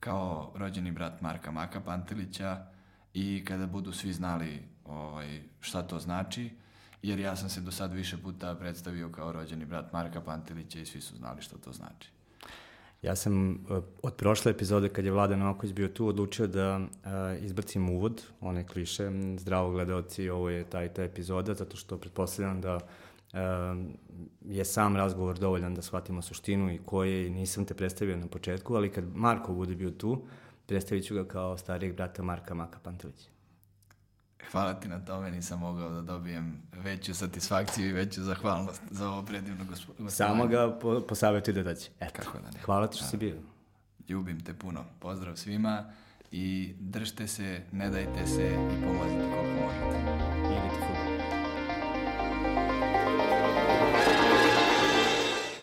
kao 0.05 0.53
rođeni 0.55 0.93
brat 0.93 1.21
Marka 1.21 1.51
Maka 1.51 1.81
Pantelića 1.81 2.67
i 3.15 3.45
kada 3.45 3.67
budu 3.67 3.93
svi 3.93 4.13
znali 4.13 4.63
ovaj, 4.85 5.43
šta 5.61 5.83
to 5.83 5.99
znači, 5.99 6.51
jer 7.03 7.19
ja 7.19 7.37
sam 7.37 7.49
se 7.49 7.61
do 7.61 7.71
sad 7.71 7.93
više 7.93 8.17
puta 8.17 8.55
predstavio 8.55 9.09
kao 9.09 9.33
rođeni 9.33 9.65
brat 9.65 9.93
Marka 9.93 10.21
Pantelića 10.21 10.81
i 10.81 10.87
svi 10.87 11.01
su 11.01 11.17
znali 11.17 11.43
šta 11.43 11.57
to 11.65 11.73
znači. 11.73 12.11
Ja 13.03 13.17
sam 13.17 13.53
e, 13.53 13.57
od 14.03 14.15
prošle 14.15 14.51
epizode, 14.51 14.89
kad 14.89 15.05
je 15.05 15.11
Vlada 15.11 15.37
Novaković 15.37 15.75
bio 15.75 15.89
tu, 15.89 16.07
odlučio 16.07 16.47
da 16.47 16.77
uh, 16.77 16.89
izbacim 17.45 17.91
uvod, 17.91 18.23
one 18.41 18.67
kliše, 18.67 19.11
zdravo 19.39 19.71
gledalci, 19.71 20.29
ovo 20.29 20.51
je 20.51 20.65
ta 20.65 20.85
i 20.85 20.89
ta 20.89 21.03
epizoda, 21.03 21.55
zato 21.55 21.77
što 21.77 21.99
pretpostavljam 21.99 22.61
da 22.61 22.79
je 24.45 24.65
sam 24.65 24.97
razgovor 24.97 25.39
dovoljan 25.39 25.75
da 25.75 25.83
shvatimo 25.83 26.23
suštinu 26.23 26.73
i 26.73 26.79
ko 26.87 27.05
je, 27.05 27.27
i 27.27 27.31
nisam 27.31 27.65
te 27.65 27.75
predstavio 27.75 28.17
na 28.17 28.27
početku, 28.27 28.75
ali 28.75 28.93
kad 28.93 29.05
Marko 29.17 29.53
bude 29.53 29.75
bio 29.75 29.91
tu, 29.91 30.23
predstavit 30.67 31.07
ću 31.07 31.15
ga 31.15 31.25
kao 31.25 31.57
starijeg 31.57 31.97
brata 31.97 32.23
Marka 32.23 32.55
Maka 32.55 32.79
Pantelića. 32.79 33.29
Hvala 34.53 34.75
ti 34.75 34.89
na 34.89 35.05
tome, 35.05 35.31
nisam 35.31 35.61
mogao 35.61 35.91
da 35.91 36.01
dobijem 36.01 36.63
veću 36.73 37.15
satisfakciju 37.15 37.89
i 37.89 37.93
veću 37.93 38.23
zahvalnost 38.23 38.83
za 38.91 39.09
ovo 39.09 39.23
predivno 39.23 39.65
gospodine. 39.65 40.11
Samo 40.11 40.47
ga 40.47 40.79
po, 40.83 41.01
posavjetuj 41.01 41.55
da 41.55 41.63
daće. 41.63 41.91
Eto. 42.01 42.23
Kako 42.23 42.39
da 42.39 42.51
ne. 42.51 42.59
Hvala 42.65 42.87
ti 42.87 42.97
što 42.97 43.07
si 43.07 43.17
bio. 43.17 43.37
Ljubim 44.09 44.41
te 44.41 44.55
puno. 44.55 44.85
Pozdrav 45.01 45.37
svima 45.37 45.85
i 46.31 46.75
držte 46.81 47.27
se, 47.27 47.63
ne 47.73 47.91
dajte 47.91 48.27
se 48.27 48.47
i 48.47 48.85
pomozite 48.85 49.31
koliko 49.35 49.65
možete. 49.65 49.99
Idite 50.51 50.84